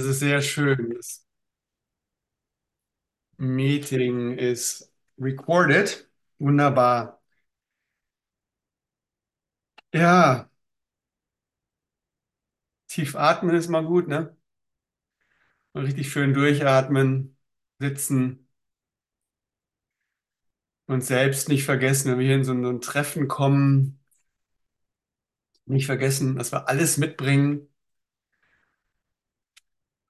Das 0.00 0.08
ist 0.08 0.20
sehr 0.20 0.40
schön. 0.40 0.94
Das 0.96 1.26
Meeting 3.38 4.38
ist 4.38 4.92
recorded. 5.18 6.08
Wunderbar. 6.38 7.20
Ja, 9.92 10.48
tief 12.88 13.14
atmen 13.16 13.54
ist 13.56 13.68
mal 13.70 13.84
gut, 13.86 14.06
ne? 14.08 14.36
Mal 15.72 15.84
richtig 15.84 16.10
schön 16.12 16.32
durchatmen, 16.34 17.36
sitzen 17.80 18.48
und 20.86 21.02
selbst 21.04 21.48
nicht 21.48 21.64
vergessen, 21.64 22.10
wenn 22.12 22.18
wir 22.18 22.26
hier 22.26 22.34
in 22.36 22.44
so 22.44 22.52
ein, 22.52 22.62
so 22.62 22.68
ein 22.70 22.80
Treffen 22.82 23.28
kommen, 23.28 23.98
nicht 25.66 25.86
vergessen, 25.86 26.36
dass 26.36 26.52
wir 26.52 26.68
alles 26.68 26.96
mitbringen, 26.98 27.68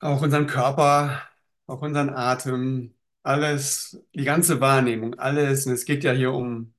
auch 0.00 0.22
unseren 0.22 0.46
Körper, 0.46 1.22
auch 1.66 1.82
unseren 1.82 2.10
Atem, 2.10 2.94
alles, 3.22 4.02
die 4.14 4.24
ganze 4.24 4.60
Wahrnehmung, 4.60 5.18
alles. 5.18 5.66
Und 5.66 5.74
es 5.74 5.84
geht 5.84 6.04
ja 6.04 6.12
hier 6.12 6.32
um 6.32 6.74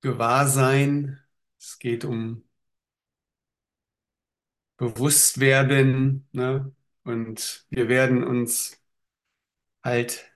Gewahrsein, 0.00 1.20
es 1.58 1.78
geht 1.78 2.04
um 2.04 2.42
Bewusstwerden, 4.76 6.28
ne? 6.32 6.72
Und 7.04 7.66
wir 7.70 7.88
werden 7.88 8.22
uns 8.24 8.80
halt 9.82 10.30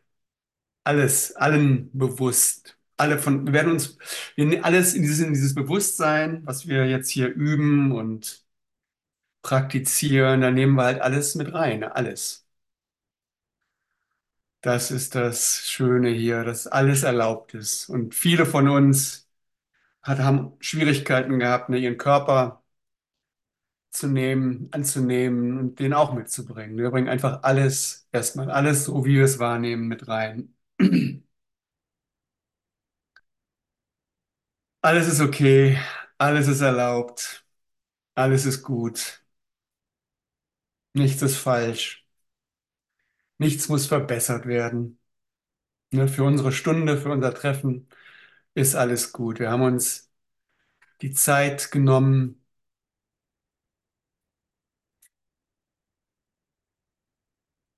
alles, 0.85 1.37
allen 1.37 1.91
bewusst. 1.97 2.79
Alle 2.97 3.19
von, 3.19 3.47
wir 3.47 3.53
werden 3.53 3.73
uns, 3.73 3.99
wir 4.37 4.47
nehmen 4.47 4.65
alles 4.65 4.95
in 4.95 5.03
dieses, 5.03 5.21
in 5.21 5.33
dieses 5.35 5.55
Bewusstsein, 5.55 6.47
was 6.47 6.69
wir 6.69 6.87
jetzt 6.89 7.11
hier 7.11 7.29
üben 7.29 7.93
und 7.93 8.42
praktizieren, 9.43 10.41
da 10.41 10.51
nehmen 10.51 10.75
wir 10.77 10.85
halt 10.85 11.01
alles 11.01 11.35
mit 11.35 11.53
rein, 11.55 11.85
alles. 11.85 12.47
Das 14.61 14.91
ist 14.93 15.15
das 15.17 15.69
Schöne 15.69 16.11
hier, 16.11 16.45
dass 16.45 16.67
alles 16.69 17.03
erlaubt 17.03 17.53
ist. 17.55 17.89
Und 17.89 18.15
viele 18.15 18.47
von 18.47 18.69
uns 18.69 19.29
hat, 20.03 20.19
haben 20.21 20.55
Schwierigkeiten 20.61 21.39
gehabt, 21.41 21.69
ne, 21.71 21.79
ihren 21.79 21.99
Körper 21.99 22.63
zu 23.91 24.07
nehmen, 24.09 24.69
anzunehmen 24.73 25.59
und 25.59 25.79
den 25.79 25.93
auch 25.95 26.15
mitzubringen. 26.15 26.77
Wir 26.79 26.91
bringen 26.91 27.09
einfach 27.09 27.43
alles, 27.43 28.09
erstmal 28.13 28.51
alles, 28.51 28.85
so 28.85 29.05
wie 29.05 29.17
wir 29.17 29.25
es 29.25 29.39
wahrnehmen, 29.39 29.87
mit 29.89 30.09
rein. 30.09 30.55
Alles 34.81 35.09
ist 35.09 35.21
okay, 35.21 35.79
alles 36.19 36.49
ist 36.49 36.61
erlaubt, 36.61 37.45
alles 38.15 38.47
ist 38.47 38.63
gut, 38.63 39.22
nichts 40.95 41.23
ist 41.23 41.37
falsch, 41.37 42.07
nichts 43.39 43.69
muss 43.69 43.87
verbessert 43.87 44.47
werden. 44.47 44.99
Ne, 45.93 46.09
für 46.09 46.25
unsere 46.25 46.53
Stunde, 46.53 46.99
für 46.99 47.11
unser 47.13 47.35
Treffen 47.35 47.89
ist 48.55 48.75
alles 48.77 49.13
gut. 49.13 49.41
Wir 49.41 49.51
haben 49.51 49.63
uns 49.63 50.11
die 51.03 51.13
Zeit 51.13 51.73
genommen, 51.73 52.43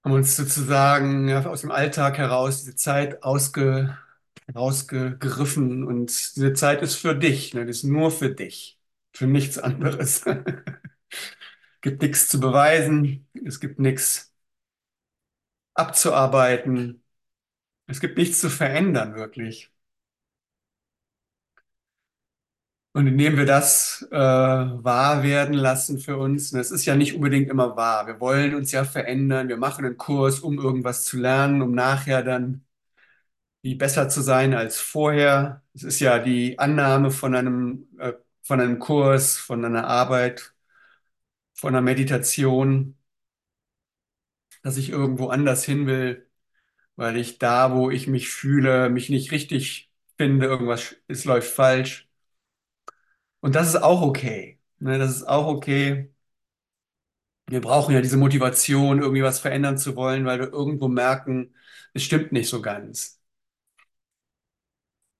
haben 0.04 0.12
uns 0.12 0.36
sozusagen 0.36 1.28
ja, 1.28 1.44
aus 1.46 1.62
dem 1.62 1.70
Alltag 1.70 2.18
heraus 2.18 2.60
diese 2.64 2.76
Zeit 2.76 3.22
ausge, 3.22 3.96
rausgegriffen 4.54 5.84
und 5.84 6.10
diese 6.36 6.52
Zeit 6.52 6.82
ist 6.82 6.96
für 6.96 7.14
dich, 7.16 7.54
ne? 7.54 7.64
Das 7.66 7.78
ist 7.78 7.84
nur 7.84 8.10
für 8.10 8.30
dich, 8.30 8.78
für 9.12 9.26
nichts 9.26 9.58
anderes. 9.58 10.24
Gibt 11.84 12.02
nichts 12.02 12.28
zu 12.28 12.40
beweisen, 12.40 13.28
es 13.46 13.60
gibt 13.60 13.78
nichts 13.78 14.34
abzuarbeiten, 15.74 17.02
es 17.86 18.00
gibt 18.00 18.18
nichts 18.18 18.40
zu 18.40 18.50
verändern, 18.50 19.14
wirklich. 19.16 19.72
Und 22.92 23.08
indem 23.08 23.36
wir 23.36 23.44
das 23.44 24.06
äh, 24.12 24.16
wahr 24.16 25.24
werden 25.24 25.54
lassen 25.54 25.98
für 25.98 26.16
uns, 26.16 26.52
und 26.52 26.60
es 26.60 26.70
ist 26.70 26.84
ja 26.84 26.94
nicht 26.94 27.14
unbedingt 27.16 27.48
immer 27.50 27.76
wahr, 27.76 28.06
wir 28.06 28.20
wollen 28.20 28.54
uns 28.54 28.70
ja 28.70 28.84
verändern, 28.84 29.48
wir 29.48 29.56
machen 29.56 29.84
einen 29.84 29.96
Kurs, 29.96 30.38
um 30.40 30.58
irgendwas 30.60 31.04
zu 31.04 31.16
lernen, 31.18 31.60
um 31.62 31.72
nachher 31.74 32.22
dann 32.22 32.64
wie 33.62 33.74
besser 33.76 34.08
zu 34.08 34.22
sein 34.22 34.54
als 34.54 34.80
vorher. 34.80 35.62
Es 35.74 35.84
ist 35.84 36.00
ja 36.00 36.18
die 36.20 36.58
Annahme 36.58 37.10
von 37.10 37.34
einem, 37.34 37.88
äh, 37.98 38.14
von 38.42 38.60
einem 38.60 38.78
Kurs, 38.78 39.38
von 39.38 39.64
einer 39.64 39.86
Arbeit, 39.88 40.53
von 41.54 41.70
einer 41.74 41.82
Meditation, 41.82 42.96
dass 44.62 44.76
ich 44.76 44.88
irgendwo 44.90 45.28
anders 45.28 45.64
hin 45.64 45.86
will, 45.86 46.28
weil 46.96 47.16
ich 47.18 47.38
da, 47.38 47.74
wo 47.74 47.90
ich 47.90 48.06
mich 48.08 48.30
fühle, 48.30 48.90
mich 48.90 49.10
nicht 49.10 49.32
richtig 49.32 49.92
finde, 50.18 50.46
irgendwas, 50.46 50.96
es 51.08 51.24
läuft 51.26 51.52
falsch. 51.52 52.08
Und 53.40 53.54
das 53.54 53.68
ist 53.68 53.76
auch 53.82 54.02
okay. 54.02 54.60
Ne, 54.78 54.98
das 54.98 55.10
ist 55.16 55.24
auch 55.28 55.46
okay. 55.46 56.10
Wir 57.46 57.60
brauchen 57.62 57.94
ja 57.94 58.00
diese 58.02 58.16
Motivation, 58.18 59.00
irgendwie 59.00 59.22
was 59.22 59.38
verändern 59.40 59.76
zu 59.78 59.96
wollen, 59.96 60.24
weil 60.26 60.40
wir 60.40 60.52
irgendwo 60.52 60.88
merken, 60.88 61.54
es 61.94 62.02
stimmt 62.04 62.32
nicht 62.32 62.48
so 62.48 62.60
ganz. 62.62 63.20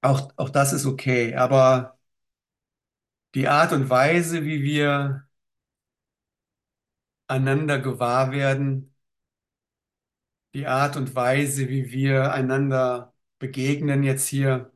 Auch, 0.03 0.31
auch 0.37 0.51
das 0.51 0.73
ist 0.73 0.87
okay. 0.87 1.35
Aber 1.35 1.99
die 3.35 3.49
Art 3.49 3.73
und 3.73 3.91
Weise, 3.91 4.45
wie 4.45 4.63
wir 4.63 5.27
einander 7.29 7.79
gewahr 7.81 8.33
werden, 8.33 8.95
die 10.55 10.67
Art 10.67 10.97
und 10.97 11.15
Weise, 11.15 11.69
wie 11.69 11.91
wir 11.93 12.33
einander 12.33 13.13
begegnen 13.39 14.03
jetzt 14.05 14.27
hier, 14.29 14.73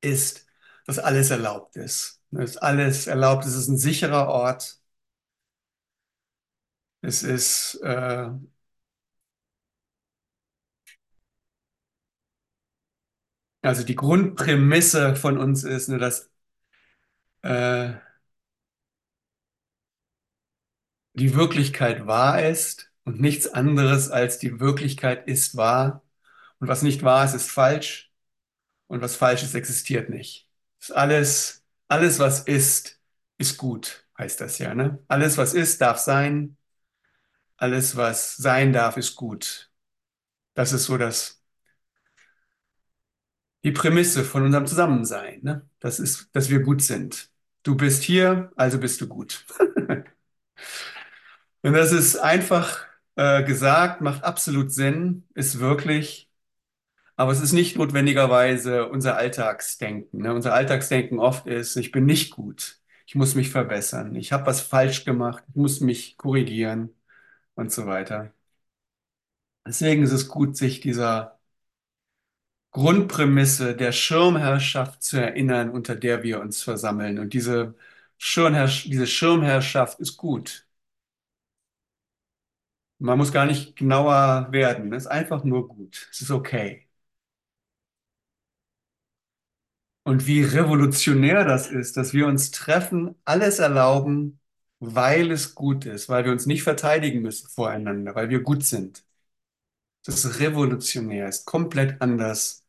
ist, 0.00 0.46
dass 0.86 0.98
alles 0.98 1.30
erlaubt 1.30 1.76
ist. 1.76 2.20
Dass 2.30 2.56
alles 2.56 3.06
erlaubt. 3.06 3.44
Es 3.46 3.54
ist 3.54 3.68
ein 3.68 3.78
sicherer 3.78 4.28
Ort. 4.28 4.80
Es 7.00 7.22
ist 7.22 7.80
äh, 7.82 8.30
also 13.62 13.82
die 13.84 13.94
Grundprämisse 13.96 15.16
von 15.16 15.38
uns 15.38 15.64
ist, 15.64 15.88
ne, 15.88 15.98
dass 15.98 16.30
äh, 17.42 17.92
die 21.14 21.34
Wirklichkeit 21.34 22.06
wahr 22.06 22.42
ist 22.48 22.90
und 23.04 23.20
nichts 23.20 23.48
anderes 23.48 24.10
als 24.10 24.38
die 24.38 24.60
Wirklichkeit 24.60 25.28
ist 25.28 25.56
wahr. 25.56 26.02
Und 26.60 26.68
was 26.68 26.82
nicht 26.82 27.02
wahr 27.02 27.24
ist, 27.24 27.34
ist 27.34 27.50
falsch. 27.50 28.12
Und 28.88 29.02
was 29.02 29.16
falsch 29.16 29.42
ist, 29.42 29.54
existiert 29.54 30.10
nicht. 30.10 30.48
Alles, 30.90 31.64
alles, 31.88 32.18
was 32.18 32.40
ist, 32.40 33.00
ist 33.38 33.58
gut, 33.58 34.06
heißt 34.18 34.40
das 34.40 34.58
ja, 34.58 34.74
ne? 34.74 34.98
Alles, 35.08 35.38
was 35.38 35.54
ist, 35.54 35.80
darf 35.80 35.98
sein. 35.98 36.56
Alles, 37.56 37.96
was 37.96 38.36
sein 38.36 38.72
darf, 38.72 38.96
ist 38.96 39.14
gut. 39.16 39.70
Das 40.54 40.72
ist 40.72 40.84
so 40.86 40.98
das, 40.98 41.42
die 43.64 43.72
Prämisse 43.72 44.24
von 44.24 44.42
unserem 44.44 44.66
Zusammensein, 44.66 45.40
ne? 45.42 45.68
Das 45.80 46.00
ist, 46.00 46.28
dass 46.32 46.50
wir 46.50 46.60
gut 46.60 46.82
sind. 46.82 47.30
Du 47.62 47.76
bist 47.76 48.02
hier, 48.02 48.52
also 48.56 48.78
bist 48.78 49.00
du 49.00 49.06
gut. 49.08 49.44
Und 51.62 51.74
das 51.74 51.92
ist 51.92 52.16
einfach 52.16 52.86
äh, 53.16 53.44
gesagt, 53.44 54.00
macht 54.00 54.24
absolut 54.24 54.72
Sinn, 54.72 55.24
ist 55.34 55.60
wirklich, 55.60 56.30
aber 57.16 57.32
es 57.32 57.40
ist 57.42 57.52
nicht 57.52 57.76
notwendigerweise 57.76 58.88
unser 58.88 59.16
Alltagsdenken. 59.16 60.22
Ne? 60.22 60.34
Unser 60.34 60.54
Alltagsdenken 60.54 61.18
oft 61.20 61.46
ist, 61.46 61.76
ich 61.76 61.92
bin 61.92 62.06
nicht 62.06 62.32
gut, 62.32 62.80
ich 63.06 63.14
muss 63.16 63.34
mich 63.36 63.50
verbessern, 63.50 64.14
ich 64.16 64.32
habe 64.32 64.46
was 64.46 64.60
falsch 64.62 65.04
gemacht, 65.04 65.44
ich 65.48 65.56
muss 65.56 65.80
mich 65.80 66.16
korrigieren 66.18 66.94
und 67.54 67.72
so 67.72 67.86
weiter. 67.86 68.32
Deswegen 69.66 70.02
ist 70.04 70.12
es 70.12 70.28
gut, 70.28 70.56
sich 70.56 70.80
dieser 70.80 71.38
Grundprämisse 72.72 73.74
der 73.76 73.92
Schirmherrschaft 73.92 75.02
zu 75.02 75.16
erinnern, 75.18 75.70
unter 75.70 75.94
der 75.96 76.22
wir 76.22 76.40
uns 76.40 76.62
versammeln. 76.62 77.18
Und 77.18 77.32
diese 77.34 77.74
Schirmherrschaft, 78.18 78.86
diese 78.92 79.06
Schirmherrschaft 79.06 80.00
ist 80.00 80.16
gut. 80.16 80.66
Man 83.02 83.18
muss 83.18 83.32
gar 83.32 83.44
nicht 83.46 83.76
genauer 83.76 84.48
werden. 84.52 84.92
Es 84.94 85.04
ist 85.04 85.08
einfach 85.10 85.44
nur 85.44 85.68
gut. 85.68 86.08
Es 86.12 86.22
ist 86.22 86.30
okay. 86.30 86.88
Und 90.04 90.26
wie 90.26 90.42
revolutionär 90.42 91.44
das 91.44 91.70
ist, 91.70 91.96
dass 91.96 92.12
wir 92.12 92.26
uns 92.26 92.50
treffen, 92.50 93.14
alles 93.24 93.58
erlauben, 93.60 94.40
weil 94.80 95.30
es 95.30 95.54
gut 95.54 95.86
ist, 95.86 96.08
weil 96.08 96.24
wir 96.24 96.32
uns 96.32 96.46
nicht 96.46 96.62
verteidigen 96.64 97.22
müssen 97.22 97.48
voreinander, 97.48 98.14
weil 98.14 98.28
wir 98.30 98.40
gut 98.42 98.64
sind. 98.64 99.04
Das 100.04 100.24
ist 100.24 100.40
revolutionär, 100.40 101.28
ist 101.28 101.44
komplett 101.46 102.00
anders 102.02 102.64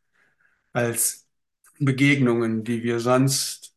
als 0.74 1.28
Begegnungen, 1.80 2.64
die 2.66 2.84
wir 2.84 3.00
sonst 3.02 3.76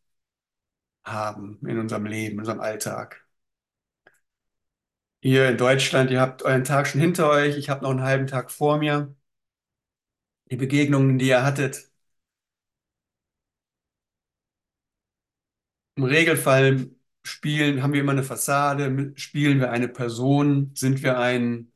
haben 1.06 1.58
in 1.66 1.78
unserem 1.78 2.04
Leben, 2.06 2.34
in 2.34 2.38
unserem 2.40 2.60
Alltag. 2.60 3.25
Hier 5.26 5.48
in 5.50 5.58
Deutschland, 5.58 6.10
ihr 6.10 6.20
habt 6.22 6.42
euren 6.42 6.64
Tag 6.64 6.86
schon 6.86 7.00
hinter 7.02 7.28
euch, 7.28 7.56
ich 7.58 7.68
habe 7.68 7.82
noch 7.82 7.90
einen 7.90 8.02
halben 8.02 8.26
Tag 8.26 8.50
vor 8.50 8.78
mir. 8.78 9.14
Die 10.50 10.56
Begegnungen, 10.56 11.18
die 11.20 11.28
ihr 11.28 11.44
hattet, 11.44 11.88
im 15.96 16.04
Regelfall 16.04 16.90
spielen, 17.24 17.82
haben 17.82 17.92
wir 17.92 18.00
immer 18.00 18.12
eine 18.12 18.22
Fassade, 18.22 19.12
spielen 19.16 19.60
wir 19.60 19.70
eine 19.70 19.88
Person, 19.88 20.70
sind 20.74 21.02
wir 21.02 21.18
ein, 21.18 21.72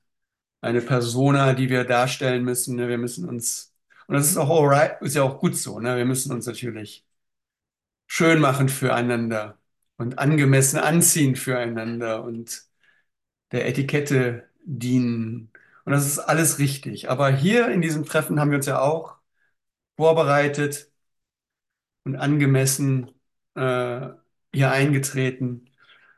eine 0.61 0.83
Persona, 0.83 1.55
die 1.55 1.71
wir 1.71 1.85
darstellen 1.85 2.45
müssen. 2.45 2.77
ne? 2.77 2.89
Wir 2.89 2.99
müssen 2.99 3.29
uns, 3.29 3.75
und 4.09 4.15
das 4.17 4.29
ist 4.31 4.37
auch 4.39 4.51
alright, 4.51 5.03
ist 5.03 5.17
ja 5.17 5.25
auch 5.25 5.41
gut 5.41 5.57
so, 5.57 5.81
ne? 5.81 5.97
Wir 5.99 6.07
müssen 6.07 6.33
uns 6.33 6.47
natürlich 6.47 7.07
schön 8.07 8.41
machen 8.41 8.69
füreinander 8.69 9.59
und 9.97 10.19
angemessen 10.19 10.79
anziehen 10.79 11.35
füreinander 11.37 12.23
und 12.25 12.70
der 13.53 13.67
Etikette 13.69 14.49
dienen. 14.65 15.51
Und 15.85 15.93
das 15.93 16.07
ist 16.07 16.19
alles 16.19 16.59
richtig. 16.59 17.11
Aber 17.11 17.31
hier 17.31 17.69
in 17.71 17.83
diesem 17.83 18.05
Treffen 18.05 18.41
haben 18.41 18.51
wir 18.51 18.57
uns 18.59 18.67
ja 18.67 18.81
auch 18.81 19.17
vorbereitet 19.97 20.91
und 22.05 22.17
angemessen 22.17 23.11
äh, 23.55 24.09
hier 24.55 24.71
eingetreten. 24.71 25.71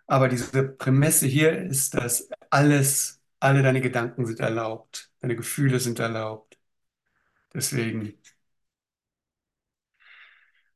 Aber 0.07 0.29
diese 0.29 0.65
Prämisse 0.65 1.27
hier 1.27 1.59
ist, 1.63 1.95
dass 1.95 2.29
alles, 2.51 3.23
alle 3.41 3.63
deine 3.63 3.81
Gedanken 3.81 4.27
sind 4.27 4.41
erlaubt, 4.41 5.11
deine 5.21 5.37
Gefühle 5.37 5.81
sind 5.81 5.99
erlaubt. 6.01 6.59
Deswegen, 7.55 8.15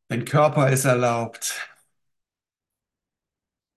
dein 0.08 0.25
Körper 0.25 0.70
ist 0.70 0.85
erlaubt. 0.85 1.55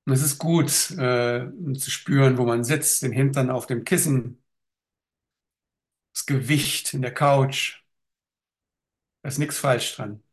Und 0.06 0.13
es 0.13 0.24
ist 0.24 0.40
gut, 0.40 0.68
äh, 0.98 1.48
zu 1.75 1.92
spüren, 1.92 2.38
wo 2.38 2.46
man 2.46 2.63
sitzt, 2.63 3.04
den 3.04 3.12
Hintern 3.12 3.50
auf 3.51 3.68
dem 3.68 3.84
Kissen, 3.84 4.42
das 6.13 6.25
Gewicht 6.28 6.94
in 6.94 7.01
der 7.01 7.13
Couch. 7.13 7.81
Da 9.22 9.30
ist 9.30 9.38
nichts 9.40 9.57
falsch 9.60 9.96
dran. 9.96 10.24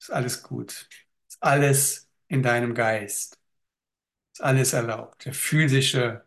Ist 0.00 0.10
alles 0.12 0.42
gut. 0.42 0.88
Ist 1.28 1.42
alles 1.42 2.08
in 2.28 2.42
deinem 2.42 2.74
Geist. 2.74 3.40
Ist 4.34 4.42
alles 4.42 4.72
erlaubt. 4.72 5.24
Der 5.26 5.34
physische, 5.34 6.26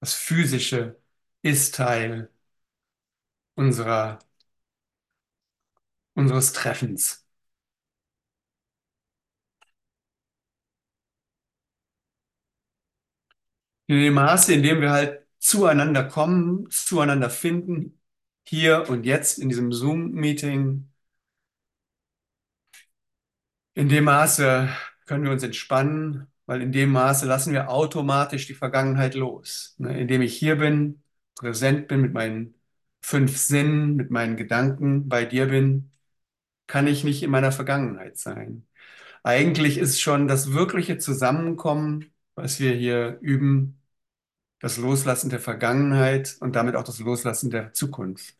das 0.00 0.14
physische 0.14 1.00
ist 1.42 1.74
Teil 1.76 2.30
unserer, 3.56 4.18
unseres 6.14 6.52
Treffens. 6.54 7.21
In 13.86 14.00
dem 14.00 14.14
Maße, 14.14 14.54
in 14.54 14.62
dem 14.62 14.80
wir 14.80 14.90
halt 14.90 15.26
zueinander 15.38 16.04
kommen, 16.04 16.70
zueinander 16.70 17.30
finden, 17.30 18.00
hier 18.44 18.88
und 18.88 19.04
jetzt 19.04 19.38
in 19.38 19.48
diesem 19.48 19.72
Zoom-Meeting, 19.72 20.88
in 23.74 23.88
dem 23.88 24.04
Maße 24.04 24.68
können 25.06 25.24
wir 25.24 25.32
uns 25.32 25.42
entspannen, 25.42 26.26
weil 26.46 26.62
in 26.62 26.72
dem 26.72 26.90
Maße 26.92 27.26
lassen 27.26 27.52
wir 27.52 27.70
automatisch 27.70 28.46
die 28.46 28.54
Vergangenheit 28.54 29.14
los. 29.14 29.74
Ne? 29.78 29.98
Indem 30.00 30.22
ich 30.22 30.36
hier 30.36 30.56
bin, 30.56 31.02
präsent 31.34 31.88
bin 31.88 32.00
mit 32.00 32.12
meinen 32.12 32.54
fünf 33.00 33.36
Sinnen, 33.36 33.96
mit 33.96 34.10
meinen 34.10 34.36
Gedanken, 34.36 35.08
bei 35.08 35.24
dir 35.24 35.46
bin, 35.46 35.90
kann 36.68 36.86
ich 36.86 37.04
nicht 37.04 37.22
in 37.22 37.30
meiner 37.30 37.52
Vergangenheit 37.52 38.18
sein. 38.18 38.66
Eigentlich 39.24 39.78
ist 39.78 40.00
schon 40.00 40.28
das 40.28 40.52
wirkliche 40.52 40.98
Zusammenkommen, 40.98 42.11
was 42.34 42.60
wir 42.60 42.72
hier 42.74 43.18
üben, 43.20 43.80
das 44.60 44.78
Loslassen 44.78 45.30
der 45.30 45.40
Vergangenheit 45.40 46.36
und 46.40 46.56
damit 46.56 46.76
auch 46.76 46.84
das 46.84 47.00
Loslassen 47.00 47.50
der 47.50 47.72
Zukunft. 47.74 48.36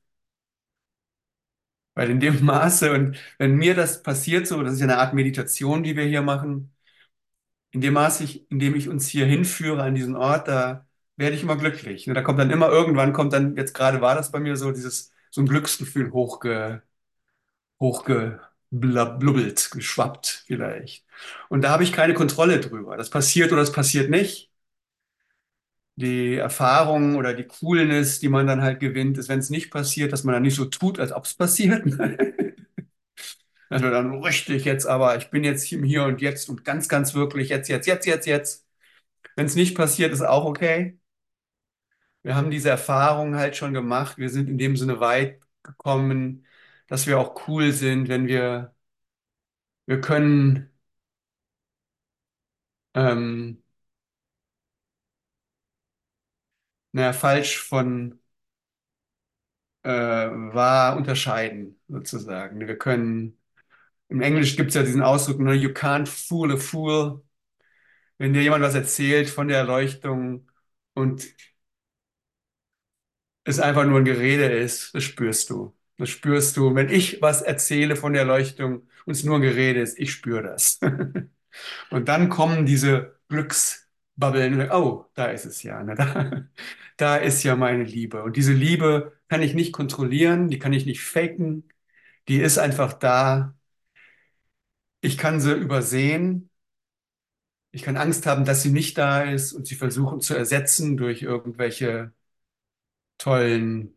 Weil 1.95 2.11
in 2.11 2.21
dem 2.21 2.45
Maße, 2.45 2.93
und 2.93 3.17
wenn 3.39 3.57
mir 3.57 3.75
das 3.75 4.03
passiert, 4.03 4.47
so, 4.47 4.63
das 4.63 4.75
ist 4.75 4.81
ja 4.81 4.85
eine 4.87 4.99
Art 4.99 5.15
Meditation, 5.15 5.83
die 5.83 5.97
wir 5.97 6.05
hier 6.05 6.23
machen, 6.23 6.73
in 7.71 7.81
dem 7.81 7.95
Maße, 7.95 8.25
ich, 8.25 8.51
in 8.51 8.59
dem 8.59 8.75
ich 8.75 8.89
uns 8.89 9.07
hier 9.09 9.27
hinführe 9.27 9.83
an 9.83 9.95
diesen 9.95 10.17
Ort, 10.17 10.49
da 10.49 10.87
werde 11.17 11.37
ich 11.37 11.43
immer 11.43 11.57
glücklich. 11.57 12.07
Ne, 12.07 12.15
Da 12.15 12.23
kommt 12.23 12.39
dann 12.39 12.51
immer 12.51 12.69
irgendwann, 12.71 13.13
kommt 13.13 13.33
dann, 13.33 13.57
jetzt 13.57 13.75
gerade 13.75 14.01
war 14.01 14.15
das 14.15 14.31
bei 14.33 14.41
mir 14.41 14.57
so, 14.57 14.73
dieses, 14.73 15.13
so 15.31 15.41
ein 15.43 15.47
Glücksgefühl 15.49 16.13
hochge, 16.13 16.83
hochgeblubbelt, 18.73 19.71
geschwappt 19.73 20.45
vielleicht. 20.47 21.05
Und 21.49 21.63
da 21.63 21.71
habe 21.71 21.85
ich 21.85 21.93
keine 21.93 22.15
Kontrolle 22.15 22.61
drüber. 22.61 22.97
Das 22.97 23.11
passiert 23.11 23.53
oder 23.53 23.61
das 23.63 23.73
passiert 23.73 24.11
nicht. 24.11 24.51
Die 25.97 26.37
Erfahrung 26.37 27.17
oder 27.17 27.35
die 27.35 27.45
Coolness, 27.47 28.19
die 28.21 28.29
man 28.29 28.47
dann 28.47 28.63
halt 28.63 28.81
gewinnt, 28.81 29.19
ist, 29.19 29.29
wenn 29.29 29.39
es 29.41 29.51
nicht 29.51 29.71
passiert, 29.71 30.13
dass 30.13 30.25
man 30.25 30.33
dann 30.35 30.43
nicht 30.43 30.55
so 30.57 30.65
tut, 30.65 30.99
als 30.99 31.13
ob 31.13 31.25
es 31.27 31.35
passiert. 31.35 31.85
Man 31.87 32.17
dann 33.71 34.23
richtig 34.23 34.65
jetzt, 34.65 34.87
aber 34.87 35.17
ich 35.17 35.31
bin 35.31 35.45
jetzt 35.45 35.65
Hier 35.65 36.05
und 36.05 36.21
Jetzt 36.21 36.49
und 36.49 36.65
ganz, 36.65 36.89
ganz 36.89 37.15
wirklich 37.15 37.49
jetzt, 37.49 37.69
jetzt, 37.69 37.87
jetzt, 37.87 38.07
jetzt, 38.07 38.27
jetzt. 38.27 38.67
Wenn 39.37 39.47
es 39.47 39.57
nicht 39.57 39.77
passiert, 39.77 40.13
ist 40.13 40.23
auch 40.23 40.45
okay. 40.47 40.99
Wir 42.23 42.35
haben 42.37 42.51
diese 42.51 42.71
Erfahrung 42.71 43.37
halt 43.37 43.57
schon 43.57 43.73
gemacht. 43.75 44.19
Wir 44.19 44.31
sind 44.31 44.49
in 44.49 44.59
dem 44.59 44.77
Sinne 44.77 45.01
weit 45.01 45.41
gekommen, 45.63 46.47
dass 46.93 47.07
wir 47.07 47.19
auch 47.19 47.49
cool 47.49 47.73
sind, 47.73 48.09
wenn 48.09 48.27
wir, 48.29 48.75
wir 49.87 50.01
können, 50.01 50.71
ähm, 52.95 53.59
naja, 56.93 57.13
falsch 57.13 57.59
von 57.59 58.19
äh, 59.83 59.91
wahr 59.91 60.97
unterscheiden, 60.97 61.81
sozusagen. 61.89 62.61
Wir 62.67 62.79
können, 62.79 63.39
im 64.09 64.23
Englisch 64.23 64.57
gibt 64.57 64.71
es 64.71 64.77
ja 64.77 64.83
diesen 64.83 65.03
Ausdruck, 65.03 65.41
ne, 65.41 65.55
you 65.55 65.71
can't 65.71 66.09
fool 66.09 66.53
a 66.53 66.57
fool. 66.57 67.25
Wenn 68.19 68.33
dir 68.35 68.43
jemand 68.43 68.65
was 68.65 68.75
erzählt 68.75 69.31
von 69.31 69.49
der 69.49 69.59
Erleuchtung 69.59 70.51
und 70.95 71.27
es 73.45 73.61
einfach 73.61 73.85
nur 73.87 73.99
ein 74.01 74.05
Gerede 74.05 74.47
ist, 74.47 74.93
das 74.95 75.05
spürst 75.05 75.51
du. 75.51 75.73
Das 75.99 76.11
spürst 76.11 76.57
du. 76.57 76.75
Wenn 76.75 76.89
ich 76.89 77.23
was 77.23 77.43
erzähle 77.43 77.97
von 77.97 78.13
der 78.13 78.23
Erleuchtung 78.23 78.89
und 79.07 79.13
es 79.13 79.25
nur 79.25 79.37
ein 79.37 79.43
Gerede 79.43 79.81
ist, 79.81 79.99
ich 79.99 80.13
spüre 80.13 80.43
das. 80.43 80.81
Und 81.91 82.09
dann 82.09 82.29
kommen 82.29 82.67
diese 82.67 83.17
Glücksbabbeln. 83.29 84.71
Oh, 84.73 85.07
da 85.15 85.27
ist 85.27 85.45
es 85.45 85.63
ja. 85.63 85.83
Ne? 85.83 85.95
Da, 85.95 86.45
da 86.97 87.17
ist 87.17 87.43
ja 87.43 87.57
meine 87.57 87.85
Liebe. 87.85 88.23
Und 88.25 88.37
diese 88.37 88.53
Liebe 88.53 89.13
kann 89.29 89.43
ich 89.43 89.55
nicht 89.55 89.73
kontrollieren, 89.73 90.49
die 90.49 90.59
kann 90.59 90.73
ich 90.73 90.87
nicht 90.87 91.03
faken. 91.03 91.69
Die 92.29 92.39
ist 92.41 92.59
einfach 92.59 92.93
da. 92.95 93.55
Ich 95.03 95.19
kann 95.19 95.39
sie 95.41 95.53
übersehen. 95.53 96.49
Ich 97.71 97.83
kann 97.83 97.97
Angst 97.99 98.25
haben, 98.27 98.45
dass 98.45 98.63
sie 98.63 98.71
nicht 98.71 98.97
da 98.99 99.23
ist 99.23 99.53
und 99.53 99.67
sie 99.67 99.75
versuchen 99.77 100.21
zu 100.21 100.35
ersetzen 100.35 100.97
durch 100.97 101.23
irgendwelche 101.23 102.13
tollen 103.19 103.97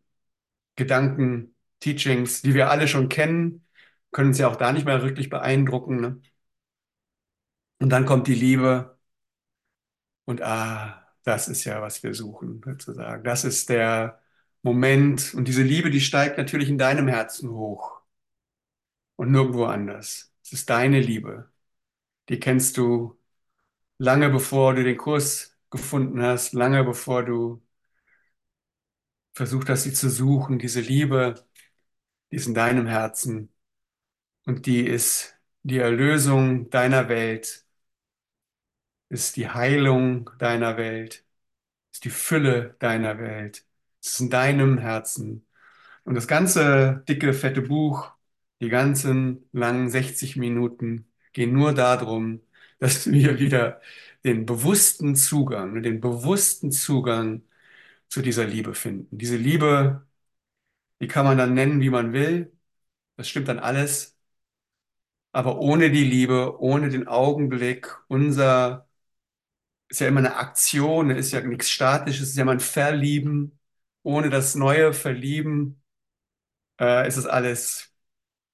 Gedanken, 0.78 1.55
Teachings, 1.80 2.42
die 2.42 2.54
wir 2.54 2.70
alle 2.70 2.88
schon 2.88 3.10
kennen, 3.10 3.66
können 4.12 4.30
uns 4.30 4.40
ja 4.40 4.48
auch 4.50 4.56
da 4.56 4.72
nicht 4.72 4.86
mehr 4.86 5.02
wirklich 5.04 5.30
beeindrucken. 5.30 6.02
Ne? 6.02 6.22
Und 7.80 7.90
dann 7.90 8.06
kommt 8.06 8.28
die 8.28 8.36
Liebe 8.36 8.98
und 10.26 10.42
ah, 10.42 11.06
das 11.24 11.48
ist 11.48 11.64
ja, 11.66 11.82
was 11.82 12.04
wir 12.04 12.14
suchen, 12.14 12.62
sozusagen. 12.64 13.24
Das 13.24 13.44
ist 13.46 13.70
der 13.70 14.22
Moment 14.62 15.34
und 15.36 15.48
diese 15.48 15.64
Liebe, 15.64 15.90
die 15.92 16.02
steigt 16.02 16.38
natürlich 16.38 16.70
in 16.70 16.78
deinem 16.78 17.08
Herzen 17.08 17.50
hoch 17.52 18.02
und 19.16 19.32
nirgendwo 19.32 19.66
anders. 19.66 20.34
Es 20.44 20.54
ist 20.54 20.70
deine 20.70 21.00
Liebe. 21.00 21.50
Die 22.30 22.40
kennst 22.40 22.78
du 22.78 23.20
lange 24.00 24.30
bevor 24.30 24.76
du 24.76 24.84
den 24.84 24.98
Kurs 24.98 25.58
gefunden 25.72 26.22
hast, 26.24 26.54
lange 26.54 26.84
bevor 26.84 27.24
du 27.26 27.64
versucht 29.34 29.70
hast, 29.70 29.84
sie 29.84 29.94
zu 29.94 30.10
suchen. 30.10 30.60
Diese 30.60 30.82
Liebe, 30.82 31.36
die 32.36 32.40
ist 32.40 32.48
in 32.48 32.54
deinem 32.54 32.86
Herzen 32.88 33.54
und 34.46 34.66
die 34.68 34.82
ist 34.88 35.38
die 35.64 35.80
Erlösung 35.80 36.70
deiner 36.70 37.10
Welt, 37.10 37.66
ist 39.10 39.36
die 39.38 39.50
Heilung 39.50 40.30
deiner 40.40 40.78
Welt, 40.78 41.24
ist 41.94 42.06
die 42.06 42.12
Fülle 42.12 42.76
deiner 42.80 43.20
Welt. 43.20 43.66
Ist 44.04 44.22
in 44.22 44.30
deinem 44.32 44.78
Herzen. 44.80 45.48
Und 46.06 46.16
das 46.16 46.28
ganze 46.28 47.04
dicke, 47.10 47.34
fette 47.34 47.62
Buch, 47.64 48.12
die 48.62 48.70
ganzen 48.70 49.50
langen 49.54 49.90
60 49.90 50.38
Minuten 50.38 51.08
gehen 51.34 51.54
nur 51.54 51.74
darum, 51.74 52.42
dass 52.80 53.12
wir 53.12 53.40
wieder 53.40 53.82
den 54.26 54.46
bewussten 54.46 55.16
Zugang, 55.16 55.84
den 55.84 56.02
bewussten 56.02 56.72
Zugang 56.72 57.44
zu 58.10 58.22
dieser 58.22 58.46
Liebe 58.48 58.76
finden. 58.76 59.18
Diese 59.18 59.38
Liebe, 59.38 60.05
die 61.02 61.08
kann 61.08 61.26
man 61.26 61.38
dann 61.38 61.54
nennen, 61.54 61.82
wie 61.82 61.90
man 61.90 62.14
will. 62.14 62.54
Das 63.18 63.30
stimmt 63.30 63.48
dann 63.50 63.60
alles. 63.60 64.18
Aber 65.34 65.60
ohne 65.60 65.92
die 65.92 66.04
Liebe, 66.04 66.60
ohne 66.60 66.90
den 66.90 67.08
Augenblick 67.08 67.96
unser 68.08 68.88
ist 69.90 70.00
ja 70.02 70.08
immer 70.08 70.20
eine 70.20 70.36
Aktion, 70.38 71.10
ist 71.12 71.32
ja 71.32 71.42
nichts 71.42 71.70
Statisches, 71.70 72.30
ist 72.30 72.36
ja 72.38 72.44
immer 72.44 72.54
ein 72.54 72.60
Verlieben. 72.60 73.60
Ohne 74.04 74.30
das 74.30 74.56
neue 74.56 74.94
Verlieben 74.94 75.82
äh, 76.80 77.08
ist 77.08 77.18
es 77.18 77.26
alles, 77.26 77.94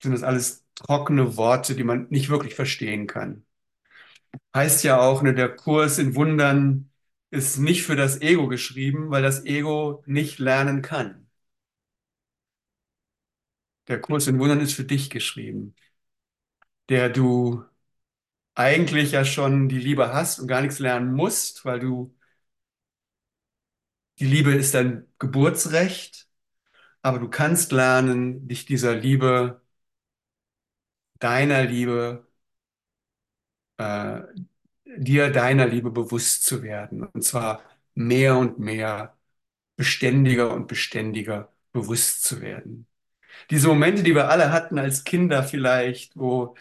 sind 0.04 0.14
das 0.14 0.24
alles 0.24 0.66
trockene 0.76 1.38
Worte, 1.38 1.76
die 1.76 1.84
man 1.86 2.08
nicht 2.10 2.30
wirklich 2.30 2.56
verstehen 2.56 3.08
kann. 3.08 3.46
Heißt 4.56 4.84
ja 4.86 5.00
auch, 5.02 5.22
ne, 5.24 5.34
der 5.34 5.54
Kurs 5.56 5.98
in 5.98 6.16
Wundern 6.16 6.90
ist 7.32 7.58
nicht 7.58 7.84
für 7.84 7.96
das 7.98 8.22
Ego 8.22 8.48
geschrieben, 8.48 9.10
weil 9.12 9.22
das 9.24 9.46
Ego 9.46 10.04
nicht 10.06 10.40
lernen 10.40 10.82
kann. 10.82 11.21
Der 13.92 14.02
Kurs 14.02 14.26
in 14.26 14.40
Wundern 14.40 14.60
ist 14.60 14.74
für 14.74 14.86
dich 14.86 15.12
geschrieben, 15.12 15.76
der 16.90 17.10
du 17.10 17.64
eigentlich 18.56 19.12
ja 19.14 19.26
schon 19.26 19.70
die 19.70 19.80
Liebe 19.80 20.14
hast 20.14 20.40
und 20.40 20.48
gar 20.48 20.62
nichts 20.62 20.80
lernen 20.80 21.14
musst, 21.14 21.66
weil 21.66 21.80
du, 21.82 22.16
die 24.20 24.26
Liebe 24.26 24.54
ist 24.56 24.74
dein 24.74 25.06
Geburtsrecht, 25.20 26.28
aber 27.04 27.20
du 27.20 27.30
kannst 27.30 27.72
lernen, 27.74 28.48
dich 28.48 28.66
dieser 28.66 28.96
Liebe, 28.96 29.62
deiner 31.20 31.64
Liebe, 31.64 32.26
äh, 33.78 34.22
dir 34.98 35.32
deiner 35.32 35.68
Liebe 35.68 35.92
bewusst 35.92 36.46
zu 36.46 36.64
werden. 36.64 37.04
Und 37.04 37.24
zwar 37.24 37.64
mehr 37.96 38.38
und 38.38 38.60
mehr, 38.60 39.18
beständiger 39.78 40.54
und 40.54 40.68
beständiger 40.68 41.54
bewusst 41.74 42.24
zu 42.26 42.42
werden. 42.42 42.88
Diese 43.50 43.68
Momente, 43.68 44.04
die 44.04 44.16
wir 44.16 44.30
alle 44.30 44.52
hatten 44.52 44.78
als 44.80 45.04
Kinder 45.04 45.44
vielleicht, 45.44 46.18
wo 46.18 46.56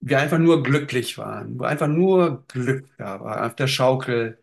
wir 0.00 0.18
einfach 0.18 0.38
nur 0.38 0.62
glücklich 0.62 1.18
waren, 1.18 1.58
wo 1.58 1.64
einfach 1.64 1.86
nur 1.88 2.46
Glück 2.48 2.88
da 2.98 3.20
war, 3.20 3.46
auf 3.46 3.54
der 3.56 3.66
Schaukel 3.68 4.38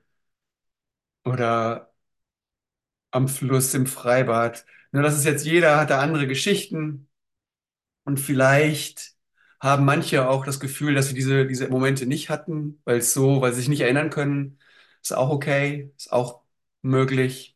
oder 1.26 1.92
am 3.12 3.28
Fluss, 3.28 3.74
im 3.74 3.86
Freibad. 3.88 4.66
Nur 4.92 5.04
das 5.04 5.16
ist 5.18 5.26
jetzt 5.26 5.46
jeder 5.46 5.78
hat 5.78 5.90
da 5.90 6.00
andere 6.02 6.28
Geschichten 6.28 7.10
und 8.06 8.20
vielleicht 8.20 9.16
haben 9.62 9.86
manche 9.86 10.30
auch 10.30 10.46
das 10.46 10.60
Gefühl, 10.60 10.96
dass 10.96 11.10
sie 11.10 11.16
diese, 11.16 11.48
diese 11.48 11.70
Momente 11.70 12.06
nicht 12.06 12.30
hatten, 12.30 12.82
weil 12.86 12.98
es 13.00 13.14
so, 13.14 13.42
weil 13.42 13.54
sie 13.54 13.62
sich 13.62 13.70
nicht 13.70 13.82
erinnern 13.82 14.10
können. 14.10 14.60
Ist 15.04 15.14
auch 15.16 15.30
okay, 15.30 15.94
ist 15.98 16.12
auch 16.14 16.44
möglich. 16.82 17.53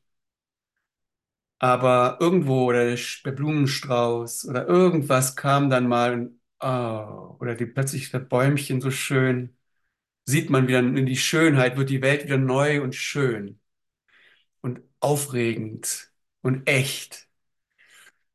Aber 1.60 2.18
irgendwo 2.20 2.66
oder 2.66 2.86
der, 2.96 3.32
Blumenstrauß 3.32 4.46
oder 4.46 4.68
irgendwas 4.68 5.36
kam 5.36 5.70
dann 5.70 5.88
mal 5.88 6.32
oh, 6.62 7.36
oder 7.40 7.56
die, 7.56 7.66
plötzlich 7.66 8.12
das 8.12 8.28
Bäumchen 8.30 8.82
so 8.82 8.92
schön, 8.92 9.56
sieht 10.26 10.50
man 10.52 10.68
wieder 10.68 10.80
in 10.80 11.06
die 11.08 11.18
Schönheit, 11.18 11.78
wird 11.78 11.90
die 11.92 12.02
Welt 12.04 12.26
wieder 12.26 12.38
neu 12.38 12.82
und 12.84 12.96
schön 12.96 13.60
und 14.62 14.82
aufregend 15.00 16.12
und 16.42 16.68
echt. 16.70 17.28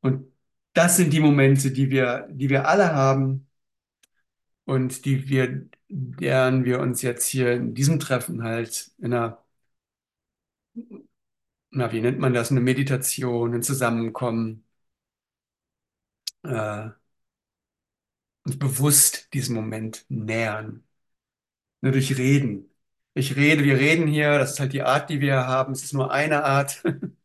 Und 0.01 0.31
das 0.73 0.97
sind 0.97 1.13
die 1.13 1.19
Momente, 1.19 1.71
die 1.71 1.89
wir, 1.89 2.27
die 2.31 2.49
wir 2.49 2.67
alle 2.67 2.93
haben 2.93 3.47
und 4.65 5.05
die 5.05 5.27
wir, 5.29 5.67
deren 5.89 6.65
wir 6.65 6.79
uns 6.79 7.01
jetzt 7.01 7.27
hier 7.27 7.53
in 7.53 7.73
diesem 7.75 7.99
Treffen 7.99 8.43
halt 8.43 8.91
in 8.99 9.13
einer, 9.13 9.43
na, 11.73 11.91
wie 11.91 12.01
nennt 12.01 12.19
man 12.19 12.33
das, 12.33 12.51
eine 12.51 12.61
Meditation, 12.61 13.53
ein 13.53 13.63
Zusammenkommen, 13.63 14.65
äh, 16.43 16.89
uns 18.45 18.57
bewusst 18.59 19.33
diesem 19.33 19.55
Moment 19.55 20.05
nähern. 20.09 20.83
Nur 21.81 21.93
durch 21.93 22.17
Reden. 22.17 22.71
Ich 23.15 23.35
rede, 23.35 23.63
wir 23.63 23.77
reden 23.79 24.07
hier, 24.07 24.39
das 24.39 24.53
ist 24.53 24.59
halt 24.59 24.73
die 24.73 24.83
Art, 24.83 25.09
die 25.09 25.21
wir 25.21 25.47
haben. 25.47 25.73
Es 25.73 25.83
ist 25.83 25.93
nur 25.93 26.11
eine 26.11 26.43
Art. 26.45 26.83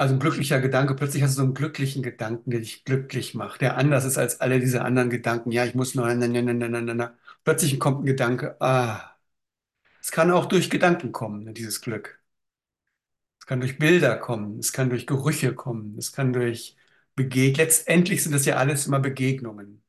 Also 0.00 0.14
ein 0.14 0.20
glücklicher 0.20 0.60
Gedanke, 0.60 0.94
plötzlich 0.94 1.22
hast 1.24 1.32
du 1.34 1.36
so 1.38 1.42
einen 1.42 1.54
glücklichen 1.54 2.02
Gedanken, 2.04 2.50
der 2.50 2.60
dich 2.60 2.84
glücklich 2.84 3.34
macht, 3.34 3.60
der 3.60 3.76
anders 3.76 4.04
ist 4.04 4.16
als 4.16 4.40
alle 4.40 4.60
diese 4.60 4.82
anderen 4.84 5.10
Gedanken. 5.10 5.50
Ja, 5.50 5.64
ich 5.64 5.74
muss 5.74 5.94
na, 5.96 6.14
na, 6.14 6.28
na, 6.28 6.42
na, 6.42 6.68
na, 6.68 6.94
na. 6.94 7.18
Plötzlich 7.44 7.80
kommt 7.80 8.02
ein 8.02 8.06
Gedanke, 8.06 8.56
ah, 8.60 9.17
es 10.08 10.12
kann 10.12 10.30
auch 10.30 10.46
durch 10.46 10.70
Gedanken 10.70 11.12
kommen, 11.12 11.44
ne, 11.44 11.52
dieses 11.52 11.82
Glück. 11.82 12.18
Es 13.40 13.44
kann 13.46 13.60
durch 13.60 13.78
Bilder 13.78 14.16
kommen, 14.16 14.58
es 14.58 14.72
kann 14.72 14.88
durch 14.88 15.06
Gerüche 15.06 15.54
kommen, 15.54 15.98
es 15.98 16.12
kann 16.12 16.32
durch 16.32 16.76
Begeg. 17.14 17.58
Letztendlich 17.58 18.22
sind 18.22 18.32
das 18.32 18.46
ja 18.46 18.56
alles 18.56 18.86
immer 18.86 19.00
Begegnungen. 19.00 19.82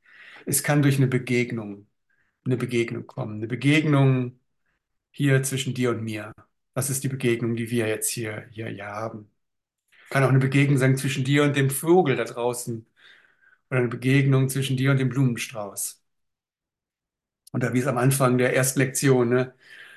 Es 0.46 0.62
kann 0.62 0.82
durch 0.82 0.98
eine 0.98 1.08
Begegnung, 1.08 1.88
eine 2.46 2.58
Begegnung 2.58 3.08
kommen, 3.08 3.36
eine 3.38 3.48
Begegnung 3.48 4.40
hier 5.12 5.44
zwischen 5.44 5.74
dir 5.74 5.92
und 5.92 6.04
mir. 6.04 6.34
Das 6.74 6.90
ist 6.90 7.04
die 7.06 7.10
Begegnung, 7.10 7.56
die 7.56 7.72
wir 7.72 7.88
jetzt 7.88 8.10
hier, 8.10 8.48
hier, 8.52 8.68
hier 8.70 8.88
haben. 8.88 9.32
Kann 10.10 10.24
auch 10.24 10.30
eine 10.30 10.40
Begegnung 10.40 10.78
sein 10.80 10.98
zwischen 10.98 11.24
dir 11.26 11.44
und 11.44 11.56
dem 11.58 11.70
Vogel 11.72 12.18
da 12.18 12.26
draußen 12.26 12.86
oder 13.72 13.80
eine 13.80 13.90
Begegnung 13.90 14.50
zwischen 14.50 14.78
dir 14.78 14.92
und 14.92 15.00
dem 15.00 15.10
Blumenstrauß. 15.10 16.04
Oder 17.54 17.74
wie 17.74 17.80
es 17.80 17.88
am 17.88 17.98
Anfang 17.98 18.38
der 18.38 18.56
ersten 18.56 18.80
Lektion, 18.80 19.30
ne? 19.30 19.54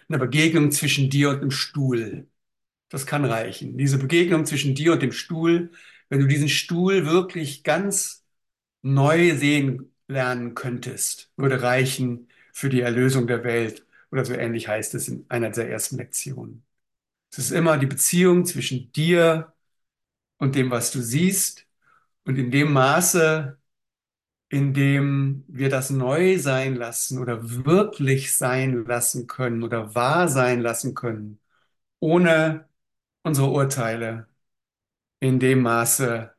Eine 0.08 0.18
Begegnung 0.18 0.70
zwischen 0.70 1.10
dir 1.10 1.30
und 1.30 1.40
dem 1.42 1.50
Stuhl. 1.50 2.28
Das 2.88 3.06
kann 3.06 3.24
reichen. 3.24 3.78
Diese 3.78 3.98
Begegnung 3.98 4.46
zwischen 4.46 4.74
dir 4.74 4.92
und 4.92 5.02
dem 5.02 5.12
Stuhl, 5.12 5.72
wenn 6.08 6.20
du 6.20 6.26
diesen 6.26 6.48
Stuhl 6.48 7.06
wirklich 7.06 7.64
ganz 7.64 8.24
neu 8.82 9.36
sehen 9.36 9.92
lernen 10.08 10.54
könntest, 10.54 11.32
würde 11.36 11.62
reichen 11.62 12.28
für 12.52 12.68
die 12.68 12.80
Erlösung 12.82 13.26
der 13.26 13.44
Welt. 13.44 13.86
Oder 14.10 14.24
so 14.24 14.34
ähnlich 14.34 14.68
heißt 14.68 14.94
es 14.94 15.08
in 15.08 15.24
einer 15.30 15.50
der 15.50 15.70
ersten 15.70 15.96
Lektionen. 15.96 16.64
Es 17.30 17.38
ist 17.38 17.52
immer 17.52 17.78
die 17.78 17.86
Beziehung 17.86 18.44
zwischen 18.46 18.92
dir 18.92 19.54
und 20.38 20.54
dem, 20.54 20.70
was 20.70 20.92
du 20.92 21.02
siehst. 21.02 21.66
Und 22.24 22.38
in 22.38 22.50
dem 22.50 22.72
Maße, 22.72 23.58
in 24.52 24.74
dem 24.74 25.44
wir 25.48 25.70
das 25.70 25.88
neu 25.90 26.38
sein 26.38 26.76
lassen 26.76 27.18
oder 27.18 27.38
wirklich 27.64 28.36
sein 28.36 28.84
lassen 28.84 29.26
können 29.26 29.62
oder 29.62 29.94
wahr 29.94 30.28
sein 30.28 30.60
lassen 30.60 30.94
können, 30.94 31.40
ohne 32.00 32.68
unsere 33.24 33.48
Urteile, 33.50 34.28
in 35.20 35.40
dem 35.40 35.62
Maße 35.62 36.32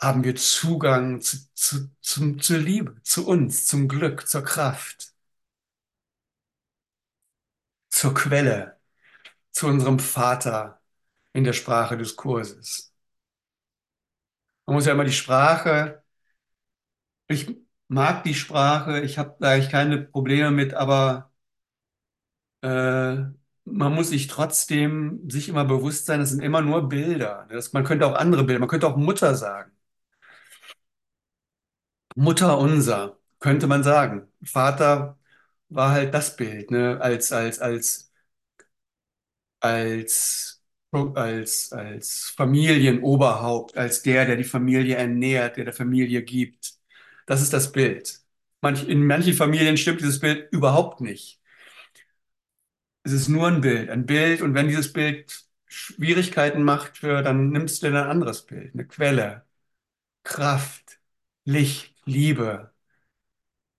haben 0.00 0.22
wir 0.24 0.36
Zugang 0.36 1.20
zu, 1.22 1.38
zu, 1.54 1.88
zum, 2.02 2.38
zur 2.40 2.58
Liebe, 2.58 3.00
zu 3.04 3.26
uns, 3.26 3.66
zum 3.66 3.88
Glück, 3.88 4.26
zur 4.28 4.42
Kraft, 4.44 5.14
zur 7.90 8.12
Quelle, 8.14 8.78
zu 9.52 9.68
unserem 9.68 9.98
Vater 10.00 10.80
in 11.34 11.44
der 11.44 11.52
Sprache 11.54 11.96
des 11.98 12.16
Kurses. 12.16 12.94
Man 14.66 14.74
muss 14.76 14.86
ja 14.86 14.92
immer 14.92 15.04
die 15.04 15.12
Sprache, 15.12 16.01
ich 17.32 17.56
mag 17.88 18.24
die 18.24 18.34
Sprache, 18.34 19.00
ich 19.00 19.18
habe 19.18 19.36
da 19.40 19.50
eigentlich 19.50 19.70
keine 19.70 19.98
Probleme 20.02 20.50
mit, 20.50 20.74
aber 20.74 21.30
äh, 22.62 23.16
man 23.64 23.94
muss 23.94 24.08
sich 24.10 24.26
trotzdem 24.28 25.28
sich 25.30 25.48
immer 25.48 25.64
bewusst 25.64 26.06
sein, 26.06 26.20
das 26.20 26.30
sind 26.30 26.42
immer 26.42 26.60
nur 26.62 26.88
Bilder. 26.88 27.46
Das, 27.50 27.72
man 27.72 27.84
könnte 27.84 28.06
auch 28.06 28.14
andere 28.14 28.44
Bilder, 28.44 28.60
man 28.60 28.68
könnte 28.68 28.86
auch 28.88 28.96
Mutter 28.96 29.34
sagen. 29.34 29.72
Mutter 32.16 32.58
unser, 32.58 33.18
könnte 33.40 33.66
man 33.66 33.82
sagen. 33.82 34.28
Vater 34.42 35.18
war 35.68 35.90
halt 35.92 36.14
das 36.14 36.36
Bild, 36.36 36.70
ne? 36.70 36.98
Als, 37.00 37.32
als, 37.32 37.58
als, 37.60 38.12
als, 39.60 40.62
als, 41.14 41.72
als 41.72 42.30
Familienoberhaupt, 42.36 43.76
als 43.76 44.02
der, 44.02 44.26
der 44.26 44.36
die 44.36 44.44
Familie 44.44 44.96
ernährt, 44.96 45.56
der 45.56 45.64
der 45.64 45.74
Familie 45.74 46.22
gibt. 46.22 46.74
Das 47.32 47.40
ist 47.40 47.54
das 47.54 47.72
Bild. 47.72 48.20
Manch, 48.60 48.86
in 48.86 49.06
manchen 49.06 49.32
Familien 49.34 49.78
stimmt 49.78 50.00
dieses 50.02 50.20
Bild 50.20 50.52
überhaupt 50.52 51.00
nicht. 51.00 51.40
Es 53.04 53.12
ist 53.12 53.28
nur 53.28 53.48
ein 53.48 53.60
Bild, 53.60 53.90
ein 53.90 54.06
Bild, 54.06 54.42
und 54.42 54.54
wenn 54.54 54.68
dieses 54.68 54.92
Bild 54.92 55.44
Schwierigkeiten 55.66 56.62
macht, 56.62 57.02
dann 57.02 57.50
nimmst 57.50 57.82
du 57.82 57.88
ein 57.88 57.96
anderes 57.96 58.42
Bild, 58.46 58.74
eine 58.74 58.86
Quelle, 58.86 59.44
Kraft, 60.24 61.00
Licht, 61.44 61.94
Liebe, 62.06 62.72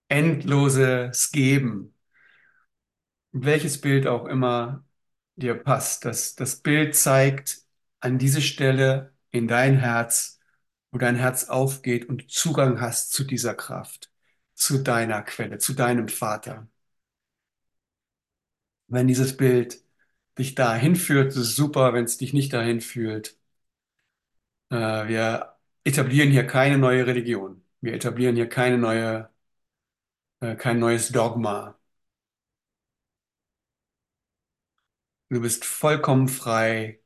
endloses 0.07 1.31
Geben. 1.31 1.93
welches 3.31 3.79
Bild 3.81 4.07
auch 4.07 4.25
immer 4.25 4.85
dir 5.35 5.55
passt. 5.55 6.05
Das, 6.05 6.35
das 6.35 6.57
Bild 6.61 6.95
zeigt 6.95 7.61
an 7.99 8.17
diese 8.17 8.41
Stelle 8.41 9.13
in 9.31 9.47
dein 9.47 9.77
Herz, 9.77 10.32
wo 10.93 10.99
dein 10.99 11.15
Herz 11.17 11.45
aufgeht 11.49 12.07
und 12.09 12.31
Zugang 12.31 12.79
hast 12.81 13.11
zu 13.13 13.25
dieser 13.25 13.55
Kraft, 13.55 14.11
zu 14.55 14.79
deiner 14.83 15.23
Quelle, 15.23 15.57
zu 15.59 15.73
deinem 15.73 16.07
Vater. 16.07 16.67
Wenn 18.87 19.07
dieses 19.07 19.35
Bild 19.37 19.81
dich 20.37 20.55
dahin 20.55 20.95
führt, 20.95 21.29
ist 21.29 21.37
es 21.37 21.55
super. 21.55 21.93
Wenn 21.93 22.05
es 22.05 22.17
dich 22.17 22.33
nicht 22.33 22.53
dahin 22.53 22.81
führt, 22.81 23.37
äh, 24.69 25.07
wir 25.07 25.55
etablieren 25.83 26.31
hier 26.31 26.45
keine 26.47 26.77
neue 26.77 27.05
Religion. 27.07 27.63
Wir 27.81 27.93
etablieren 27.93 28.35
hier 28.35 28.49
keine 28.49 28.77
neue 28.77 29.29
äh, 30.41 30.55
kein 30.55 30.79
neues 30.79 31.09
Dogma. 31.11 31.79
Du 35.29 35.41
bist 35.41 35.65
vollkommen 35.65 36.27
frei, 36.29 37.01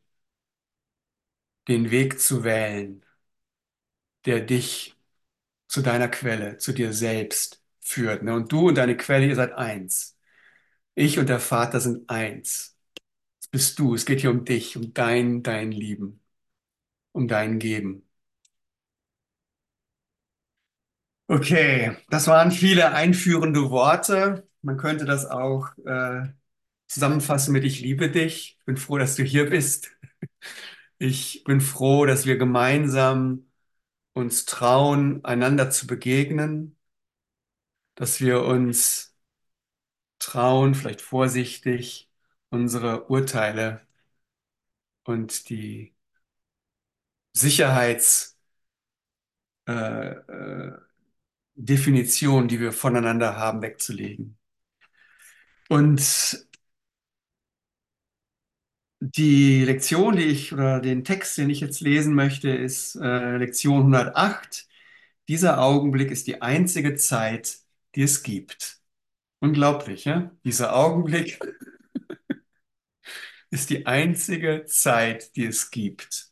den 1.68 1.92
Weg 1.92 2.20
zu 2.20 2.44
wählen, 2.44 3.04
der 4.28 4.42
dich 4.42 4.98
zu 5.70 5.82
deiner 5.84 6.10
Quelle, 6.10 6.58
zu 6.60 6.74
dir 6.74 6.94
selbst 6.94 7.64
führt. 7.82 8.24
Ne? 8.24 8.36
Und 8.36 8.52
du 8.52 8.70
und 8.70 8.76
deine 8.78 8.98
Quelle, 8.98 9.28
ihr 9.28 9.36
seid 9.36 9.54
eins. 9.54 10.18
Ich 10.96 11.20
und 11.20 11.30
der 11.30 11.40
Vater 11.40 11.80
sind 11.82 12.10
eins. 12.10 12.78
Das 13.42 13.50
bist 13.50 13.80
du. 13.80 13.96
Es 13.96 14.06
geht 14.06 14.22
hier 14.22 14.32
um 14.32 14.46
dich, 14.46 14.78
um 14.78 14.94
dein, 14.94 15.44
dein 15.44 15.72
Lieben, 15.72 16.22
um 17.14 17.28
dein 17.28 17.60
Geben. 17.60 18.08
Okay, 21.30 21.98
das 22.10 22.28
waren 22.28 22.52
viele 22.52 22.94
einführende 22.94 23.70
Worte. 23.70 24.48
Man 24.62 24.78
könnte 24.78 25.04
das 25.06 25.26
auch 25.26 25.68
äh, 25.86 26.28
zusammenfassen 26.88 27.54
mit 27.54 27.66
Ich 27.66 27.82
liebe 27.82 28.10
dich. 28.10 28.58
Ich 28.60 28.66
bin 28.66 28.78
froh, 28.78 28.98
dass 28.98 29.16
du 29.16 29.24
hier 29.24 29.50
bist. 29.50 29.92
Ich 31.00 31.44
bin 31.44 31.62
froh, 31.62 32.06
dass 32.06 32.26
wir 32.26 32.38
gemeinsam 32.38 33.47
uns 34.18 34.46
trauen, 34.46 35.24
einander 35.24 35.70
zu 35.72 35.88
begegnen, 35.88 36.76
dass 37.96 38.22
wir 38.22 38.44
uns 38.44 39.16
trauen, 40.20 40.76
vielleicht 40.76 41.02
vorsichtig, 41.02 42.10
unsere 42.50 43.08
Urteile 43.10 43.82
und 45.04 45.50
die 45.50 45.94
Sicherheitsdefinition, 47.34 48.36
äh, 49.68 50.16
äh, 52.46 52.48
die 52.48 52.60
wir 52.60 52.72
voneinander 52.74 53.38
haben, 53.38 53.62
wegzulegen. 53.62 54.38
Und 55.70 56.47
die 59.00 59.64
Lektion, 59.66 60.16
die 60.16 60.24
ich 60.26 60.54
oder 60.54 60.80
den 60.82 61.04
Text, 61.04 61.38
den 61.38 61.50
ich 61.50 61.60
jetzt 61.62 61.82
lesen 61.82 62.16
möchte, 62.16 62.50
ist 62.50 62.96
äh, 62.96 63.38
Lektion 63.38 63.84
108. 63.84 64.68
Dieser 65.30 65.62
Augenblick 65.62 66.12
ist 66.12 66.28
die 66.28 66.42
einzige 66.42 66.96
Zeit, 66.96 67.58
die 67.96 68.04
es 68.04 68.24
gibt. 68.24 68.80
Unglaublich, 69.40 70.06
ja? 70.06 70.32
Dieser 70.46 70.76
Augenblick 70.76 71.40
ist 73.52 73.70
die 73.70 73.86
einzige 73.86 74.66
Zeit, 74.66 75.36
die 75.36 75.46
es 75.46 75.72
gibt. 75.72 76.32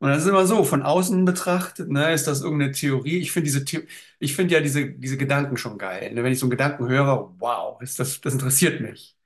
Und 0.00 0.10
das 0.10 0.22
ist 0.22 0.28
immer 0.28 0.46
so, 0.46 0.62
von 0.64 0.82
außen 0.82 1.24
betrachtet, 1.24 1.90
ne, 1.90 2.12
ist 2.12 2.26
das 2.28 2.40
irgendeine 2.42 2.72
Theorie. 2.72 3.18
Ich 3.18 3.32
finde 3.32 3.46
diese, 3.50 3.64
The 3.66 3.88
ich 4.20 4.36
finde 4.36 4.54
ja 4.54 4.60
diese, 4.60 4.90
diese 4.92 5.16
Gedanken 5.16 5.56
schon 5.56 5.76
geil. 5.78 6.12
Ne? 6.14 6.22
Wenn 6.22 6.32
ich 6.32 6.38
so 6.38 6.46
einen 6.46 6.50
Gedanken 6.52 6.88
höre, 6.88 7.34
wow, 7.40 7.80
ist 7.82 7.98
das, 7.98 8.20
das 8.20 8.32
interessiert 8.34 8.80
mich. 8.80 9.17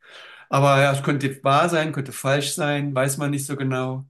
Aber 0.52 0.82
ja, 0.82 0.92
es 0.92 1.02
könnte 1.02 1.42
wahr 1.44 1.68
sein, 1.71 1.92
könnte 1.92 2.12
falsch 2.12 2.54
sein, 2.54 2.94
weiß 2.94 3.16
man 3.18 3.30
nicht 3.30 3.47
so 3.47 3.56
genau. 3.56 4.06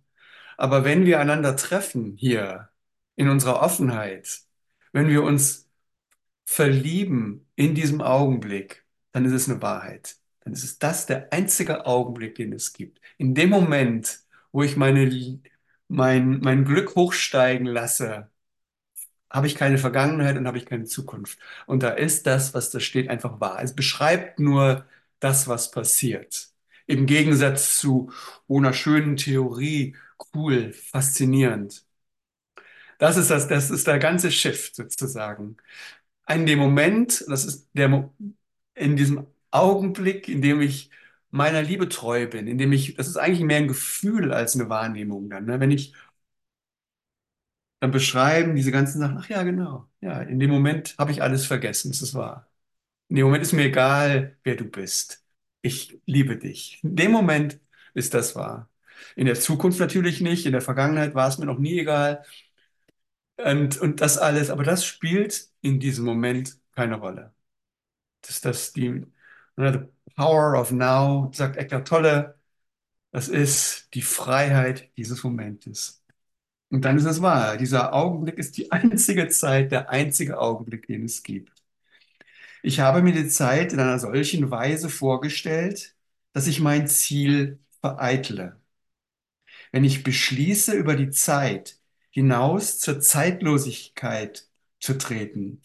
Aber 0.58 0.84
wenn 0.84 1.06
wir 1.06 1.20
einander 1.20 1.56
treffen 1.56 2.16
hier 2.16 2.70
in 3.16 3.28
unserer 3.28 3.62
Offenheit, 3.62 4.42
wenn 4.92 5.08
wir 5.08 5.22
uns 5.24 5.70
verlieben 6.46 7.48
in 7.56 7.74
diesem 7.76 8.02
Augenblick, 8.02 8.84
dann 9.12 9.24
ist 9.26 9.32
es 9.32 9.48
eine 9.50 9.62
Wahrheit. 9.62 10.16
Dann 10.42 10.52
ist 10.54 10.64
es 10.64 10.78
das 10.80 11.06
der 11.06 11.32
einzige 11.32 11.86
Augenblick, 11.86 12.36
den 12.36 12.52
es 12.52 12.72
gibt. 12.72 13.00
In 13.18 13.34
dem 13.34 13.50
Moment, 13.50 14.20
wo 14.52 14.62
ich 14.64 14.76
meine, 14.76 15.40
mein, 15.88 16.40
mein 16.40 16.64
Glück 16.64 16.96
hochsteigen 16.96 17.66
lasse, 17.66 18.30
habe 19.30 19.46
ich 19.46 19.54
keine 19.54 19.78
Vergangenheit 19.78 20.36
und 20.36 20.46
habe 20.46 20.58
ich 20.58 20.66
keine 20.66 20.84
Zukunft. 20.84 21.38
Und 21.66 21.82
da 21.82 21.90
ist 21.90 22.26
das, 22.26 22.54
was 22.54 22.70
da 22.70 22.80
steht, 22.80 23.08
einfach 23.08 23.40
wahr. 23.40 23.62
Es 23.62 23.74
beschreibt 23.74 24.38
nur 24.40 24.84
das, 25.22 25.48
was 25.48 25.70
passiert. 25.70 26.48
Im 26.86 27.06
Gegensatz 27.06 27.78
zu 27.78 28.12
einer 28.48 28.72
schönen 28.74 29.16
Theorie, 29.16 29.96
cool, 30.34 30.72
faszinierend. 30.72 31.84
Das 32.98 33.16
ist 33.16 33.30
das, 33.30 33.48
das 33.48 33.70
ist 33.70 33.86
der 33.86 33.98
ganze 33.98 34.30
Shift 34.30 34.76
sozusagen. 34.76 35.56
In 36.28 36.46
dem 36.46 36.58
Moment, 36.58 37.24
das 37.28 37.44
ist 37.44 37.70
der, 37.74 38.10
in 38.74 38.96
diesem 38.96 39.26
Augenblick, 39.50 40.28
in 40.28 40.42
dem 40.42 40.60
ich 40.60 40.90
meiner 41.30 41.62
Liebe 41.62 41.88
treu 41.88 42.26
bin, 42.28 42.46
in 42.46 42.58
dem 42.58 42.72
ich, 42.72 42.94
das 42.96 43.08
ist 43.08 43.16
eigentlich 43.16 43.42
mehr 43.44 43.58
ein 43.58 43.68
Gefühl 43.68 44.32
als 44.32 44.54
eine 44.56 44.68
Wahrnehmung 44.68 45.30
dann. 45.30 45.46
Ne? 45.46 45.60
Wenn 45.60 45.70
ich 45.70 45.94
dann 47.80 47.90
beschreiben 47.90 48.54
diese 48.54 48.70
ganzen 48.72 49.00
Sachen, 49.00 49.18
ach 49.18 49.28
ja, 49.28 49.42
genau, 49.42 49.88
ja, 50.00 50.20
in 50.22 50.38
dem 50.40 50.50
Moment 50.50 50.94
habe 50.98 51.10
ich 51.12 51.22
alles 51.22 51.46
vergessen, 51.46 51.90
es 51.90 52.02
ist 52.02 52.14
wahr. 52.14 52.48
In 53.08 53.16
dem 53.16 53.26
Moment 53.26 53.42
ist 53.44 53.52
mir 53.52 53.64
egal, 53.66 54.38
wer 54.44 54.56
du 54.56 54.64
bist. 54.66 55.21
Ich 55.62 56.00
liebe 56.06 56.36
dich. 56.36 56.80
In 56.82 56.96
dem 56.96 57.12
Moment 57.12 57.60
ist 57.94 58.14
das 58.14 58.34
wahr. 58.36 58.68
In 59.16 59.26
der 59.26 59.36
Zukunft 59.38 59.80
natürlich 59.80 60.20
nicht, 60.20 60.46
in 60.46 60.52
der 60.52 60.60
Vergangenheit 60.60 61.14
war 61.14 61.28
es 61.28 61.38
mir 61.38 61.46
noch 61.46 61.58
nie 61.58 61.78
egal. 61.80 62.24
Und, 63.36 63.78
und 63.80 64.00
das 64.00 64.18
alles, 64.18 64.50
aber 64.50 64.62
das 64.64 64.84
spielt 64.84 65.48
in 65.62 65.80
diesem 65.80 66.04
Moment 66.04 66.58
keine 66.74 66.96
Rolle. 66.96 67.34
Das 68.22 68.32
ist 68.32 68.44
das, 68.46 68.72
die, 68.72 69.06
the 69.56 69.80
power 70.16 70.60
of 70.60 70.72
now, 70.72 71.30
sagt 71.34 71.56
Eckhart 71.56 71.88
Tolle, 71.88 72.38
das 73.12 73.28
ist 73.28 73.88
die 73.94 74.02
Freiheit 74.02 74.90
dieses 74.96 75.24
Momentes. 75.24 76.04
Und 76.70 76.84
dann 76.84 76.98
ist 76.98 77.06
es 77.06 77.22
wahr, 77.22 77.56
dieser 77.58 77.94
Augenblick 77.94 78.38
ist 78.38 78.56
die 78.58 78.72
einzige 78.72 79.28
Zeit, 79.28 79.72
der 79.72 79.90
einzige 79.90 80.40
Augenblick, 80.40 80.86
den 80.88 81.04
es 81.04 81.22
gibt. 81.24 81.61
Ich 82.62 82.80
habe 82.80 83.02
mir 83.02 83.12
die 83.12 83.28
Zeit 83.28 83.72
in 83.72 83.80
einer 83.80 83.98
solchen 83.98 84.50
Weise 84.50 84.88
vorgestellt, 84.88 85.94
dass 86.32 86.46
ich 86.46 86.60
mein 86.60 86.86
Ziel 86.88 87.60
vereitle. 87.80 88.60
Wenn 89.72 89.84
ich 89.84 90.02
beschließe, 90.04 90.72
über 90.74 90.96
die 90.96 91.10
Zeit 91.10 91.78
hinaus 92.10 92.78
zur 92.78 93.00
Zeitlosigkeit 93.00 94.46
zu 94.80 94.98
treten, 94.98 95.62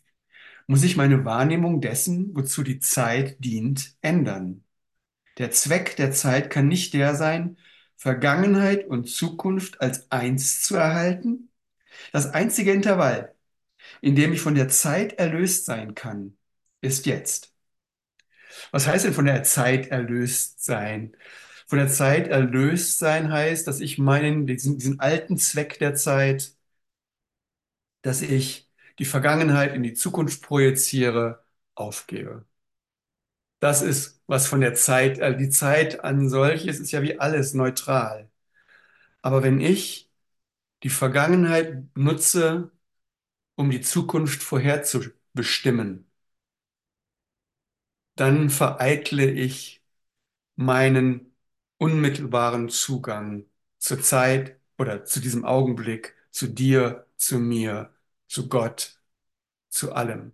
muss 0.68 0.84
ich 0.84 0.98
meine 0.98 1.26
Wahrnehmung 1.26 1.82
dessen, 1.82 2.36
wozu 2.36 2.64
die 2.64 2.80
Zeit 2.80 3.38
dient, 3.44 3.96
ändern. 4.02 4.64
Der 5.38 5.52
Zweck 5.52 5.96
der 5.98 6.12
Zeit 6.12 6.50
kann 6.52 6.68
nicht 6.68 6.94
der 6.94 7.16
sein, 7.16 7.58
Vergangenheit 7.98 8.88
und 8.88 9.10
Zukunft 9.10 9.82
als 9.82 10.12
eins 10.12 10.64
zu 10.64 10.76
erhalten. 10.78 11.50
Das 12.14 12.28
einzige 12.28 12.74
Intervall, 12.74 13.36
in 14.02 14.16
dem 14.16 14.34
ich 14.34 14.42
von 14.42 14.56
der 14.56 14.70
Zeit 14.70 15.14
erlöst 15.14 15.66
sein 15.66 15.96
kann, 15.96 16.38
ist 16.88 17.06
jetzt. 17.06 17.54
Was 18.72 18.88
heißt 18.88 19.06
denn 19.06 19.14
von 19.14 19.26
der 19.26 19.44
Zeit 19.44 19.88
erlöst 19.88 20.64
sein? 20.64 21.16
Von 21.68 21.80
der 21.80 21.88
Zeit 21.90 22.28
erlöst 22.28 23.00
sein 23.00 23.32
heißt, 23.32 23.68
dass 23.68 23.80
ich 23.82 23.98
meinen, 23.98 24.48
diesen, 24.48 24.78
diesen 24.78 25.00
alten 25.00 25.38
Zweck 25.38 25.80
der 25.80 25.96
Zeit, 25.96 26.54
dass 28.02 28.22
ich 28.22 28.70
die 29.00 29.06
Vergangenheit 29.06 29.74
in 29.76 29.84
die 29.84 29.94
Zukunft 29.94 30.42
projiziere, 30.42 31.44
aufgebe. 31.76 32.46
Das 33.60 33.82
ist, 33.82 34.22
was 34.28 34.48
von 34.48 34.62
der 34.62 34.76
Zeit, 34.76 35.20
also 35.22 35.38
die 35.38 35.50
Zeit 35.50 36.04
an 36.04 36.30
solches 36.30 36.80
ist 36.80 36.92
ja 36.92 37.02
wie 37.02 37.20
alles 37.20 37.54
neutral. 37.54 38.30
Aber 39.22 39.44
wenn 39.44 39.60
ich 39.62 40.12
die 40.84 40.90
Vergangenheit 40.90 41.86
nutze, 41.98 42.72
um 43.56 43.72
die 43.72 43.82
Zukunft 43.82 44.44
vorherzubestimmen, 44.44 46.07
dann 48.20 48.50
vereitle 48.50 49.30
ich 49.32 49.84
meinen 50.56 51.36
unmittelbaren 51.78 52.70
Zugang 52.70 53.46
zur 53.80 54.02
Zeit 54.02 54.60
oder 54.78 55.06
zu 55.06 55.20
diesem 55.22 55.46
Augenblick, 55.46 56.16
zu 56.32 56.48
dir, 56.48 57.08
zu 57.18 57.40
mir, 57.40 57.94
zu 58.28 58.50
Gott, 58.50 59.00
zu 59.70 59.94
allem. 59.94 60.34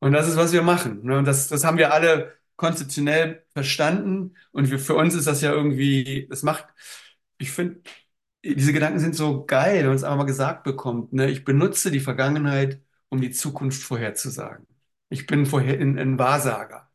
Und 0.00 0.12
das 0.12 0.28
ist, 0.28 0.36
was 0.36 0.52
wir 0.52 0.62
machen. 0.62 1.04
Ne? 1.04 1.22
Das, 1.22 1.48
das 1.48 1.64
haben 1.64 1.78
wir 1.78 1.92
alle 1.92 2.36
konzeptionell 2.56 3.44
verstanden. 3.52 4.36
Und 4.50 4.70
wir, 4.70 4.78
für 4.78 4.94
uns 4.94 5.14
ist 5.14 5.26
das 5.26 5.40
ja 5.40 5.52
irgendwie, 5.52 6.26
das 6.28 6.42
macht, 6.42 6.66
ich 7.38 7.52
finde, 7.52 7.80
diese 8.44 8.72
Gedanken 8.72 8.98
sind 9.00 9.14
so 9.16 9.44
geil, 9.46 9.80
wenn 9.80 9.86
man 9.88 9.96
es 9.96 10.04
einmal 10.04 10.26
gesagt 10.26 10.64
bekommt. 10.64 11.12
Ne? 11.12 11.30
Ich 11.30 11.44
benutze 11.44 11.90
die 11.90 12.00
Vergangenheit, 12.00 12.82
um 13.08 13.20
die 13.20 13.30
Zukunft 13.32 13.82
vorherzusagen. 13.82 14.66
Ich 15.12 15.26
bin 15.26 15.46
vorher 15.46 15.78
ein, 15.80 15.98
ein 15.98 16.18
Wahrsager. 16.18 16.90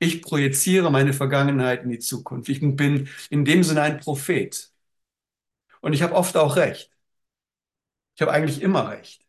Ich 0.00 0.22
projiziere 0.22 0.90
meine 0.92 1.12
Vergangenheit 1.14 1.84
in 1.84 1.90
die 1.90 1.98
Zukunft. 2.00 2.48
Ich 2.50 2.60
bin 2.60 3.08
in 3.30 3.44
dem 3.44 3.64
Sinne 3.64 3.82
ein 3.82 4.00
Prophet. 4.00 4.72
Und 5.82 5.92
ich 5.92 6.02
habe 6.02 6.14
oft 6.14 6.36
auch 6.38 6.56
recht. 6.56 6.90
Ich 8.14 8.22
habe 8.22 8.32
eigentlich 8.32 8.62
immer 8.62 8.90
recht. 8.90 9.26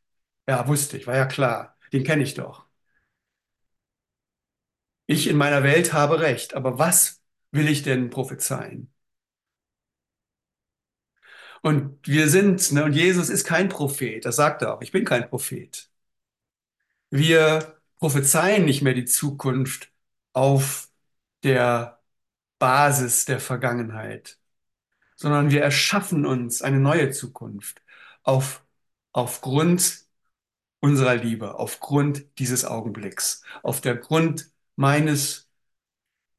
Ja, 0.47 0.67
wusste 0.67 0.97
ich, 0.97 1.07
war 1.07 1.15
ja 1.15 1.25
klar. 1.25 1.77
Den 1.93 2.03
kenne 2.03 2.23
ich 2.23 2.33
doch. 2.33 2.65
Ich 5.05 5.27
in 5.29 5.37
meiner 5.37 5.63
Welt 5.63 5.93
habe 5.93 6.19
recht, 6.19 6.55
aber 6.55 6.77
was 6.79 7.21
will 7.51 7.69
ich 7.69 7.83
denn 7.83 8.09
prophezeien? 8.09 8.91
Und 11.61 11.97
wir 12.07 12.29
sind, 12.29 12.71
ne, 12.73 12.83
und 12.85 12.93
Jesus 12.93 13.29
ist 13.29 13.45
kein 13.45 13.69
Prophet, 13.69 14.25
das 14.25 14.35
sagt 14.35 14.61
er 14.61 14.75
auch, 14.75 14.81
ich 14.81 14.91
bin 14.91 15.05
kein 15.05 15.29
Prophet. 15.29 15.89
Wir 17.11 17.72
prophezeien 18.03 18.65
nicht 18.65 18.81
mehr 18.81 18.93
die 18.93 19.05
Zukunft 19.05 19.89
auf 20.33 20.89
der 21.43 22.01
Basis 22.59 23.23
der 23.23 23.39
Vergangenheit, 23.39 24.39
sondern 25.15 25.51
wir 25.51 25.61
erschaffen 25.61 26.25
uns 26.25 26.61
eine 26.61 26.81
neue 26.81 27.11
Zukunft 27.11 27.81
auf, 28.23 28.65
aufgrund 29.13 30.05
unserer 30.81 31.15
Liebe, 31.15 31.55
aufgrund 31.55 32.25
dieses 32.39 32.65
Augenblicks, 32.65 33.41
auf 33.63 33.79
der 33.79 33.95
Grund 33.95 34.51
meines 34.75 35.49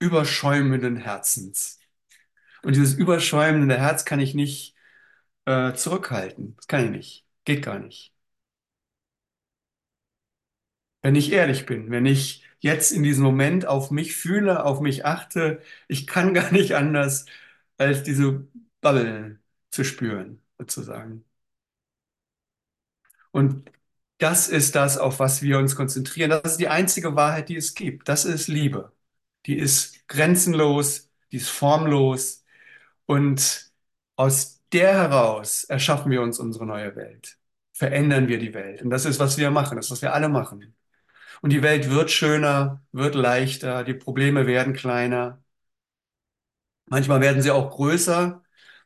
überschäumenden 0.01 0.97
Herzens. 0.99 1.81
Und 2.63 2.77
dieses 2.77 2.95
überschäumende 2.95 3.79
Herz 3.79 4.05
kann 4.05 4.21
ich 4.21 4.35
nicht 4.35 4.77
äh, 5.47 5.75
zurückhalten. 5.75 6.57
Das 6.57 6.69
kann 6.69 6.87
ich 6.87 6.91
nicht. 6.93 7.27
Geht 7.47 7.65
gar 7.65 7.79
nicht. 7.81 8.14
Wenn 11.05 11.17
ich 11.17 11.33
ehrlich 11.33 11.67
bin, 11.67 11.93
wenn 11.93 12.07
ich 12.07 12.45
jetzt 12.61 12.93
in 12.93 13.05
diesem 13.05 13.25
Moment 13.25 13.67
auf 13.67 13.93
mich 13.93 14.17
fühle, 14.17 14.65
auf 14.67 14.81
mich 14.83 15.07
achte, 15.07 15.63
ich 15.89 16.09
kann 16.09 16.35
gar 16.35 16.53
nicht 16.53 16.75
anders, 16.77 17.27
als 17.79 18.05
diese 18.05 18.49
Bubble 18.83 19.41
zu 19.73 19.85
spüren, 19.85 20.43
sozusagen. 20.59 21.25
Und 23.33 23.71
das 24.19 24.49
ist 24.49 24.75
das, 24.77 24.99
auf 24.99 25.19
was 25.21 25.43
wir 25.43 25.59
uns 25.59 25.77
konzentrieren. 25.77 26.31
Das 26.31 26.53
ist 26.53 26.61
die 26.61 26.69
einzige 26.69 27.17
Wahrheit, 27.17 27.49
die 27.49 27.57
es 27.57 27.75
gibt. 27.75 28.09
Das 28.09 28.25
ist 28.25 28.49
Liebe. 28.49 28.93
Die 29.47 29.59
ist 29.59 30.07
grenzenlos, 30.09 31.11
die 31.33 31.39
ist 31.39 31.51
formlos. 31.51 32.45
Und 33.07 33.73
aus 34.17 34.63
der 34.73 34.95
heraus 34.95 35.65
erschaffen 35.65 36.13
wir 36.13 36.23
uns 36.23 36.41
unsere 36.41 36.67
neue 36.67 36.97
Welt. 36.97 37.39
Verändern 37.75 38.29
wir 38.29 38.41
die 38.41 38.55
Welt. 38.55 38.83
Und 38.83 38.91
das 38.91 39.07
ist, 39.07 39.21
was 39.21 39.39
wir 39.39 39.51
machen. 39.53 39.77
Das 39.77 39.87
ist, 39.87 39.93
was 39.93 40.03
wir 40.03 40.15
alle 40.15 40.31
machen. 40.31 40.75
Und 41.43 41.51
die 41.51 41.63
Welt 41.63 41.91
wird 41.91 42.11
schöner, 42.11 42.83
wird 42.93 43.15
leichter, 43.15 43.85
die 43.85 43.95
Probleme 43.95 44.47
werden 44.47 44.75
kleiner. 44.75 45.43
Manchmal 46.87 47.21
werden 47.21 47.43
sie 47.43 47.51
auch 47.51 47.71
größer, 47.71 48.43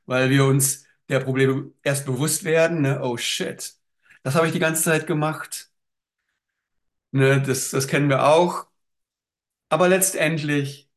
weil 0.07 0.31
wir 0.31 0.45
uns 0.45 0.85
der 1.09 1.21
Probleme 1.21 1.73
erst 1.83 2.07
bewusst 2.07 2.45
werden. 2.45 2.83
Ne? 2.83 3.01
Oh 3.03 3.17
shit, 3.17 3.75
das 4.23 4.35
habe 4.35 4.47
ich 4.47 4.53
die 4.53 4.59
ganze 4.61 4.83
Zeit 4.85 5.07
gemacht. 5.07 5.71
Ne? 7.13 7.41
Das, 7.43 7.71
das 7.71 7.87
kennen 7.89 8.09
wir 8.09 8.25
auch. 8.27 8.67
Aber 9.69 9.89
letztendlich 9.89 10.91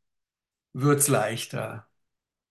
wird 0.73 0.99
es 0.99 1.07
leichter, 1.07 1.87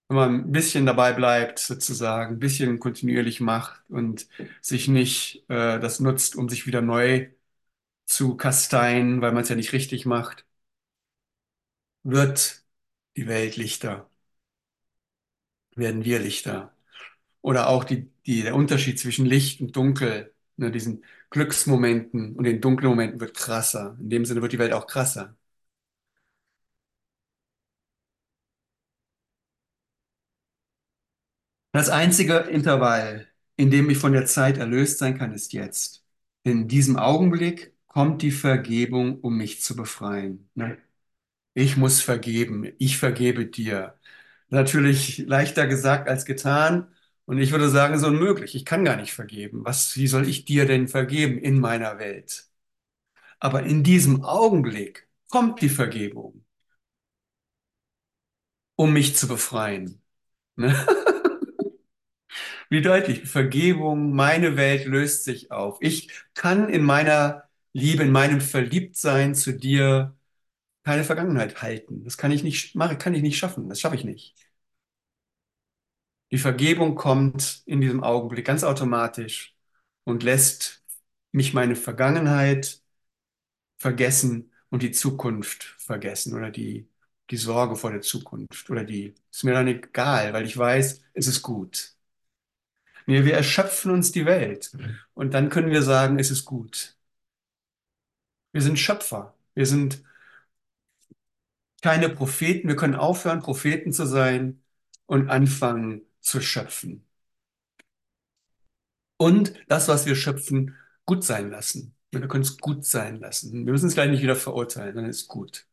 wenn 0.09 0.17
man 0.17 0.35
ein 0.37 0.53
bisschen 0.53 0.87
dabei 0.87 1.13
bleibt, 1.15 1.59
sozusagen, 1.61 2.37
ein 2.37 2.41
bisschen 2.41 2.81
kontinuierlich 2.81 3.41
macht 3.41 3.83
und 3.91 4.29
sich 4.63 4.89
nicht 4.89 5.45
äh, 5.51 5.81
das 5.81 6.01
nutzt, 6.01 6.37
um 6.37 6.49
sich 6.49 6.67
wieder 6.67 6.83
neu 6.83 7.31
zu 8.11 8.37
kasteien, 8.37 9.21
weil 9.23 9.33
man 9.33 9.43
es 9.45 9.49
ja 9.51 9.57
nicht 9.57 9.73
richtig 9.73 10.07
macht, 10.07 10.45
wird 12.03 12.63
die 13.17 13.27
Welt 13.27 13.57
lichter, 13.57 14.11
werden 15.77 16.05
wir 16.05 16.19
lichter. 16.19 16.73
Oder 17.43 17.69
auch 17.69 17.85
die, 17.85 18.11
die, 18.27 18.43
der 18.45 18.55
Unterschied 18.57 18.99
zwischen 19.01 19.27
Licht 19.27 19.61
und 19.63 19.77
Dunkel, 19.77 20.35
ne, 20.57 20.71
diesen 20.73 21.05
Glücksmomenten 21.31 22.37
und 22.37 22.45
den 22.45 22.61
dunklen 22.61 22.91
Momenten 22.91 23.21
wird 23.21 23.37
krasser. 23.37 23.97
In 24.01 24.11
dem 24.11 24.25
Sinne 24.27 24.43
wird 24.43 24.53
die 24.53 24.61
Welt 24.61 24.73
auch 24.73 24.87
krasser. 24.87 25.37
Das 31.73 31.89
einzige 31.89 32.37
Intervall, 32.39 33.29
in 33.57 33.71
dem 33.71 33.91
ich 33.91 33.99
von 33.99 34.13
der 34.13 34.27
Zeit 34.27 34.59
erlöst 34.59 34.99
sein 34.99 35.19
kann, 35.19 35.33
ist 35.33 35.53
jetzt. 35.53 36.05
In 36.43 36.69
diesem 36.69 36.97
Augenblick 36.97 37.75
kommt 37.91 38.23
die 38.23 38.31
Vergebung, 38.31 39.21
um 39.21 39.37
mich 39.37 39.63
zu 39.63 39.77
befreien. 39.77 40.49
Ne? 40.55 40.79
Ich 41.55 41.77
muss 41.77 42.03
vergeben, 42.03 42.73
ich 42.79 42.99
vergebe 42.99 43.47
dir. 43.47 43.99
Natürlich 44.51 45.19
leichter 45.19 45.67
gesagt 45.69 46.09
als 46.09 46.25
getan. 46.25 46.95
Und 47.27 47.39
ich 47.39 47.53
würde 47.53 47.71
sagen, 47.71 47.99
so 47.99 48.09
unmöglich. 48.09 48.55
Ich 48.57 48.65
kann 48.65 48.85
gar 48.85 48.97
nicht 48.97 49.13
vergeben. 49.15 49.65
Was, 49.65 49.97
wie 49.97 50.09
soll 50.09 50.29
ich 50.29 50.45
dir 50.47 50.67
denn 50.67 50.89
vergeben 50.89 51.39
in 51.39 51.61
meiner 51.61 51.99
Welt? 51.99 52.49
Aber 53.41 53.65
in 53.65 53.85
diesem 53.85 54.25
Augenblick 54.25 55.09
kommt 55.31 55.63
die 55.63 55.69
Vergebung, 55.71 56.45
um 58.77 58.93
mich 58.93 59.17
zu 59.17 59.29
befreien. 59.29 60.03
Ne? 60.57 60.75
Wie 62.71 62.83
deutlich, 62.83 63.29
Vergebung, 63.29 64.13
meine 64.15 64.57
Welt 64.57 64.87
löst 64.87 65.25
sich 65.25 65.51
auf. 65.51 65.79
Ich 65.81 66.11
kann 66.35 66.69
in 66.69 66.85
meiner 66.85 67.50
Liebe, 67.73 68.03
in 68.05 68.13
meinem 68.13 68.41
Verliebtsein 68.41 69.35
zu 69.35 69.53
dir 69.53 70.17
keine 70.85 71.05
Vergangenheit 71.05 71.63
halten. 71.63 72.05
Das 72.05 72.19
kann 72.19 72.33
ich 72.33 72.45
nicht 72.45 72.77
machen, 72.77 72.99
kann 72.99 73.15
ich 73.15 73.23
nicht 73.23 73.39
schaffen. 73.39 73.69
Das 73.69 73.81
schaffe 73.81 73.97
ich 73.97 74.05
nicht. 74.05 74.37
Die 76.33 76.39
Vergebung 76.39 76.95
kommt 76.95 77.63
in 77.67 77.81
diesem 77.81 78.03
Augenblick 78.05 78.47
ganz 78.47 78.63
automatisch 78.65 79.57
und 80.05 80.23
lässt 80.23 80.83
mich 81.33 81.55
meine 81.55 81.77
Vergangenheit 81.77 82.83
vergessen 83.79 84.53
und 84.71 84.83
die 84.83 84.93
Zukunft 84.93 85.65
vergessen 85.79 86.35
oder 86.35 86.51
die, 86.51 86.89
die 87.31 87.37
Sorge 87.37 87.77
vor 87.77 87.93
der 87.93 88.03
Zukunft 88.03 88.71
oder 88.71 88.85
die, 88.85 89.15
ist 89.33 89.45
mir 89.45 89.55
dann 89.55 89.69
egal, 89.69 90.33
weil 90.33 90.47
ich 90.47 90.57
weiß, 90.59 91.03
es 91.15 91.27
ist 91.29 91.43
gut. 91.43 91.95
Nee, 93.07 93.25
wir 93.25 93.35
erschöpfen 93.35 93.91
uns 93.91 94.13
die 94.13 94.25
Welt 94.27 94.73
und 95.15 95.35
dann 95.35 95.49
können 95.51 95.71
wir 95.71 95.83
sagen, 95.83 96.19
es 96.19 96.31
ist 96.31 96.45
gut. 96.45 96.97
Wir 98.53 98.63
sind 98.63 98.79
Schöpfer. 98.79 99.35
Wir 99.55 99.67
sind 99.67 100.03
keine 101.83 102.09
Propheten. 102.09 102.69
Wir 102.69 102.77
können 102.77 102.95
aufhören, 102.95 103.41
Propheten 103.41 103.93
zu 103.93 104.07
sein 104.07 104.63
und 105.07 105.31
anfangen 105.31 106.03
zu 106.21 106.41
schöpfen. 106.41 107.05
Und 109.17 109.55
das, 109.69 109.89
was 109.89 110.07
wir 110.07 110.17
schöpfen, 110.17 110.77
gut 111.05 111.25
sein 111.25 111.51
lassen. 111.51 111.95
Wir 112.11 112.27
können 112.27 112.43
es 112.43 112.59
gut 112.59 112.85
sein 112.85 113.21
lassen. 113.21 113.67
Wir 113.67 113.73
müssen 113.73 113.89
es 113.89 113.95
gleich 113.95 114.11
nicht 114.11 114.23
wieder 114.23 114.37
verurteilen, 114.37 114.97
dann 114.97 115.05
ist 115.05 115.29
gut. 115.29 115.67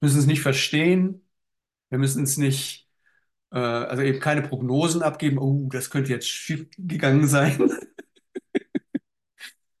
Wir 0.00 0.08
müssen 0.08 0.20
es 0.20 0.26
nicht 0.26 0.42
verstehen. 0.42 1.22
Wir 1.90 1.98
müssen 1.98 2.24
es 2.24 2.38
nicht, 2.38 2.88
äh, 3.52 3.58
also 3.58 4.02
eben 4.02 4.20
keine 4.20 4.42
Prognosen 4.42 5.02
abgeben. 5.02 5.38
Oh, 5.38 5.68
das 5.72 5.90
könnte 5.90 6.12
jetzt 6.12 6.28
schief 6.28 6.68
gegangen 6.78 7.28
sein. 7.28 7.70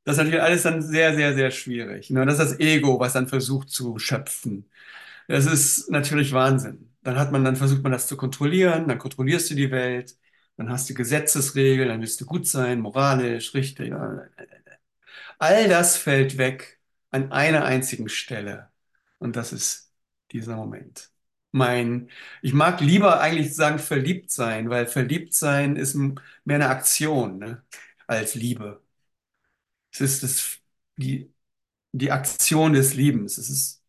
Das 0.04 0.14
ist 0.16 0.18
natürlich 0.18 0.42
alles 0.42 0.62
dann 0.64 0.82
sehr, 0.82 1.14
sehr, 1.14 1.34
sehr 1.34 1.50
schwierig. 1.50 2.10
Ne? 2.10 2.26
Das 2.26 2.38
ist 2.38 2.52
das 2.52 2.60
Ego, 2.60 2.98
was 2.98 3.12
dann 3.12 3.28
versucht 3.28 3.70
zu 3.70 3.98
schöpfen. 3.98 4.68
Das 5.28 5.46
ist 5.46 5.90
natürlich 5.90 6.32
Wahnsinn. 6.32 6.90
Dann 7.02 7.16
hat 7.18 7.32
man, 7.32 7.44
dann 7.44 7.56
versucht 7.56 7.82
man 7.82 7.92
das 7.92 8.06
zu 8.08 8.16
kontrollieren, 8.16 8.88
dann 8.88 8.98
kontrollierst 8.98 9.50
du 9.50 9.54
die 9.56 9.70
Welt, 9.70 10.16
dann 10.56 10.70
hast 10.70 10.90
du 10.90 10.94
Gesetzesregeln, 10.94 11.88
dann 11.88 12.02
wirst 12.02 12.20
du 12.20 12.26
gut 12.26 12.46
sein, 12.48 12.80
moralisch, 12.80 13.54
richtig. 13.54 13.92
All 15.38 15.68
das 15.68 15.96
fällt 15.96 16.38
weg 16.38 16.80
an 17.10 17.32
einer 17.32 17.64
einzigen 17.64 18.08
Stelle. 18.08 18.70
Und 19.18 19.36
das 19.36 19.52
ist 19.52 19.92
dieser 20.32 20.56
Moment. 20.56 21.10
Mein, 21.52 22.10
ich 22.40 22.54
mag 22.54 22.80
lieber 22.80 23.20
eigentlich 23.20 23.54
sagen 23.54 23.78
verliebt 23.78 24.30
sein, 24.30 24.70
weil 24.70 24.86
verliebt 24.86 25.34
sein 25.34 25.76
ist 25.76 25.94
mehr 25.94 26.56
eine 26.56 26.68
Aktion, 26.70 27.38
ne, 27.38 27.62
als 28.06 28.34
Liebe. 28.34 28.81
Es 29.92 30.00
ist 30.00 30.22
das, 30.22 30.58
die, 30.96 31.32
die 31.92 32.12
Aktion 32.12 32.74
des 32.74 32.94
Liebens. 32.94 33.38
Es 33.38 33.50
ist 33.50 33.84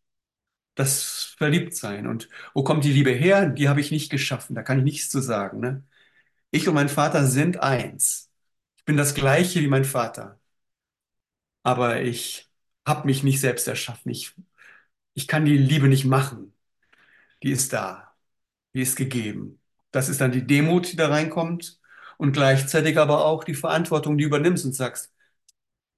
das 0.76 1.34
Verliebtsein. 1.38 2.06
Und 2.06 2.30
wo 2.54 2.64
kommt 2.64 2.84
die 2.84 2.92
Liebe 2.92 3.12
her? 3.12 3.48
Die 3.48 3.68
habe 3.68 3.80
ich 3.80 3.92
nicht 3.92 4.10
geschaffen. 4.10 4.56
Da 4.56 4.62
kann 4.62 4.78
ich 4.78 4.84
nichts 4.84 5.10
zu 5.10 5.20
sagen. 5.20 5.60
Ne? 5.60 5.84
Ich 6.52 6.68
und 6.68 6.74
mein 6.74 6.90
Vater 6.90 7.26
sind 7.26 7.58
eins. 7.62 8.30
Ich 8.78 8.84
bin 8.86 8.96
das 8.98 9.14
Gleiche 9.14 9.60
wie 9.60 9.68
mein 9.68 9.84
Vater. 9.86 10.40
Aber 11.62 12.02
ich 12.02 12.50
habe 12.86 13.06
mich 13.06 13.22
nicht 13.22 13.40
selbst 13.40 13.66
erschaffen. 13.68 14.10
Ich, 14.10 14.34
ich 15.14 15.28
kann 15.28 15.44
die 15.44 15.56
Liebe 15.58 15.88
nicht 15.88 16.04
machen. 16.04 16.54
Die 17.44 17.52
ist 17.52 17.74
da. 17.74 18.14
Die 18.74 18.82
ist 18.82 18.96
gegeben. 18.96 19.60
Das 19.92 20.10
ist 20.10 20.22
dann 20.22 20.32
die 20.32 20.46
Demut, 20.46 20.92
die 20.92 20.96
da 20.96 21.08
reinkommt. 21.08 21.80
Und 22.18 22.32
gleichzeitig 22.34 22.98
aber 22.98 23.26
auch 23.26 23.44
die 23.44 23.54
Verantwortung, 23.54 24.18
die 24.18 24.24
du 24.24 24.28
übernimmst 24.28 24.66
und 24.66 24.74
sagst, 24.74 25.13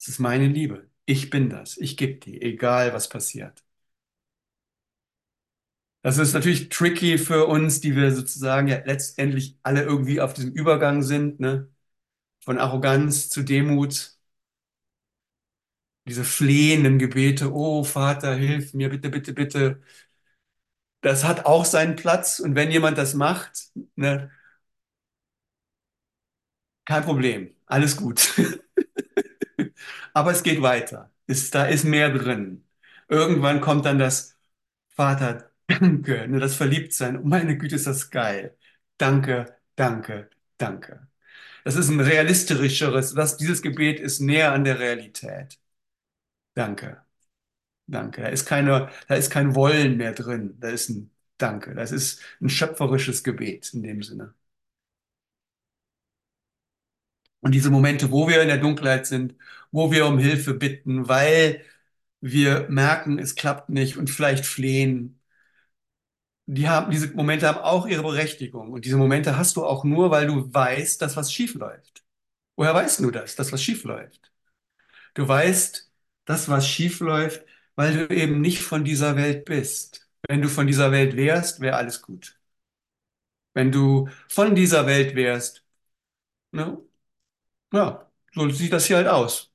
es 0.00 0.09
ist 0.09 0.18
meine 0.20 0.46
Liebe. 0.48 0.90
Ich 1.06 1.28
bin 1.30 1.50
das. 1.50 1.76
Ich 1.78 1.96
gebe 1.96 2.14
die, 2.18 2.40
egal 2.42 2.92
was 2.94 3.09
passiert. 3.09 3.62
Das 6.02 6.18
ist 6.18 6.35
natürlich 6.35 6.68
tricky 6.68 7.18
für 7.18 7.46
uns, 7.46 7.80
die 7.80 7.96
wir 7.96 8.14
sozusagen 8.14 8.68
ja 8.68 8.78
letztendlich 8.85 9.59
alle 9.62 9.82
irgendwie 9.82 10.20
auf 10.20 10.35
diesem 10.35 10.52
Übergang 10.52 11.02
sind, 11.02 11.40
ne? 11.40 11.68
Von 12.44 12.59
Arroganz 12.59 13.30
zu 13.30 13.42
Demut. 13.44 14.16
Diese 16.06 16.24
flehenden 16.24 16.98
Gebete, 16.98 17.52
oh 17.52 17.82
Vater, 17.85 18.35
hilf 18.37 18.72
mir, 18.74 18.88
bitte, 18.90 19.11
bitte, 19.11 19.32
bitte. 19.35 19.80
Das 21.00 21.24
hat 21.24 21.46
auch 21.46 21.64
seinen 21.64 21.96
Platz. 21.96 22.40
Und 22.40 22.54
wenn 22.54 22.70
jemand 22.70 22.98
das 22.98 23.14
macht, 23.14 23.68
ne, 23.96 24.30
kein 26.85 27.04
Problem, 27.04 27.50
alles 27.66 27.96
gut. 27.96 28.35
Aber 30.16 30.31
es 30.33 30.42
geht 30.42 30.62
weiter. 30.62 31.12
Ist, 31.26 31.55
da 31.55 31.66
ist 31.66 31.85
mehr 31.85 32.11
drin. 32.11 32.64
Irgendwann 33.09 33.61
kommt 33.61 33.85
dann 33.85 33.98
das 33.98 34.38
Vater, 34.88 35.50
danke, 35.68 36.26
ne, 36.29 36.40
das 36.40 36.57
Verliebtsein. 36.57 37.18
Oh, 37.18 37.22
meine 37.24 37.59
Güte, 37.59 37.76
ist 37.76 37.87
das 37.87 38.11
geil. 38.11 38.57
Danke, 38.98 39.57
danke, 39.76 40.31
danke. 40.59 41.07
Das 41.64 41.76
ist 41.76 41.90
ein 41.90 42.00
realistischeres, 42.00 43.14
das, 43.14 43.37
dieses 43.38 43.62
Gebet 43.62 44.00
ist 44.00 44.20
näher 44.20 44.52
an 44.52 44.64
der 44.64 44.79
Realität. 44.81 45.59
Danke, 46.55 47.02
danke. 47.87 48.22
Da 48.22 48.29
ist 48.29 48.46
keine, 48.46 48.90
da 49.09 49.16
ist 49.16 49.31
kein 49.31 49.55
Wollen 49.57 49.96
mehr 49.98 50.12
drin. 50.14 50.57
Da 50.61 50.70
ist 50.70 50.90
ein 50.90 51.11
Danke. 51.38 51.74
Das 51.74 51.92
ist 51.92 52.22
ein 52.40 52.50
schöpferisches 52.50 53.24
Gebet 53.24 53.74
in 53.74 53.83
dem 53.83 54.02
Sinne. 54.02 54.35
Und 57.46 57.52
diese 57.52 57.70
Momente, 57.70 58.11
wo 58.11 58.26
wir 58.28 58.42
in 58.42 58.48
der 58.48 58.59
Dunkelheit 58.59 59.06
sind, 59.06 59.37
wo 59.70 59.92
wir 59.92 60.06
um 60.09 60.18
Hilfe 60.18 60.52
bitten, 60.54 61.09
weil 61.09 61.62
wir 62.20 62.66
merken, 62.70 63.20
es 63.20 63.37
klappt 63.37 63.68
nicht 63.70 63.96
und 63.98 64.11
vielleicht 64.11 64.44
flehen, 64.46 65.20
die 66.46 66.68
haben, 66.68 66.90
diese 66.90 67.09
Momente 67.14 67.46
haben 67.48 67.59
auch 67.59 67.87
ihre 67.87 68.02
Berechtigung. 68.02 68.72
Und 68.72 68.85
diese 68.85 68.96
Momente 68.96 69.37
hast 69.37 69.56
du 69.56 69.64
auch 69.64 69.85
nur, 69.85 70.11
weil 70.11 70.26
du 70.26 70.52
weißt, 70.52 71.00
dass 71.02 71.16
was 71.16 71.32
schief 71.32 71.54
läuft. 71.54 72.04
Woher 72.56 72.74
weißt 72.74 73.00
du 73.00 73.11
das, 73.11 73.37
dass 73.37 73.52
was 73.52 73.62
schief 73.62 73.85
läuft? 73.85 74.32
Du 75.14 75.26
weißt, 75.28 75.90
dass 76.26 76.48
was 76.48 76.68
schief 76.68 77.00
läuft, 77.00 77.44
weil 77.76 78.09
du 78.09 78.14
eben 78.14 78.40
nicht 78.42 78.62
von 78.62 78.85
dieser 78.85 79.16
Welt 79.16 79.44
bist. 79.46 80.09
Wenn 80.28 80.42
du 80.42 80.48
von 80.48 80.66
dieser 80.68 80.92
Welt 80.92 81.16
wärst, 81.16 81.61
wäre 81.61 81.76
alles 81.76 82.02
gut. 82.02 82.38
Wenn 83.54 83.72
du 83.72 84.09
von 84.28 84.54
dieser 84.54 84.87
Welt 84.87 85.14
wärst, 85.14 85.64
ne, 86.52 86.78
ja, 87.76 88.10
so 88.34 88.48
sieht 88.50 88.72
das 88.72 88.86
hier 88.86 88.96
halt 88.96 89.08
aus. 89.08 89.52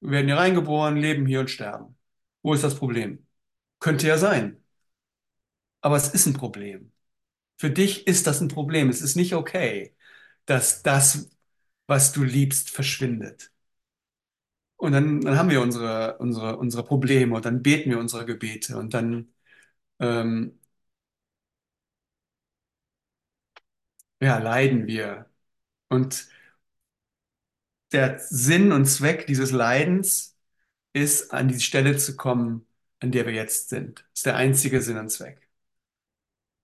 Wir 0.00 0.10
werden 0.12 0.26
hier 0.28 0.36
reingeboren, 0.36 0.96
leben 0.96 1.26
hier 1.26 1.40
und 1.40 1.50
sterben. 1.50 1.96
Wo 2.42 2.54
ist 2.54 2.62
das 2.64 2.76
Problem? 2.78 3.26
Könnte 3.80 4.06
ja 4.08 4.18
sein. 4.18 4.62
Aber 5.80 5.96
es 5.96 6.08
ist 6.14 6.26
ein 6.26 6.34
Problem. 6.34 6.92
Für 7.58 7.70
dich 7.70 8.06
ist 8.06 8.26
das 8.26 8.40
ein 8.40 8.48
Problem. 8.48 8.90
Es 8.90 9.02
ist 9.02 9.16
nicht 9.16 9.34
okay, 9.34 9.96
dass 10.46 10.82
das, 10.84 11.30
was 11.88 12.12
du 12.12 12.24
liebst, 12.24 12.70
verschwindet. 12.70 13.52
Und 14.76 14.92
dann, 14.92 15.20
dann 15.20 15.38
haben 15.38 15.50
wir 15.50 15.60
unsere, 15.62 16.18
unsere, 16.18 16.56
unsere 16.58 16.84
Probleme 16.84 17.34
und 17.34 17.44
dann 17.44 17.62
beten 17.62 17.90
wir 17.90 17.98
unsere 17.98 18.26
Gebete 18.26 18.76
und 18.76 18.92
dann 18.94 19.32
ähm, 20.00 20.58
ja, 24.20 24.38
leiden 24.38 24.86
wir. 24.86 25.30
Und 25.88 26.28
der 27.94 28.18
Sinn 28.20 28.72
und 28.72 28.86
Zweck 28.86 29.26
dieses 29.26 29.52
Leidens 29.52 30.36
ist, 30.94 31.32
an 31.32 31.48
die 31.48 31.60
Stelle 31.60 31.96
zu 31.98 32.16
kommen, 32.16 32.66
an 33.00 33.12
der 33.12 33.26
wir 33.26 33.34
jetzt 33.34 33.70
sind. 33.70 34.00
Das 34.00 34.20
ist 34.20 34.26
der 34.26 34.36
einzige 34.36 34.82
Sinn 34.82 34.98
und 34.98 35.10
Zweck. 35.10 35.48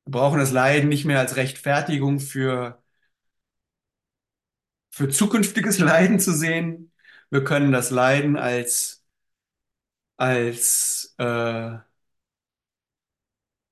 Wir 0.05 0.13
brauchen 0.13 0.39
das 0.39 0.53
Leiden 0.53 0.89
nicht 0.91 1.05
mehr 1.07 1.21
als 1.21 1.37
Rechtfertigung 1.37 2.21
für, 2.21 2.83
für 4.91 5.09
zukünftiges 5.09 5.79
Leiden 5.81 6.21
zu 6.21 6.33
sehen. 6.33 6.93
Wir 7.31 7.45
können 7.45 7.73
das 7.73 7.91
Leiden 7.91 8.37
als, 8.37 9.05
als 10.17 11.15
äh, 11.19 11.79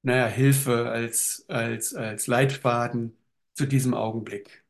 naja, 0.02 0.26
Hilfe, 0.28 0.90
als, 0.90 1.44
als, 1.48 1.94
als 1.94 2.26
Leitfaden 2.26 3.16
zu 3.54 3.66
diesem 3.66 3.94
Augenblick 3.94 4.64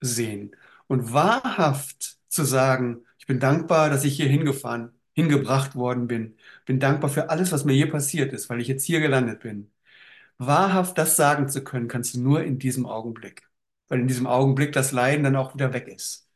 sehen. 0.00 0.54
Und 0.94 1.12
wahrhaft 1.12 2.18
zu 2.28 2.44
sagen, 2.44 3.04
ich 3.18 3.26
bin 3.26 3.40
dankbar, 3.40 3.90
dass 3.90 4.04
ich 4.04 4.14
hier 4.16 4.28
hingefahren, 4.28 4.92
hingebracht 5.14 5.74
worden 5.74 6.06
bin. 6.06 6.36
Bin 6.66 6.78
dankbar 6.78 7.10
für 7.10 7.30
alles, 7.30 7.50
was 7.50 7.64
mir 7.64 7.72
hier 7.72 7.90
passiert 7.90 8.32
ist, 8.32 8.48
weil 8.48 8.60
ich 8.60 8.68
jetzt 8.68 8.84
hier 8.84 9.00
gelandet 9.00 9.40
bin. 9.40 9.72
Wahrhaft 10.38 10.98
das 10.98 11.16
sagen 11.16 11.48
zu 11.48 11.64
können, 11.64 11.88
kannst 11.88 12.14
du 12.14 12.20
nur 12.20 12.44
in 12.44 12.58
diesem 12.60 12.86
Augenblick. 12.86 13.48
Weil 13.88 14.00
in 14.00 14.08
diesem 14.08 14.28
Augenblick 14.28 14.72
das 14.72 14.92
Leiden 14.92 15.24
dann 15.24 15.36
auch 15.36 15.54
wieder 15.54 15.72
weg 15.72 15.88
ist. 15.88 16.28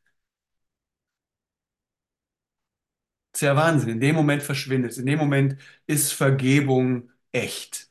Das 3.33 3.43
ist 3.43 3.47
ja 3.47 3.57
Wahnsinn. 3.57 3.91
In 3.91 4.01
dem 4.01 4.17
Moment 4.17 4.43
verschwindet 4.43 4.93
es. 4.93 4.99
In 4.99 5.07
dem 5.07 5.19
Moment 5.19 5.57
ist 5.87 6.13
Vergebung 6.13 7.11
echt. 7.33 7.91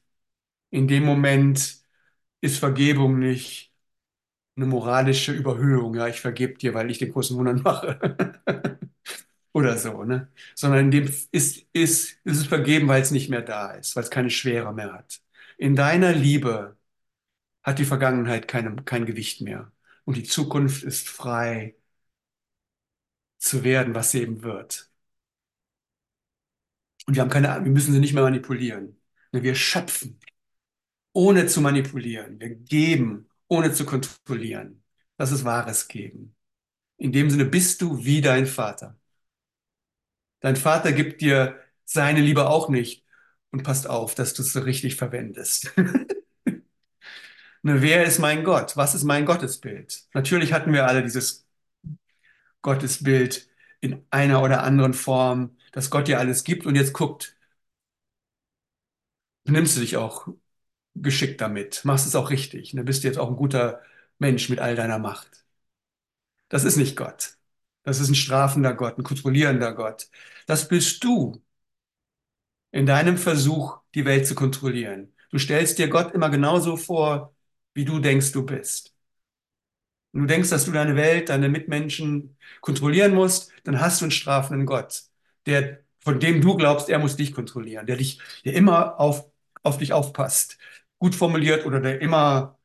In 0.71 0.87
dem 0.87 1.05
Moment 1.05 1.81
ist 2.41 2.59
Vergebung 2.59 3.19
nicht 3.19 3.73
eine 4.57 4.65
moralische 4.65 5.31
Überhöhung. 5.33 5.95
Ja, 5.95 6.07
ich 6.07 6.21
vergebe 6.21 6.55
dir, 6.55 6.73
weil 6.73 6.91
ich 6.91 6.99
den 6.99 7.11
großen 7.13 7.37
Wunder 7.37 7.53
mache. 7.55 7.99
Oder 9.53 9.77
so, 9.77 10.03
ne? 10.03 10.31
Sondern 10.55 10.85
in 10.85 10.91
dem 10.91 11.05
ist, 11.05 11.31
ist, 11.31 11.67
ist 11.73 12.19
es 12.25 12.47
vergeben, 12.47 12.87
weil 12.87 13.01
es 13.01 13.11
nicht 13.11 13.29
mehr 13.29 13.41
da 13.41 13.71
ist, 13.71 13.95
weil 13.95 14.03
es 14.03 14.09
keine 14.11 14.29
Schwere 14.29 14.73
mehr 14.73 14.93
hat. 14.93 15.21
In 15.57 15.75
deiner 15.75 16.13
Liebe 16.13 16.77
hat 17.63 17.79
die 17.79 17.85
Vergangenheit 17.85 18.47
keine, 18.47 18.75
kein 18.83 19.05
Gewicht 19.05 19.41
mehr. 19.41 19.71
Und 20.05 20.17
die 20.17 20.23
Zukunft 20.23 20.83
ist 20.83 21.09
frei 21.09 21.75
zu 23.39 23.63
werden, 23.63 23.95
was 23.95 24.11
sie 24.11 24.21
eben 24.21 24.43
wird. 24.43 24.91
Und 27.07 27.15
wir 27.15 27.21
haben 27.21 27.29
keine, 27.29 27.47
wir 27.63 27.71
müssen 27.71 27.93
sie 27.93 27.99
nicht 27.99 28.13
mehr 28.13 28.23
manipulieren. 28.23 28.99
Wir 29.31 29.55
schöpfen, 29.55 30.19
ohne 31.13 31.47
zu 31.47 31.61
manipulieren. 31.61 32.39
Wir 32.39 32.51
geben, 32.55 33.29
ohne 33.47 33.73
zu 33.73 33.85
kontrollieren. 33.85 34.83
Das 35.17 35.31
ist 35.31 35.45
wahres 35.45 35.87
Geben. 35.87 36.35
In 36.97 37.11
dem 37.11 37.29
Sinne 37.29 37.45
bist 37.45 37.81
du 37.81 38.03
wie 38.03 38.21
dein 38.21 38.47
Vater. 38.47 38.97
Dein 40.39 40.55
Vater 40.55 40.91
gibt 40.93 41.21
dir 41.21 41.59
seine 41.85 42.21
Liebe 42.21 42.49
auch 42.49 42.69
nicht 42.69 43.05
und 43.51 43.63
passt 43.63 43.87
auf, 43.89 44.15
dass 44.15 44.33
du 44.33 44.41
es 44.43 44.53
so 44.53 44.59
richtig 44.61 44.95
verwendest. 44.95 45.73
ne, 47.63 47.81
wer 47.81 48.03
ist 48.05 48.19
mein 48.19 48.43
Gott? 48.43 48.77
Was 48.77 48.95
ist 48.95 49.03
mein 49.03 49.25
Gottesbild? 49.25 50.07
Natürlich 50.13 50.53
hatten 50.53 50.73
wir 50.73 50.87
alle 50.87 51.03
dieses 51.03 51.47
Gottesbild 52.61 53.47
in 53.81 54.05
einer 54.09 54.41
oder 54.43 54.63
anderen 54.63 54.93
Form, 54.93 55.57
dass 55.71 55.89
Gott 55.89 56.07
dir 56.07 56.19
alles 56.19 56.43
gibt 56.43 56.65
und 56.65 56.75
jetzt 56.75 56.93
guckt, 56.93 57.35
nimmst 59.45 59.75
du 59.77 59.81
dich 59.81 59.97
auch 59.97 60.27
geschickt 61.01 61.41
damit, 61.41 61.83
machst 61.85 62.07
es 62.07 62.15
auch 62.15 62.29
richtig. 62.29 62.71
Du 62.71 62.83
bist 62.83 63.03
jetzt 63.03 63.17
auch 63.17 63.29
ein 63.29 63.35
guter 63.35 63.81
Mensch 64.19 64.49
mit 64.49 64.59
all 64.59 64.75
deiner 64.75 64.99
Macht. 64.99 65.45
Das 66.49 66.63
ist 66.63 66.77
nicht 66.77 66.95
Gott. 66.97 67.37
Das 67.83 67.99
ist 67.99 68.09
ein 68.09 68.15
strafender 68.15 68.73
Gott, 68.73 68.97
ein 68.97 69.03
kontrollierender 69.03 69.73
Gott. 69.73 70.09
Das 70.45 70.67
bist 70.67 71.03
du 71.03 71.41
in 72.71 72.85
deinem 72.85 73.17
Versuch, 73.17 73.79
die 73.95 74.05
Welt 74.05 74.25
zu 74.27 74.35
kontrollieren. 74.35 75.13
Du 75.31 75.37
stellst 75.39 75.77
dir 75.79 75.87
Gott 75.89 76.13
immer 76.13 76.29
genauso 76.29 76.77
vor, 76.77 77.35
wie 77.73 77.85
du 77.85 77.99
denkst, 77.99 78.31
du 78.31 78.45
bist. 78.45 78.93
Und 80.13 80.21
du 80.21 80.27
denkst, 80.27 80.49
dass 80.49 80.65
du 80.65 80.71
deine 80.71 80.95
Welt, 80.95 81.29
deine 81.29 81.49
Mitmenschen 81.49 82.37
kontrollieren 82.61 83.13
musst, 83.13 83.51
dann 83.63 83.79
hast 83.81 84.01
du 84.01 84.05
einen 84.05 84.11
strafenden 84.11 84.65
Gott, 84.65 85.03
der, 85.45 85.79
von 85.99 86.19
dem 86.19 86.41
du 86.41 86.55
glaubst, 86.55 86.89
er 86.89 86.99
muss 86.99 87.15
dich 87.17 87.33
kontrollieren, 87.33 87.85
der 87.85 87.97
dich, 87.97 88.19
der 88.45 88.53
immer 88.53 88.99
auf, 88.99 89.29
auf 89.63 89.77
dich 89.77 89.93
aufpasst, 89.93 90.57
gut 90.99 91.15
formuliert 91.15 91.65
oder 91.65 91.79
der 91.81 92.01
immer 92.01 92.57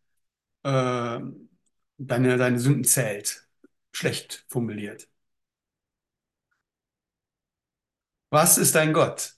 äh, 0.64 1.21
deine, 1.99 2.37
deine 2.38 2.61
Sünden 2.61 2.85
zählt, 2.85 3.49
schlecht 3.92 4.47
formuliert. 4.49 5.09
Was 8.31 8.59
ist 8.59 8.75
dein 8.75 8.92
Gott? 8.92 9.37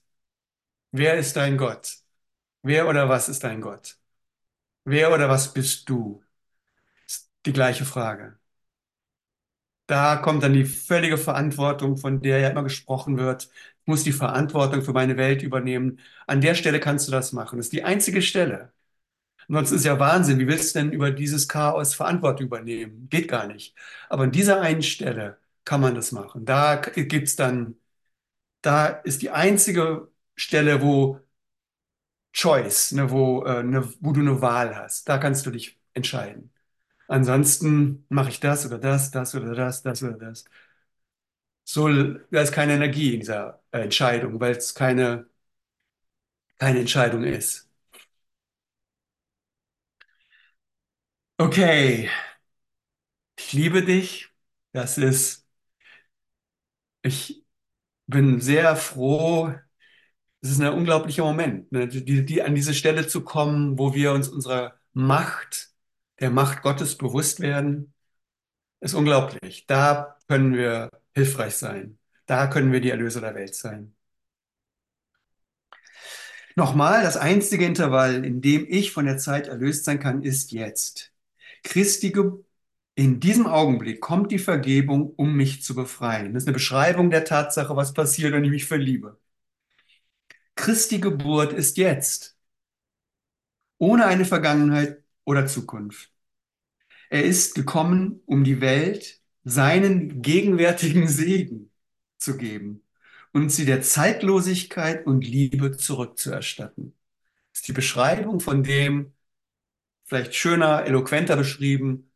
Wer 0.92 1.16
ist 1.18 1.36
dein 1.36 1.58
Gott? 1.58 1.98
Wer 2.62 2.88
oder 2.88 3.08
was 3.10 3.28
ist 3.30 3.44
dein 3.44 3.62
Gott? 3.62 3.98
Wer 4.84 5.12
oder 5.14 5.28
was 5.30 5.54
bist 5.54 5.88
du? 5.90 6.22
Ist 7.06 7.30
die 7.46 7.54
gleiche 7.54 7.86
Frage. 7.86 8.38
Da 9.86 10.16
kommt 10.16 10.42
dann 10.42 10.54
die 10.54 10.64
völlige 10.64 11.18
Verantwortung, 11.18 11.96
von 11.98 12.22
der 12.22 12.38
ja 12.38 12.48
immer 12.48 12.62
gesprochen 12.62 13.18
wird. 13.18 13.44
Ich 13.82 13.86
muss 13.86 14.02
die 14.02 14.12
Verantwortung 14.12 14.80
für 14.82 14.92
meine 14.94 15.16
Welt 15.18 15.42
übernehmen. 15.42 16.00
An 16.26 16.40
der 16.40 16.54
Stelle 16.54 16.80
kannst 16.80 17.06
du 17.08 17.12
das 17.12 17.32
machen. 17.32 17.58
Das 17.58 17.66
ist 17.66 17.72
die 17.74 17.84
einzige 17.84 18.22
Stelle. 18.22 18.72
Ansonsten 19.48 19.76
ist 19.76 19.84
ja 19.84 19.98
Wahnsinn. 19.98 20.38
Wie 20.38 20.46
willst 20.48 20.74
du 20.74 20.80
denn 20.80 20.92
über 20.92 21.10
dieses 21.10 21.48
Chaos 21.48 21.94
Verantwortung 21.94 22.46
übernehmen? 22.46 23.08
Geht 23.10 23.28
gar 23.28 23.46
nicht. 23.46 23.74
Aber 24.08 24.24
an 24.24 24.32
dieser 24.32 24.60
einen 24.60 24.82
Stelle 24.82 25.38
kann 25.64 25.80
man 25.80 25.94
das 25.94 26.12
machen. 26.12 26.44
Da 26.44 26.76
gibt's 26.76 27.36
dann, 27.36 27.76
da 28.62 28.88
ist 28.88 29.22
die 29.22 29.30
einzige 29.30 30.08
Stelle, 30.36 30.82
wo 30.82 31.20
Choice, 32.32 32.92
ne, 32.92 33.10
wo, 33.10 33.44
äh, 33.44 33.62
ne, 33.62 33.84
wo 34.00 34.12
du 34.12 34.20
eine 34.20 34.40
Wahl 34.42 34.76
hast. 34.76 35.08
Da 35.08 35.18
kannst 35.18 35.46
du 35.46 35.50
dich 35.50 35.78
entscheiden. 35.94 36.50
Ansonsten 37.08 38.06
mache 38.10 38.30
ich 38.30 38.40
das 38.40 38.66
oder 38.66 38.78
das, 38.78 39.10
das 39.12 39.34
oder 39.34 39.54
das, 39.54 39.82
das 39.82 40.02
oder 40.02 40.14
das. 40.18 40.44
So, 41.66 41.88
da 42.30 42.42
ist 42.42 42.52
keine 42.52 42.74
Energie 42.74 43.14
in 43.14 43.20
dieser 43.20 43.62
Entscheidung, 43.70 44.38
weil 44.40 44.52
es 44.56 44.74
keine, 44.74 45.26
keine 46.58 46.80
Entscheidung 46.80 47.22
ist. 47.24 47.63
Okay, 51.38 52.08
ich 53.38 53.52
liebe 53.52 53.84
dich. 53.84 54.30
Das 54.72 54.98
ist, 54.98 55.46
ich 57.02 57.44
bin 58.06 58.40
sehr 58.42 58.76
froh. 58.76 59.54
Es 60.42 60.50
ist 60.52 60.60
ein 60.62 60.72
unglaublicher 60.74 61.24
Moment, 61.24 61.72
ne? 61.72 61.88
Die, 61.88 62.24
die, 62.26 62.42
an 62.42 62.54
diese 62.54 62.74
Stelle 62.74 63.08
zu 63.08 63.22
kommen, 63.24 63.78
wo 63.78 63.94
wir 63.94 64.12
uns 64.12 64.28
unserer 64.28 64.74
Macht, 64.94 65.70
der 66.20 66.30
Macht 66.30 66.62
Gottes 66.62 66.98
bewusst 66.98 67.40
werden, 67.40 67.94
ist 68.80 68.94
unglaublich. 68.94 69.66
Da 69.66 70.18
können 70.28 70.54
wir 70.54 70.90
hilfreich 71.14 71.56
sein. 71.56 71.98
Da 72.26 72.48
können 72.48 72.72
wir 72.72 72.80
die 72.80 72.90
Erlöser 72.90 73.22
der 73.22 73.34
Welt 73.36 73.54
sein. 73.56 73.96
Nochmal, 76.56 77.02
das 77.04 77.16
einzige 77.16 77.64
Intervall, 77.64 78.24
in 78.24 78.40
dem 78.40 78.66
ich 78.68 78.90
von 78.92 79.06
der 79.06 79.18
Zeit 79.18 79.46
erlöst 79.48 79.84
sein 79.84 80.00
kann, 80.00 80.22
ist 80.22 80.50
jetzt. 80.52 81.13
Christi, 81.64 82.12
in 82.94 83.20
diesem 83.20 83.46
Augenblick 83.48 84.00
kommt 84.00 84.30
die 84.32 84.38
Vergebung, 84.38 85.12
um 85.16 85.34
mich 85.36 85.62
zu 85.62 85.74
befreien. 85.74 86.34
Das 86.34 86.44
ist 86.44 86.48
eine 86.48 86.54
Beschreibung 86.54 87.10
der 87.10 87.24
Tatsache, 87.24 87.76
was 87.76 87.94
passiert, 87.94 88.32
wenn 88.32 88.44
ich 88.44 88.50
mich 88.50 88.66
verliebe. 88.66 89.18
Christi 90.56 90.98
Geburt 91.00 91.52
ist 91.52 91.76
jetzt, 91.76 92.36
ohne 93.78 94.06
eine 94.06 94.24
Vergangenheit 94.24 95.02
oder 95.24 95.46
Zukunft. 95.46 96.12
Er 97.10 97.24
ist 97.24 97.54
gekommen, 97.54 98.20
um 98.26 98.44
die 98.44 98.60
Welt 98.60 99.20
seinen 99.44 100.22
gegenwärtigen 100.22 101.08
Segen 101.08 101.70
zu 102.18 102.36
geben 102.36 102.82
und 103.32 103.50
sie 103.50 103.66
der 103.66 103.82
Zeitlosigkeit 103.82 105.06
und 105.06 105.26
Liebe 105.26 105.76
zurückzuerstatten. 105.76 106.94
Das 107.52 107.60
ist 107.60 107.68
die 107.68 107.74
Beschreibung 107.74 108.40
von 108.40 108.64
dem, 108.64 109.13
vielleicht 110.04 110.34
schöner, 110.34 110.84
eloquenter 110.86 111.36
beschrieben, 111.36 112.10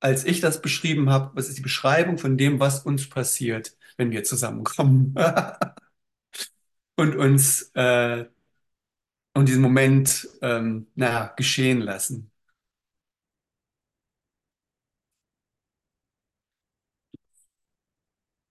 als 0.00 0.24
ich 0.24 0.40
das 0.40 0.62
beschrieben 0.62 1.10
habe. 1.10 1.32
Was 1.36 1.48
ist 1.48 1.58
die 1.58 1.62
Beschreibung 1.62 2.18
von 2.18 2.38
dem, 2.38 2.60
was 2.60 2.80
uns 2.84 3.08
passiert, 3.08 3.76
wenn 3.96 4.10
wir 4.12 4.24
zusammenkommen 4.24 5.14
und 6.96 7.16
uns 7.16 7.70
äh, 7.74 8.26
und 9.34 9.48
diesen 9.48 9.62
Moment 9.62 10.28
ähm, 10.42 10.86
na, 10.94 11.26
geschehen 11.36 11.80
lassen. 11.80 12.30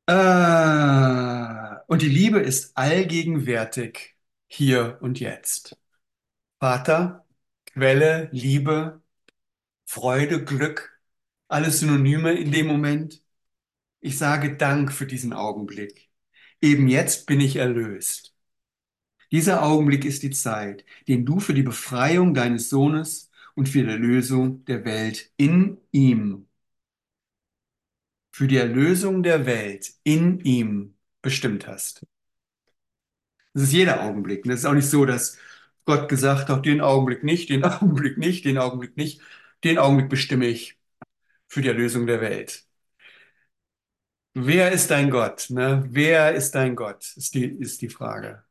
Äh, 0.07 1.75
und 1.87 2.01
die 2.01 2.09
Liebe 2.09 2.39
ist 2.39 2.75
allgegenwärtig 2.77 4.15
hier 4.47 4.97
und 5.01 5.19
jetzt. 5.19 5.77
Vater, 6.59 7.25
Quelle, 7.73 8.29
Liebe, 8.31 9.01
Freude, 9.85 10.43
Glück, 10.45 10.99
alles 11.49 11.79
Synonyme 11.81 12.33
in 12.33 12.51
dem 12.51 12.67
Moment. 12.67 13.23
Ich 14.01 14.17
sage 14.17 14.57
Dank 14.57 14.93
für 14.93 15.07
diesen 15.07 15.33
Augenblick. 15.33 16.09
Eben 16.61 16.87
jetzt 16.87 17.27
bin 17.27 17.41
ich 17.41 17.57
erlöst. 17.57 18.35
Dieser 19.31 19.63
Augenblick 19.63 20.05
ist 20.05 20.23
die 20.23 20.31
Zeit, 20.31 20.85
den 21.09 21.25
du 21.25 21.39
für 21.41 21.53
die 21.53 21.63
Befreiung 21.63 22.33
deines 22.33 22.69
Sohnes 22.69 23.31
und 23.55 23.67
für 23.69 23.83
die 23.83 23.89
Erlösung 23.89 24.63
der 24.65 24.85
Welt 24.85 25.31
in 25.37 25.79
ihm, 25.91 26.47
für 28.31 28.47
die 28.47 28.57
Erlösung 28.57 29.23
der 29.23 29.45
Welt 29.45 29.93
in 30.03 30.39
ihm 30.41 30.95
bestimmt 31.21 31.67
hast. 31.67 32.05
Das 33.53 33.63
ist 33.63 33.71
jeder 33.73 34.03
Augenblick. 34.03 34.43
Das 34.45 34.59
ist 34.59 34.65
auch 34.65 34.73
nicht 34.73 34.87
so, 34.89 35.05
dass 35.05 35.37
Gott 35.85 36.09
gesagt 36.09 36.49
hat, 36.49 36.65
den 36.65 36.81
Augenblick 36.81 37.23
nicht, 37.23 37.49
den 37.49 37.63
Augenblick 37.65 38.17
nicht, 38.17 38.45
den 38.45 38.57
Augenblick 38.57 38.97
nicht. 38.97 39.21
Den 39.63 39.77
Augenblick 39.77 40.09
bestimme 40.09 40.47
ich 40.47 40.77
für 41.47 41.61
die 41.61 41.69
Erlösung 41.69 42.07
der 42.07 42.21
Welt. 42.21 42.65
Wer 44.35 44.71
ist 44.71 44.89
dein 44.91 45.09
Gott? 45.09 45.49
Ne? 45.49 45.83
Wer 45.89 46.33
ist 46.33 46.51
dein 46.55 46.75
Gott? 46.75 47.15
Ist 47.17 47.33
die, 47.35 47.45
ist 47.45 47.81
die 47.81 47.89
Frage. 47.89 48.43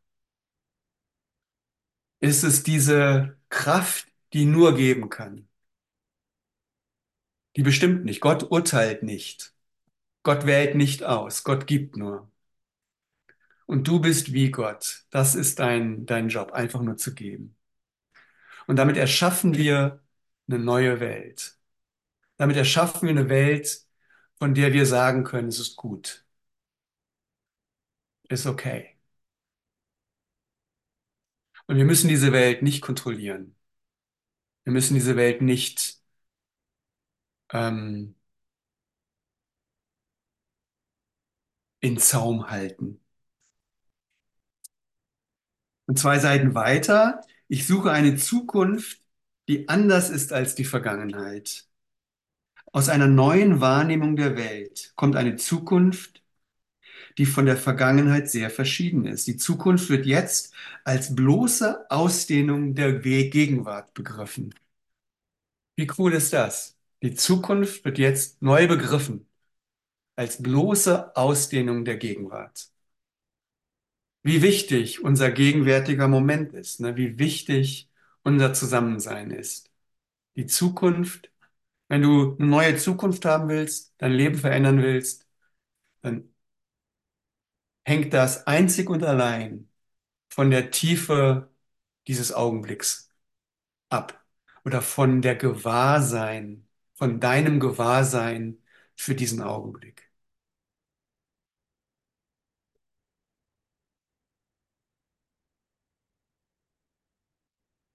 Ist 2.20 2.42
es 2.44 2.62
diese 2.62 3.36
Kraft, 3.50 4.06
die 4.32 4.46
nur 4.46 4.74
geben 4.76 5.10
kann? 5.10 5.48
Die 7.56 7.62
bestimmt 7.62 8.04
nicht. 8.04 8.20
Gott 8.20 8.50
urteilt 8.50 9.02
nicht. 9.02 9.54
Gott 10.24 10.46
wählt 10.46 10.76
nicht 10.76 11.04
aus. 11.04 11.44
Gott 11.44 11.68
gibt 11.68 11.96
nur. 11.98 12.31
Und 13.66 13.88
du 13.88 14.00
bist 14.00 14.32
wie 14.32 14.50
Gott. 14.50 15.04
Das 15.10 15.34
ist 15.34 15.58
dein, 15.58 16.06
dein 16.06 16.28
Job, 16.28 16.52
einfach 16.52 16.80
nur 16.82 16.96
zu 16.96 17.14
geben. 17.14 17.56
Und 18.66 18.76
damit 18.76 18.96
erschaffen 18.96 19.54
wir 19.56 20.00
eine 20.48 20.58
neue 20.58 21.00
Welt. 21.00 21.58
Damit 22.38 22.56
erschaffen 22.56 23.02
wir 23.08 23.10
eine 23.10 23.28
Welt, 23.28 23.82
von 24.38 24.54
der 24.54 24.72
wir 24.72 24.86
sagen 24.86 25.24
können, 25.24 25.48
es 25.48 25.60
ist 25.60 25.76
gut. 25.76 26.24
Ist 28.28 28.46
okay. 28.46 28.96
Und 31.66 31.76
wir 31.76 31.84
müssen 31.84 32.06
diese 32.08 32.30
Welt 32.32 32.62
nicht 32.62 32.82
kontrollieren. 32.82 33.56
Wir 34.64 34.72
müssen 34.72 34.94
diese 34.94 35.14
Welt 35.16 35.40
nicht 35.42 36.00
ähm, 37.52 38.14
in 41.80 41.98
Zaum 41.98 42.48
halten. 42.50 43.01
Und 45.92 45.98
zwei 45.98 46.18
Seiten 46.18 46.54
weiter, 46.54 47.20
ich 47.48 47.66
suche 47.66 47.90
eine 47.90 48.16
Zukunft, 48.16 49.02
die 49.46 49.68
anders 49.68 50.08
ist 50.08 50.32
als 50.32 50.54
die 50.54 50.64
Vergangenheit. 50.64 51.68
Aus 52.72 52.88
einer 52.88 53.06
neuen 53.06 53.60
Wahrnehmung 53.60 54.16
der 54.16 54.36
Welt 54.36 54.92
kommt 54.96 55.16
eine 55.16 55.36
Zukunft, 55.36 56.22
die 57.18 57.26
von 57.26 57.46
der 57.46 57.56
Vergangenheit 57.56 58.30
sehr 58.30 58.50
verschieden 58.50 59.06
ist. 59.06 59.26
Die 59.26 59.36
Zukunft 59.38 59.90
wird 59.90 60.06
jetzt 60.06 60.54
als 60.84 61.14
bloße 61.14 61.90
Ausdehnung 61.90 62.74
der 62.74 62.94
Gegenwart 63.00 63.94
begriffen. 63.94 64.54
Wie 65.76 65.86
cool 65.98 66.14
ist 66.14 66.32
das? 66.32 66.78
Die 67.02 67.14
Zukunft 67.14 67.84
wird 67.84 67.98
jetzt 67.98 68.40
neu 68.42 68.66
begriffen 68.68 69.26
als 70.16 70.42
bloße 70.42 71.16
Ausdehnung 71.16 71.84
der 71.86 71.98
Gegenwart. 71.98 72.71
Wie 74.22 74.42
wichtig 74.42 75.02
unser 75.02 75.30
gegenwärtiger 75.32 76.08
Moment 76.08 76.52
ist, 76.54 76.80
ne? 76.80 76.96
wie 76.96 77.18
wichtig 77.18 77.90
unser 78.22 78.54
Zusammensein 78.54 79.30
ist. 79.30 79.70
Die 80.36 80.46
Zukunft, 80.46 81.32
wenn 81.88 82.02
du 82.02 82.36
eine 82.38 82.46
neue 82.48 82.76
Zukunft 82.78 83.24
haben 83.26 83.48
willst, 83.50 83.94
dein 83.98 84.12
Leben 84.12 84.36
verändern 84.36 84.82
willst, 84.82 85.26
dann 86.02 86.30
hängt 87.84 88.12
das 88.14 88.46
einzig 88.46 88.88
und 88.90 89.02
allein 89.04 89.68
von 90.30 90.50
der 90.52 90.72
Tiefe 90.72 91.50
dieses 92.08 92.32
Augenblicks 92.34 93.10
ab 93.90 94.24
oder 94.66 94.82
von 94.82 95.22
der 95.22 95.36
Gewahrsein, 95.36 96.68
von 96.94 97.20
deinem 97.20 97.60
Gewahrsein 97.60 98.62
für 98.96 99.16
diesen 99.16 99.42
Augenblick. 99.42 100.11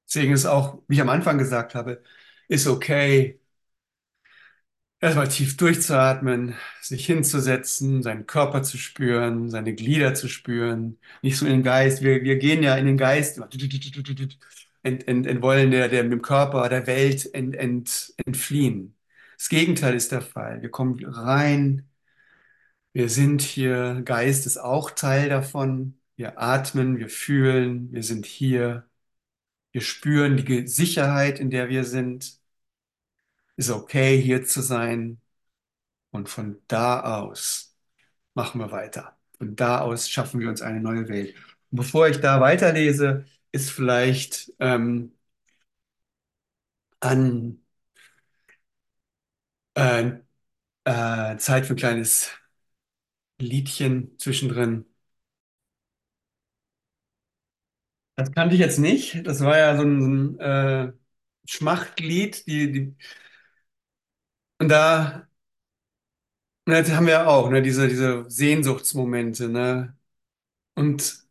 Deswegen 0.08 0.34
ist 0.34 0.46
auch, 0.46 0.82
wie 0.88 0.96
ich 0.96 1.02
am 1.02 1.10
Anfang 1.10 1.38
gesagt 1.38 1.76
habe, 1.76 2.02
ist 2.48 2.68
okay, 2.68 3.40
erstmal 5.00 5.28
tief 5.28 5.58
durchzuatmen, 5.58 6.56
sich 6.82 7.06
hinzusetzen, 7.06 8.02
seinen 8.04 8.26
Körper 8.28 8.64
zu 8.64 8.78
spüren, 8.78 9.50
seine 9.50 9.74
Glieder 9.76 10.14
zu 10.14 10.28
spüren, 10.28 11.00
nicht 11.22 11.38
so 11.38 11.46
in 11.46 11.52
den 11.54 11.64
Geist. 11.64 12.02
Wir, 12.02 12.24
wir 12.24 12.38
gehen 12.38 12.64
ja 12.64 12.76
in 12.78 12.86
den 12.86 12.98
Geist, 12.98 13.40
ent 14.84 15.42
wollen 15.42 15.72
der, 15.72 15.90
der, 15.90 16.04
dem 16.04 16.22
Körper, 16.22 16.70
der 16.70 16.88
Welt 16.88 17.34
ent, 17.34 17.56
ent, 17.56 18.14
entfliehen. 18.26 18.96
Das 19.38 19.50
Gegenteil 19.50 19.96
ist 19.96 20.12
der 20.12 20.22
Fall. 20.22 20.62
Wir 20.62 20.70
kommen 20.72 21.04
rein, 21.06 21.88
wir 22.94 23.10
sind 23.10 23.42
hier, 23.42 24.02
Geist 24.06 24.46
ist 24.46 24.58
auch 24.58 24.92
Teil 24.92 25.30
davon. 25.30 26.00
Wir 26.16 26.40
atmen, 26.42 26.98
wir 26.98 27.10
fühlen, 27.10 27.92
wir 27.94 28.04
sind 28.04 28.26
hier. 28.26 28.90
Wir 29.78 29.84
spüren 29.84 30.38
die 30.38 30.66
Sicherheit, 30.68 31.40
in 31.40 31.52
der 31.52 31.70
wir 31.70 31.84
sind. 31.84 32.40
Ist 33.58 33.70
okay, 33.70 34.20
hier 34.20 34.44
zu 34.44 34.62
sein. 34.62 35.22
Und 36.12 36.30
von 36.30 36.64
da 36.68 37.02
aus 37.22 37.78
machen 38.34 38.60
wir 38.60 38.72
weiter. 38.72 39.20
Von 39.38 39.56
da 39.56 39.82
aus 39.82 40.10
schaffen 40.10 40.40
wir 40.40 40.50
uns 40.50 40.64
eine 40.64 40.82
neue 40.82 41.08
Welt. 41.10 41.36
Und 41.72 41.78
bevor 41.78 42.08
ich 42.08 42.18
da 42.22 42.42
weiterlese, 42.42 43.26
ist 43.52 43.70
vielleicht 43.70 44.52
ähm, 44.60 45.14
an 47.02 47.60
äh, 49.76 50.12
äh, 50.86 51.38
Zeit 51.38 51.66
für 51.68 51.74
ein 51.74 51.78
kleines 51.78 52.32
Liedchen 53.40 54.18
zwischendrin. 54.20 54.87
Das 58.18 58.32
kannte 58.34 58.56
ich 58.56 58.62
jetzt 58.62 58.80
nicht. 58.80 59.26
Das 59.28 59.42
war 59.44 59.58
ja 59.58 59.78
so 59.78 59.84
ein, 59.84 60.02
so 60.02 60.08
ein 60.10 60.40
äh, 60.40 60.94
Schmachtlied. 61.48 62.48
Die, 62.48 62.72
die, 62.72 62.96
und 64.60 64.70
da, 64.70 65.28
und 66.66 66.74
das 66.74 66.90
haben 66.92 67.08
wir 67.08 67.28
auch, 67.30 67.50
ne, 67.50 67.62
diese, 67.62 67.88
diese 67.88 68.26
Sehnsuchtsmomente, 68.30 69.48
ne? 69.50 69.98
Und 70.76 71.26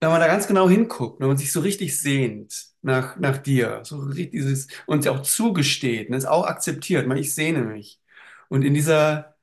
wenn 0.00 0.10
man 0.10 0.20
da 0.20 0.26
ganz 0.26 0.46
genau 0.46 0.68
hinguckt, 0.68 1.20
wenn 1.20 1.28
man 1.28 1.36
sich 1.36 1.52
so 1.52 1.60
richtig 1.60 1.98
sehnt 2.00 2.68
nach, 2.82 3.16
nach 3.18 3.38
dir, 3.38 3.80
so 3.84 3.98
richtig 4.00 4.30
dieses, 4.32 4.68
und 4.86 5.06
auch 5.08 5.22
zugesteht, 5.22 6.08
und 6.08 6.14
es 6.14 6.24
auch 6.24 6.46
akzeptiert, 6.46 7.06
man, 7.06 7.18
ich 7.18 7.34
sehne 7.34 7.62
mich. 7.64 8.00
Und 8.48 8.62
in 8.64 8.74
dieser, 8.74 9.36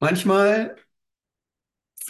manchmal 0.00 0.76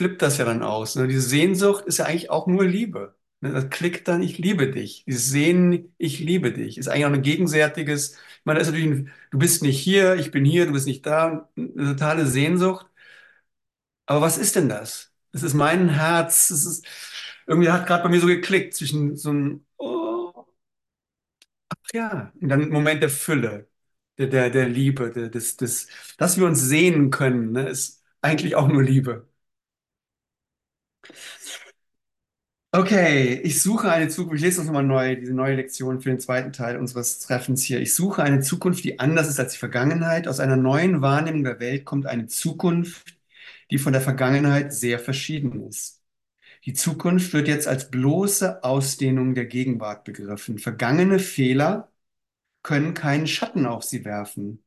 flippt 0.03 0.23
das 0.23 0.39
ja 0.39 0.45
dann 0.45 0.63
aus. 0.63 0.97
Ne? 0.97 1.09
Diese 1.09 1.21
Sehnsucht 1.23 1.85
ist 1.87 1.99
ja 1.99 2.07
eigentlich 2.07 2.31
auch 2.31 2.47
nur 2.47 2.65
Liebe. 2.65 3.17
Ne? 3.41 3.53
Das 3.53 3.71
klickt 3.71 4.09
dann, 4.09 4.23
ich 4.23 4.39
liebe 4.39 4.71
dich. 4.71 5.05
Dieses 5.07 5.29
Sehnen, 5.31 5.95
ich 5.99 6.19
liebe 6.21 6.53
dich, 6.53 6.79
ist 6.79 6.89
eigentlich 6.89 7.07
auch 7.07 7.13
ein 7.13 7.23
gegenseitiges, 7.23 8.13
ich 8.15 8.45
meine, 8.45 8.59
das 8.59 8.69
ist 8.69 8.75
natürlich, 8.75 8.91
ein, 9.01 9.13
du 9.31 9.39
bist 9.39 9.63
nicht 9.63 9.79
hier, 9.81 10.17
ich 10.17 10.31
bin 10.31 10.45
hier, 10.45 10.67
du 10.67 10.73
bist 10.73 10.87
nicht 10.87 11.07
da, 11.07 11.49
eine 11.57 11.75
totale 11.97 12.27
Sehnsucht. 12.27 12.87
Aber 14.07 14.21
was 14.21 14.39
ist 14.39 14.57
denn 14.57 14.69
das? 14.69 15.13
Das 15.33 15.43
ist 15.43 15.55
mein 15.55 15.89
Herz. 15.89 16.49
Das 16.49 16.65
ist, 16.67 16.87
irgendwie 17.47 17.71
hat 17.71 17.87
gerade 17.87 18.03
bei 18.05 18.09
mir 18.11 18.21
so 18.21 18.27
geklickt 18.27 18.75
zwischen 18.75 19.17
so 19.17 19.31
einem, 19.31 19.67
oh, 19.79 20.47
ja, 21.95 22.33
und 22.41 22.49
dann 22.49 22.63
ein 22.63 22.69
Moment 22.71 23.03
der 23.03 23.11
Fülle, 23.11 23.69
der, 24.19 24.27
der, 24.29 24.51
der 24.51 24.69
Liebe, 24.69 25.11
der, 25.11 25.29
des, 25.29 25.57
des, 25.57 25.89
dass 26.19 26.39
wir 26.39 26.47
uns 26.47 26.61
sehen 26.61 27.11
können, 27.11 27.53
ne, 27.53 27.69
ist 27.69 28.03
eigentlich 28.21 28.57
auch 28.57 28.69
nur 28.69 28.83
Liebe. 28.83 29.29
Okay, 32.75 33.35
ich 33.43 33.61
suche 33.63 33.91
eine 33.93 34.09
Zukunft. 34.09 34.37
Ich 34.37 34.43
lese 34.43 34.59
das 34.59 34.67
nochmal 34.67 34.83
neu, 34.85 35.15
diese 35.17 35.35
neue 35.35 35.57
Lektion 35.57 36.01
für 36.01 36.09
den 36.09 36.19
zweiten 36.21 36.53
Teil 36.55 36.79
unseres 36.79 37.19
Treffens 37.21 37.63
hier. 37.63 37.81
Ich 37.83 37.95
suche 37.95 38.23
eine 38.23 38.41
Zukunft, 38.41 38.83
die 38.85 38.99
anders 38.99 39.29
ist 39.29 39.39
als 39.39 39.53
die 39.53 39.59
Vergangenheit. 39.59 40.27
Aus 40.27 40.41
einer 40.41 40.57
neuen 40.57 41.03
Wahrnehmung 41.03 41.45
der 41.45 41.61
Welt 41.61 41.85
kommt 41.85 42.07
eine 42.07 42.29
Zukunft, 42.29 43.15
die 43.71 43.77
von 43.79 43.93
der 43.93 44.01
Vergangenheit 44.01 44.73
sehr 44.73 44.99
verschieden 44.99 45.69
ist. 45.69 46.01
Die 46.67 46.75
Zukunft 46.75 47.33
wird 47.35 47.49
jetzt 47.49 47.69
als 47.69 47.91
bloße 47.91 48.65
Ausdehnung 48.65 49.35
der 49.35 49.47
Gegenwart 49.47 50.05
begriffen. 50.05 50.59
Vergangene 50.59 51.19
Fehler 51.21 51.91
können 52.63 52.95
keinen 52.95 53.27
Schatten 53.29 53.67
auf 53.67 53.85
sie 53.85 54.05
werfen, 54.05 54.65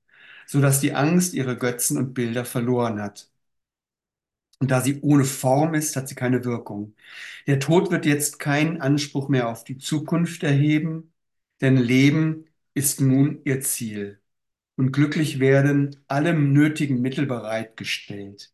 sodass 0.47 0.81
die 0.81 0.93
Angst 0.95 1.33
ihre 1.35 1.57
Götzen 1.57 1.97
und 1.97 2.13
Bilder 2.15 2.45
verloren 2.45 3.01
hat. 3.01 3.29
Und 4.59 4.71
da 4.71 4.81
sie 4.81 5.01
ohne 5.01 5.25
Form 5.25 5.73
ist, 5.73 5.95
hat 5.95 6.07
sie 6.09 6.15
keine 6.15 6.45
Wirkung. 6.45 6.95
Der 7.47 7.59
Tod 7.59 7.91
wird 7.91 8.05
jetzt 8.05 8.39
keinen 8.39 8.81
Anspruch 8.81 9.29
mehr 9.29 9.49
auf 9.49 9.63
die 9.63 9.77
Zukunft 9.77 10.43
erheben, 10.43 11.13
denn 11.61 11.77
Leben 11.77 12.45
ist 12.73 13.01
nun 13.01 13.41
ihr 13.45 13.61
Ziel. 13.61 14.19
Und 14.77 14.91
glücklich 14.93 15.39
werden 15.39 15.97
alle 16.07 16.33
nötigen 16.35 17.01
Mittel 17.01 17.27
bereitgestellt. 17.27 18.53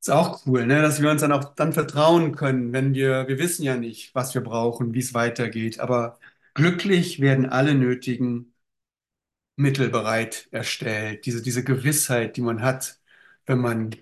Ist 0.00 0.10
auch 0.10 0.44
cool, 0.46 0.66
ne? 0.66 0.82
Dass 0.82 1.00
wir 1.00 1.10
uns 1.10 1.22
dann 1.22 1.32
auch 1.32 1.54
dann 1.54 1.72
vertrauen 1.72 2.34
können, 2.36 2.72
wenn 2.72 2.94
wir, 2.94 3.26
wir 3.28 3.38
wissen 3.38 3.62
ja 3.64 3.76
nicht, 3.76 4.14
was 4.14 4.34
wir 4.34 4.42
brauchen, 4.42 4.92
wie 4.94 4.98
es 5.00 5.14
weitergeht, 5.14 5.80
aber 5.80 6.18
glücklich 6.54 7.20
werden 7.20 7.46
alle 7.46 7.74
nötigen 7.74 8.53
Mittel 9.56 9.90
bereit 9.90 10.48
erstellt. 10.50 11.26
Diese, 11.26 11.42
diese 11.42 11.64
Gewissheit, 11.64 12.36
die 12.36 12.40
man 12.42 12.62
hat, 12.62 13.00
wenn 13.46 13.58
man, 13.60 13.94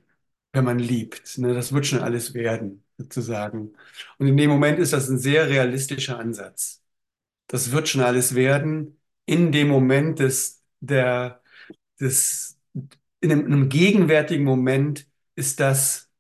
wenn 0.53 0.65
man 0.65 0.79
liebt, 0.79 1.39
ne? 1.39 1.55
Das 1.55 1.73
wird 1.73 1.87
schon 1.87 2.01
alles 2.01 2.35
werden, 2.35 2.85
sozusagen. 2.99 3.75
Und 4.19 4.29
in 4.29 4.37
dem 4.37 4.51
Moment 4.51 4.79
ist 4.79 4.93
das 4.93 5.09
ein 5.09 5.19
sehr 5.19 5.49
realistischer 5.49 6.19
Ansatz. 6.19 6.83
Das 7.49 7.73
wird 7.73 7.89
schon 7.89 8.03
alles 8.03 8.35
werden. 8.35 9.01
In 9.27 9.53
dem 9.53 9.69
Moment 9.69 10.19
des, 10.21 10.63
der, 10.81 11.43
des, 12.01 12.59
in 13.21 13.33
einem, 13.33 13.47
in 13.47 13.53
einem 13.55 13.69
gegenwärtigen 13.71 14.45
Moment 14.45 15.09
ist 15.37 15.61
das 15.61 16.11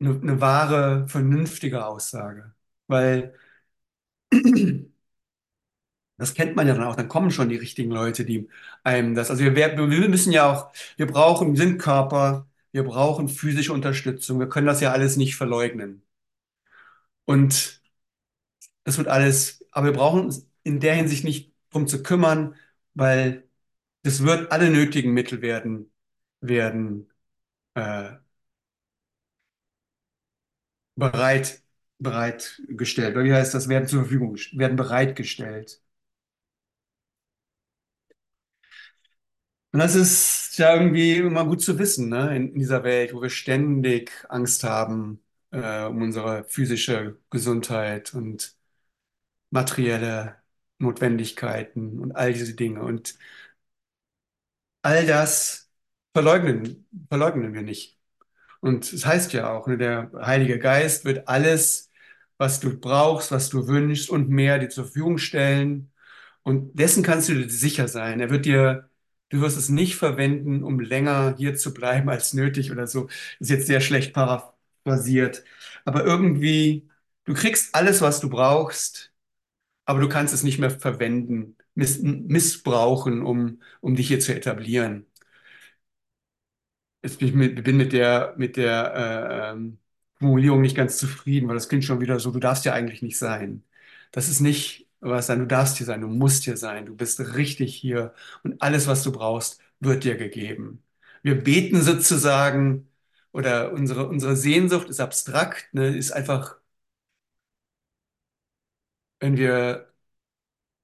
eine, 0.00 0.10
eine 0.20 0.40
wahre, 0.40 1.08
vernünftige 1.08 1.84
Aussage. 1.86 2.54
Weil 2.86 3.34
das 6.16 6.34
kennt 6.34 6.56
man 6.56 6.66
ja 6.68 6.74
dann 6.74 6.84
auch, 6.84 6.96
dann 6.96 7.08
kommen 7.08 7.30
schon 7.30 7.48
die 7.48 7.56
richtigen 7.56 7.90
Leute, 7.90 8.24
die 8.24 8.48
einem 8.84 9.14
das, 9.14 9.30
also 9.30 9.44
wir, 9.44 9.54
wir 9.56 10.08
müssen 10.08 10.32
ja 10.32 10.50
auch, 10.52 10.72
wir 10.96 11.06
brauchen, 11.06 11.52
wir 11.52 11.58
sind 11.58 11.78
Körper, 11.78 12.46
wir 12.72 12.84
brauchen 12.84 13.28
physische 13.28 13.72
Unterstützung, 13.72 14.38
wir 14.40 14.48
können 14.48 14.66
das 14.66 14.80
ja 14.80 14.92
alles 14.92 15.16
nicht 15.16 15.36
verleugnen. 15.36 16.02
Und 17.26 17.80
das 18.84 18.98
wird 18.98 19.08
alles, 19.08 19.64
aber 19.70 19.86
wir 19.86 19.92
brauchen 19.94 20.24
uns 20.26 20.46
in 20.62 20.80
der 20.80 20.94
Hinsicht 20.94 21.24
nicht 21.24 21.52
drum 21.70 21.86
zu 21.86 22.02
kümmern, 22.02 22.56
weil 22.94 23.48
es 24.02 24.22
wird 24.24 24.52
alle 24.52 24.70
nötigen 24.70 25.12
Mittel 25.14 25.42
werden, 25.42 25.92
werden 26.40 27.10
äh, 27.74 28.12
bereit, 30.96 31.62
bereitgestellt. 31.98 33.14
Oder 33.16 33.24
wie 33.24 33.34
heißt 33.34 33.54
das? 33.54 33.68
Werden 33.68 33.88
zur 33.88 34.00
Verfügung, 34.02 34.36
werden 34.52 34.76
bereitgestellt. 34.76 35.80
Und 39.74 39.80
das 39.80 39.96
ist 39.96 40.58
ja 40.58 40.74
irgendwie 40.76 41.16
immer 41.18 41.44
gut 41.46 41.62
zu 41.62 41.78
wissen, 41.80 42.08
ne? 42.10 42.36
In, 42.36 42.50
in 42.54 42.60
dieser 42.60 42.84
Welt, 42.84 43.14
wo 43.14 43.22
wir 43.22 43.30
ständig 43.30 44.12
Angst 44.30 44.64
haben, 44.64 45.22
äh, 45.52 45.84
um 45.86 46.02
unsere 46.02 46.44
physische 46.46 47.18
Gesundheit 47.30 48.14
und 48.14 48.56
materielle 49.50 50.36
Notwendigkeiten 50.78 52.00
und 52.00 52.12
all 52.16 52.32
diese 52.34 52.54
Dinge. 52.54 52.82
Und 52.84 53.18
all 54.82 55.06
das 55.06 55.70
verleugnen, 56.14 56.86
verleugnen 57.08 57.54
wir 57.54 57.62
nicht. 57.62 57.98
Und 58.60 58.92
es 58.92 59.06
heißt 59.06 59.34
ja 59.34 59.52
auch, 59.52 59.68
ne, 59.68 59.78
der 59.78 60.12
Heilige 60.26 60.58
Geist 60.60 61.04
wird 61.04 61.28
alles, 61.28 61.90
was 62.38 62.60
du 62.60 62.78
brauchst, 62.80 63.32
was 63.32 63.50
du 63.50 63.68
wünschst 63.68 64.10
und 64.10 64.30
mehr 64.30 64.58
dir 64.58 64.70
zur 64.70 64.84
Verfügung 64.86 65.18
stellen. 65.18 65.92
Und 66.44 66.78
dessen 66.78 67.02
kannst 67.04 67.28
du 67.30 67.34
dir 67.34 67.50
sicher 67.50 67.88
sein. 67.88 68.20
Er 68.20 68.30
wird 68.30 68.46
dir, 68.46 68.90
du 69.30 69.40
wirst 69.40 69.56
es 69.56 69.68
nicht 69.68 69.96
verwenden, 69.96 70.62
um 70.64 70.80
länger 70.80 71.34
hier 71.36 71.56
zu 71.56 71.74
bleiben 71.74 72.08
als 72.08 72.32
nötig 72.34 72.70
oder 72.72 72.86
so. 72.86 73.08
ist 73.40 73.50
jetzt 73.50 73.66
sehr 73.66 73.80
schlecht 73.80 74.12
paraphrasiert. 74.14 75.44
Aber 75.84 76.04
irgendwie, 76.04 76.88
du 77.24 77.34
kriegst 77.34 77.74
alles, 77.74 78.00
was 78.00 78.20
du 78.20 78.28
brauchst, 78.30 79.12
aber 79.86 80.00
du 80.00 80.08
kannst 80.08 80.34
es 80.34 80.42
nicht 80.44 80.58
mehr 80.58 80.70
verwenden, 80.70 81.56
miss 81.74 82.00
missbrauchen, 82.02 83.22
um, 83.24 83.62
um 83.80 83.96
dich 83.96 84.08
hier 84.08 84.20
zu 84.20 84.34
etablieren. 84.34 85.06
Jetzt 87.02 87.18
bin 87.18 87.28
ich 87.28 87.34
mit, 87.34 87.64
bin 87.64 87.76
mit 87.76 87.92
der, 87.92 88.34
mit 88.38 88.56
der 88.56 89.50
äh, 89.50 89.52
ähm, 89.52 89.78
Formulierung 90.18 90.62
nicht 90.62 90.76
ganz 90.76 90.96
zufrieden, 90.96 91.48
weil 91.48 91.54
das 91.54 91.68
klingt 91.68 91.84
schon 91.84 92.00
wieder 92.00 92.18
so, 92.18 92.30
du 92.30 92.40
darfst 92.40 92.64
ja 92.64 92.72
eigentlich 92.72 93.02
nicht 93.02 93.18
sein. 93.18 93.62
Das 94.12 94.28
ist 94.28 94.40
nicht 94.40 94.83
was 95.10 95.26
sein, 95.26 95.40
du 95.40 95.46
darfst 95.46 95.76
hier 95.78 95.86
sein, 95.86 96.00
du 96.00 96.08
musst 96.08 96.44
hier 96.44 96.56
sein, 96.56 96.86
du 96.86 96.96
bist 96.96 97.20
richtig 97.36 97.74
hier 97.76 98.14
und 98.42 98.60
alles, 98.62 98.86
was 98.86 99.02
du 99.02 99.12
brauchst, 99.12 99.60
wird 99.80 100.04
dir 100.04 100.16
gegeben. 100.16 100.82
Wir 101.22 101.42
beten 101.42 101.80
sozusagen 101.82 102.88
oder 103.32 103.72
unsere, 103.72 104.08
unsere 104.08 104.36
Sehnsucht 104.36 104.88
ist 104.88 105.00
abstrakt, 105.00 105.72
ne, 105.74 105.96
ist 105.96 106.12
einfach, 106.12 106.56
wenn 109.20 109.36
wir 109.36 109.90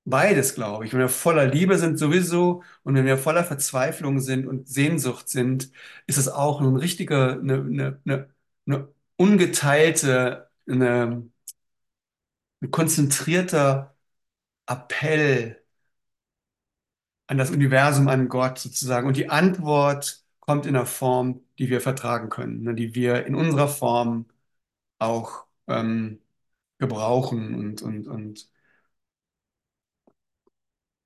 Beides, 0.05 0.55
glaube 0.55 0.87
ich. 0.87 0.93
Wenn 0.93 1.01
wir 1.01 1.09
voller 1.09 1.47
Liebe 1.47 1.79
sind 1.79 1.99
sowieso 1.99 2.63
und 2.83 2.95
wenn 2.95 3.05
wir 3.07 3.19
voller 3.19 3.45
Verzweiflung 3.45 4.19
sind 4.21 4.47
und 4.47 4.67
Sehnsucht 4.69 5.29
sind, 5.29 5.71
ist 6.07 6.17
es 6.19 6.29
auch 6.29 6.61
ein 6.61 6.77
richtiger, 6.77 7.33
eine, 7.35 7.55
eine, 7.57 8.01
eine, 8.07 8.31
eine 8.67 8.89
ungeteilte, 9.17 10.51
eine, 10.67 11.29
ein 12.63 12.71
konzentrierter 12.71 13.95
Appell 14.71 15.57
an 17.27 17.39
das 17.39 17.51
Universum, 17.51 18.09
an 18.09 18.29
Gott 18.29 18.59
sozusagen. 18.59 19.07
Und 19.07 19.17
die 19.17 19.29
Antwort 19.31 20.25
kommt 20.41 20.67
in 20.67 20.77
einer 20.77 20.87
Form, 20.87 21.41
die 21.59 21.71
wir 21.71 21.81
vertragen 21.81 22.29
können, 22.31 22.63
ne, 22.63 22.75
die 22.75 22.95
wir 22.95 23.27
in 23.27 23.35
unserer 23.35 23.69
Form 23.69 24.27
auch 24.99 25.47
ähm, 25.69 26.21
gebrauchen 26.79 27.55
und, 27.57 27.83
und, 27.83 28.09
und 28.09 28.51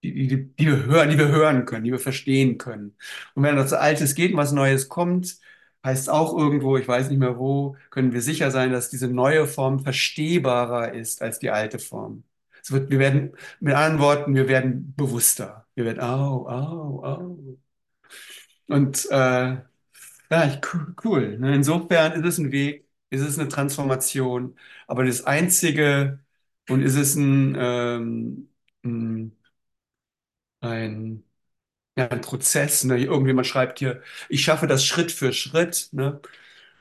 die, 0.03 0.29
die, 0.29 0.55
die 0.57 0.67
wir 0.67 0.85
hören, 0.87 1.11
die 1.11 1.19
wir 1.19 1.29
hören 1.29 1.65
können, 1.67 1.85
die 1.85 1.93
wir 1.93 1.99
verstehen 1.99 2.59
können. 2.59 2.97
Und 3.35 3.43
wenn 3.43 3.57
etwas 3.57 3.73
Altes 3.73 4.15
geht 4.15 4.33
und 4.33 4.37
was 4.39 4.53
Neues 4.53 4.89
kommt, 4.89 5.39
heißt 5.85 6.11
auch 6.11 6.37
irgendwo, 6.37 6.77
ich 6.77 6.89
weiß 6.89 7.09
nicht 7.11 7.19
mehr 7.19 7.39
wo, 7.39 7.77
können 7.91 8.13
wir 8.13 8.23
sicher 8.23 8.51
sein, 8.51 8.73
dass 8.73 8.91
diese 8.91 9.09
neue 9.09 9.47
Form 9.47 9.81
verstehbarer 9.81 10.93
ist 10.95 11.23
als 11.23 11.39
die 11.39 11.51
alte 11.51 11.79
Form. 11.79 12.25
Es 12.65 12.73
wird, 12.73 12.91
wir 12.91 13.01
werden, 13.01 13.37
mit 13.61 13.75
anderen 13.75 14.01
Worten, 14.01 14.35
wir 14.37 14.49
werden 14.49 14.95
bewusster. 14.97 15.67
Wir 15.77 15.87
werden, 15.87 16.01
au, 16.01 16.49
au, 16.49 17.05
au. 17.05 17.59
Und 18.69 19.07
äh, 19.11 19.57
ja, 20.31 20.61
cool. 21.05 21.39
Ne? 21.39 21.55
Insofern 21.55 22.13
ist 22.15 22.27
es 22.27 22.39
ein 22.39 22.53
Weg, 22.53 22.89
ist 23.11 23.23
es 23.23 23.39
eine 23.39 23.49
Transformation, 23.49 24.59
aber 24.87 25.05
das 25.05 25.25
Einzige 25.27 26.21
und 26.69 26.83
ist 26.83 26.97
es 26.97 27.15
ein, 27.17 27.57
ähm, 27.59 28.51
ein 30.61 31.25
ja 31.99 32.09
ein 32.11 32.21
Prozess. 32.23 32.85
Ne? 32.85 32.99
Irgendjemand 33.05 33.47
schreibt 33.47 33.79
hier, 33.81 34.03
ich 34.29 34.45
schaffe 34.45 34.67
das 34.67 34.85
Schritt 34.87 35.13
für 35.13 35.33
Schritt. 35.33 35.91
Ne? 35.93 36.21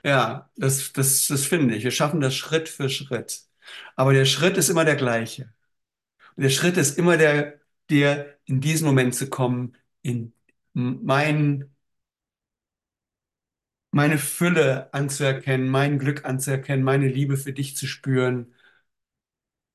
Ja, 0.03 0.51
das, 0.57 0.93
das, 0.93 1.27
das 1.29 1.45
finde 1.45 1.75
ich. 1.75 1.85
Wir 1.85 1.91
schaffen 1.91 2.21
das 2.21 2.35
Schritt 2.35 2.69
für 2.69 2.89
Schritt. 2.89 3.43
Aber 3.97 4.13
der 4.13 4.25
Schritt 4.25 4.57
ist 4.57 4.69
immer 4.69 4.85
der 4.85 4.97
gleiche. 4.97 5.52
Der 6.35 6.49
Schritt 6.49 6.77
ist 6.77 6.97
immer 6.97 7.17
der, 7.17 7.59
der 7.89 8.37
in 8.45 8.61
diesen 8.61 8.85
Moment 8.87 9.15
zu 9.15 9.29
kommen, 9.29 9.77
in 10.01 10.33
mein, 10.73 11.73
meine 13.91 14.17
Fülle 14.17 14.93
anzuerkennen, 14.93 15.69
mein 15.69 15.99
Glück 15.99 16.25
anzuerkennen, 16.25 16.83
meine 16.83 17.07
Liebe 17.07 17.37
für 17.37 17.53
dich 17.53 17.77
zu 17.77 17.87
spüren. 17.87 18.53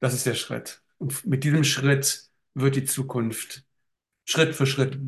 Das 0.00 0.14
ist 0.14 0.26
der 0.26 0.34
Schritt. 0.34 0.82
Und 0.98 1.26
mit 1.26 1.44
diesem 1.44 1.64
Schritt 1.64 2.30
wird 2.54 2.76
die 2.76 2.84
Zukunft 2.84 3.64
Schritt 4.26 4.54
für 4.54 4.66
Schritt 4.66 4.98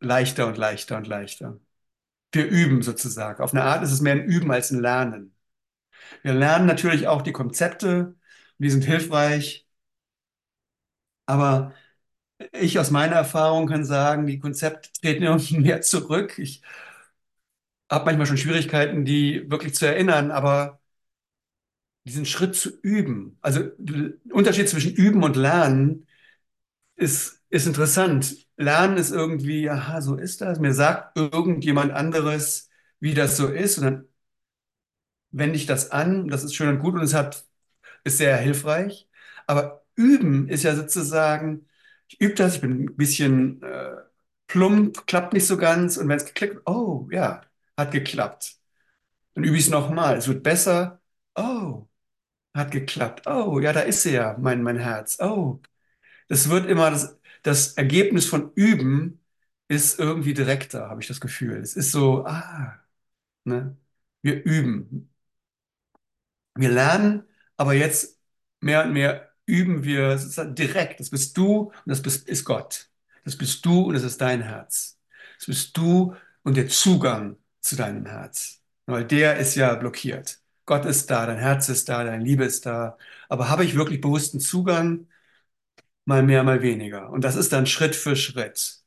leichter 0.00 0.46
und 0.48 0.58
leichter 0.58 0.96
und 0.98 1.06
leichter. 1.06 1.60
Wir 2.32 2.46
üben 2.46 2.82
sozusagen. 2.82 3.42
Auf 3.42 3.54
eine 3.54 3.64
Art 3.64 3.82
ist 3.84 3.92
es 3.92 4.00
mehr 4.02 4.14
ein 4.14 4.24
Üben 4.24 4.50
als 4.52 4.70
ein 4.70 4.80
Lernen. 4.80 5.34
Wir 6.22 6.34
lernen 6.34 6.66
natürlich 6.66 7.08
auch 7.08 7.22
die 7.22 7.32
Konzepte, 7.32 8.16
die 8.58 8.70
sind 8.70 8.84
hilfreich, 8.84 9.65
aber 11.26 11.72
ich 12.52 12.78
aus 12.80 12.90
meiner 12.92 13.16
Erfahrung 13.16 13.68
kann 13.68 13.84
sagen, 13.84 14.26
die 14.26 14.38
Konzepte 14.40 14.90
treten 15.00 15.24
irgendwie 15.24 15.58
mehr 15.60 15.82
zurück. 15.82 16.38
Ich 16.38 16.62
habe 17.90 18.04
manchmal 18.06 18.26
schon 18.26 18.36
Schwierigkeiten, 18.38 19.04
die 19.04 19.50
wirklich 19.50 19.74
zu 19.74 19.86
erinnern, 19.86 20.30
aber 20.30 20.80
diesen 22.04 22.24
Schritt 22.26 22.54
zu 22.54 22.70
üben, 22.82 23.38
also 23.42 23.62
der 23.78 24.12
Unterschied 24.32 24.68
zwischen 24.68 24.94
Üben 24.94 25.22
und 25.24 25.36
Lernen 25.36 26.06
ist, 26.96 27.42
ist 27.50 27.66
interessant. 27.66 28.36
Lernen 28.56 28.98
ist 28.98 29.12
irgendwie, 29.12 29.70
aha, 29.70 30.00
so 30.02 30.16
ist 30.16 30.40
das. 30.42 30.60
Mir 30.60 30.74
sagt 30.74 31.16
irgendjemand 31.18 31.92
anderes, 31.92 32.70
wie 33.00 33.14
das 33.14 33.36
so 33.38 33.48
ist, 33.48 33.78
und 33.78 33.84
dann 33.84 34.08
wende 35.30 35.56
ich 35.56 35.66
das 35.66 35.90
an. 35.90 36.28
Das 36.28 36.44
ist 36.44 36.54
schön 36.54 36.68
und 36.68 36.78
gut 36.80 36.94
und 36.94 37.02
es 37.02 37.14
hat, 37.14 37.44
ist 38.04 38.18
sehr 38.18 38.38
hilfreich. 38.38 39.08
Aber 39.48 39.85
üben 39.96 40.48
ist 40.48 40.62
ja 40.64 40.74
sozusagen, 40.76 41.68
ich 42.08 42.20
übe 42.20 42.34
das, 42.34 42.56
ich 42.56 42.60
bin 42.60 42.84
ein 42.84 42.96
bisschen 42.96 43.62
äh, 43.62 43.96
plump, 44.46 45.06
klappt 45.06 45.32
nicht 45.32 45.46
so 45.46 45.56
ganz. 45.56 45.96
Und 45.96 46.08
wenn 46.08 46.16
es 46.18 46.26
geklickt, 46.26 46.60
oh 46.66 47.08
ja, 47.10 47.42
hat 47.76 47.92
geklappt. 47.92 48.56
Dann 49.34 49.44
übe 49.44 49.56
ich 49.56 49.64
es 49.66 49.70
nochmal. 49.70 50.16
Es 50.18 50.28
wird 50.28 50.42
besser. 50.42 51.00
Oh, 51.36 51.88
hat 52.54 52.70
geklappt. 52.72 53.26
Oh, 53.26 53.60
ja, 53.60 53.72
da 53.72 53.80
ist 53.82 54.02
sie 54.02 54.12
ja, 54.14 54.36
mein, 54.40 54.62
mein 54.62 54.78
Herz. 54.78 55.18
Oh, 55.20 55.60
das 56.28 56.48
wird 56.50 56.66
immer, 56.68 56.90
das, 56.90 57.18
das 57.42 57.74
Ergebnis 57.74 58.26
von 58.26 58.52
Üben 58.54 59.20
ist 59.68 59.98
irgendwie 60.00 60.34
direkter, 60.34 60.88
habe 60.90 61.02
ich 61.02 61.08
das 61.08 61.20
Gefühl. 61.20 61.58
Es 61.60 61.76
ist 61.76 61.92
so, 61.92 62.24
ah, 62.26 62.80
ne? 63.44 63.76
Wir 64.22 64.44
üben. 64.44 65.10
Wir 66.54 66.70
lernen, 66.70 67.24
aber 67.56 67.74
jetzt 67.74 68.20
mehr 68.60 68.84
und 68.84 68.92
mehr 68.92 69.30
üben 69.46 69.84
wir 69.84 70.16
direkt. 70.54 71.00
Das 71.00 71.10
bist 71.10 71.36
du 71.36 71.70
und 71.70 71.72
das 71.86 72.02
bist, 72.02 72.28
ist 72.28 72.44
Gott. 72.44 72.88
Das 73.24 73.36
bist 73.36 73.64
du 73.66 73.82
und 73.82 73.94
das 73.94 74.02
ist 74.04 74.20
dein 74.20 74.42
Herz. 74.42 74.98
Das 75.38 75.46
bist 75.46 75.76
du 75.76 76.14
und 76.42 76.56
der 76.56 76.68
Zugang 76.68 77.36
zu 77.60 77.76
deinem 77.76 78.06
Herz. 78.06 78.62
Weil 78.86 79.04
der 79.04 79.38
ist 79.38 79.54
ja 79.56 79.74
blockiert. 79.74 80.40
Gott 80.66 80.84
ist 80.84 81.10
da, 81.10 81.26
dein 81.26 81.38
Herz 81.38 81.68
ist 81.68 81.88
da, 81.88 82.04
deine 82.04 82.22
Liebe 82.24 82.44
ist 82.44 82.66
da. 82.66 82.98
Aber 83.28 83.48
habe 83.48 83.64
ich 83.64 83.76
wirklich 83.76 84.00
bewussten 84.00 84.40
Zugang? 84.40 85.08
Mal 86.04 86.22
mehr, 86.22 86.42
mal 86.44 86.62
weniger. 86.62 87.10
Und 87.10 87.24
das 87.24 87.36
ist 87.36 87.52
dann 87.52 87.66
Schritt 87.66 87.96
für 87.96 88.14
Schritt. 88.16 88.82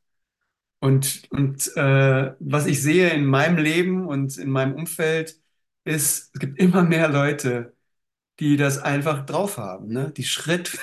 Und, 0.79 1.23
und 1.31 1.75
äh, 1.77 2.35
was 2.39 2.65
ich 2.67 2.81
sehe 2.81 3.09
in 3.11 3.25
meinem 3.25 3.57
Leben 3.57 4.07
und 4.07 4.37
in 4.37 4.49
meinem 4.51 4.75
Umfeld 4.75 5.39
ist, 5.85 6.31
es 6.35 6.39
gibt 6.39 6.59
immer 6.59 6.83
mehr 6.83 7.09
Leute, 7.09 7.75
die 8.39 8.57
das 8.57 8.77
einfach 8.79 9.25
drauf 9.25 9.57
haben, 9.57 9.87
ne? 9.89 10.11
Die 10.15 10.23
Schritt, 10.23 10.77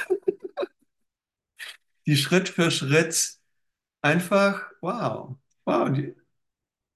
die 2.06 2.16
Schritt 2.16 2.48
für 2.48 2.70
Schritt 2.70 3.36
einfach, 4.02 4.70
wow, 4.80 5.36
wow, 5.64 5.90
die, 5.92 6.14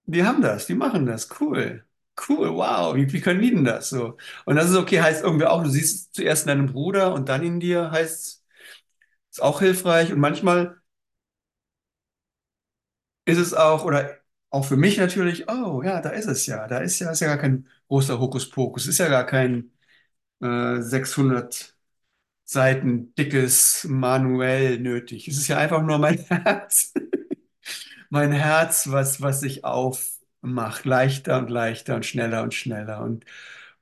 die 0.07 0.25
haben 0.25 0.43
das, 0.43 0.67
die 0.67 0.75
machen 0.75 1.07
das, 1.07 1.29
cool, 1.41 1.85
cool, 2.29 2.51
wow, 2.55 2.95
wie, 2.97 3.13
wie 3.13 3.21
können 3.21 3.43
die 3.43 3.51
denn 3.53 3.65
das 3.65 3.91
so? 3.91 4.19
Und 4.47 4.57
das 4.57 4.71
ist 4.71 4.77
okay, 4.77 5.03
heißt 5.03 5.25
irgendwie 5.25 5.47
auch, 5.47 5.65
du 5.65 5.71
siehst 5.71 6.15
zuerst 6.15 6.45
in 6.45 6.49
deinem 6.49 6.67
Bruder 6.73 7.15
und 7.15 7.29
dann 7.29 7.45
in 7.45 7.61
dir, 7.61 7.91
heißt, 7.91 8.45
ist 9.31 9.43
auch 9.43 9.61
hilfreich 9.61 10.13
und 10.13 10.21
manchmal 10.21 10.81
ist 13.25 13.39
es 13.39 13.55
auch, 13.55 13.85
oder 13.85 14.19
auch 14.51 14.65
für 14.65 14.77
mich 14.77 14.99
natürlich, 14.99 15.49
oh 15.49 15.83
ja, 15.83 16.01
da 16.01 16.11
ist 16.11 16.27
es 16.27 16.47
ja, 16.47 16.67
da 16.67 16.79
ist 16.79 16.99
ja, 16.99 17.11
ist 17.11 17.21
ja 17.21 17.29
gar 17.29 17.39
kein 17.39 17.69
großer 17.89 18.19
Hokuspokus, 18.19 18.87
ist 18.87 18.99
ja 18.99 19.09
gar 19.09 19.25
kein 19.27 19.71
äh, 20.41 20.81
600 20.83 21.77
Seiten 22.45 23.15
dickes 23.17 23.85
Manuell 23.89 24.79
nötig. 24.81 25.29
Es 25.29 25.39
ist 25.39 25.49
ja 25.49 25.59
einfach 25.59 25.83
nur 25.83 25.99
mein 25.99 26.19
Herz, 26.29 26.93
mein 28.11 28.33
Herz, 28.33 28.91
was, 28.91 29.21
was 29.23 29.41
sich 29.41 29.65
aufmacht, 29.65 30.85
leichter 30.85 31.39
und 31.39 31.51
leichter 31.51 31.97
und 31.97 32.07
schneller 32.07 32.43
und 32.43 32.55
schneller. 32.55 33.01
Und, 33.03 33.25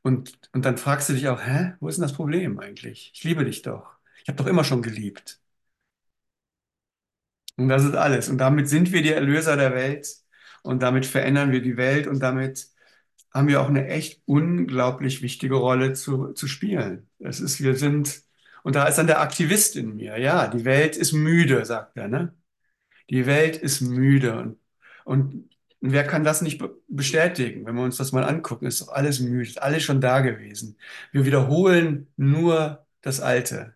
und, 0.03 0.39
und 0.53 0.65
dann 0.65 0.77
fragst 0.79 1.09
du 1.09 1.15
dich 1.15 1.29
auch, 1.29 1.41
hä, 1.45 1.75
wo 1.81 1.89
ist 1.89 1.97
denn 1.97 2.03
das 2.03 2.13
Problem 2.15 2.59
eigentlich? 2.59 3.13
Ich 3.15 3.25
liebe 3.25 3.45
dich 3.45 3.63
doch. 3.63 3.87
Ich 4.23 4.29
habe 4.29 4.37
doch 4.39 4.47
immer 4.47 4.65
schon 4.65 4.83
geliebt. 4.83 5.41
Und 7.57 7.69
das 7.69 7.85
ist 7.85 7.95
alles. 7.95 8.29
Und 8.29 8.39
damit 8.39 8.69
sind 8.69 8.93
wir 8.93 9.03
die 9.03 9.13
Erlöser 9.13 9.57
der 9.57 9.75
Welt. 9.75 10.09
Und 10.63 10.83
damit 10.83 11.07
verändern 11.07 11.51
wir 11.53 11.63
die 11.63 11.77
Welt. 11.77 12.07
Und 12.07 12.21
damit 12.21 12.69
haben 13.39 13.49
wir 13.49 13.61
auch 13.63 13.69
eine 13.69 13.89
echt 13.89 14.23
unglaublich 14.27 15.23
wichtige 15.23 15.57
Rolle 15.57 15.95
zu, 15.95 16.33
zu 16.35 16.49
spielen. 16.49 17.09
Es 17.21 17.41
ist, 17.41 17.63
wir 17.63 17.77
sind, 17.77 18.23
und 18.65 18.77
da 18.77 18.87
ist 18.87 18.97
dann 18.99 19.07
der 19.09 19.21
Aktivist 19.21 19.77
in 19.77 19.97
mir. 19.97 20.19
Ja, 20.19 20.49
die 20.49 20.65
Welt 20.65 20.97
ist 20.97 21.13
müde, 21.13 21.65
sagt 21.65 21.97
er, 21.97 22.09
ne? 22.09 22.35
Die 23.11 23.27
Welt 23.27 23.57
ist 23.57 23.81
müde. 23.81 24.39
Und, 24.39 24.59
und 25.05 25.49
wer 25.81 26.05
kann 26.07 26.25
das 26.25 26.43
nicht 26.43 26.59
be- 26.59 26.77
bestätigen? 26.89 27.67
Wenn 27.67 27.77
wir 27.77 27.83
uns 27.85 27.97
das 27.99 28.13
mal 28.13 28.25
angucken, 28.25 28.67
ist 28.67 28.81
doch 28.83 28.89
alles 28.89 29.21
müde, 29.21 29.43
ist 29.49 29.63
alles 29.63 29.83
schon 29.85 30.01
da 30.01 30.21
gewesen. 30.21 30.79
Wir 31.13 31.25
wiederholen 31.27 32.09
nur 32.17 32.87
das 33.03 33.21
Alte. 33.21 33.75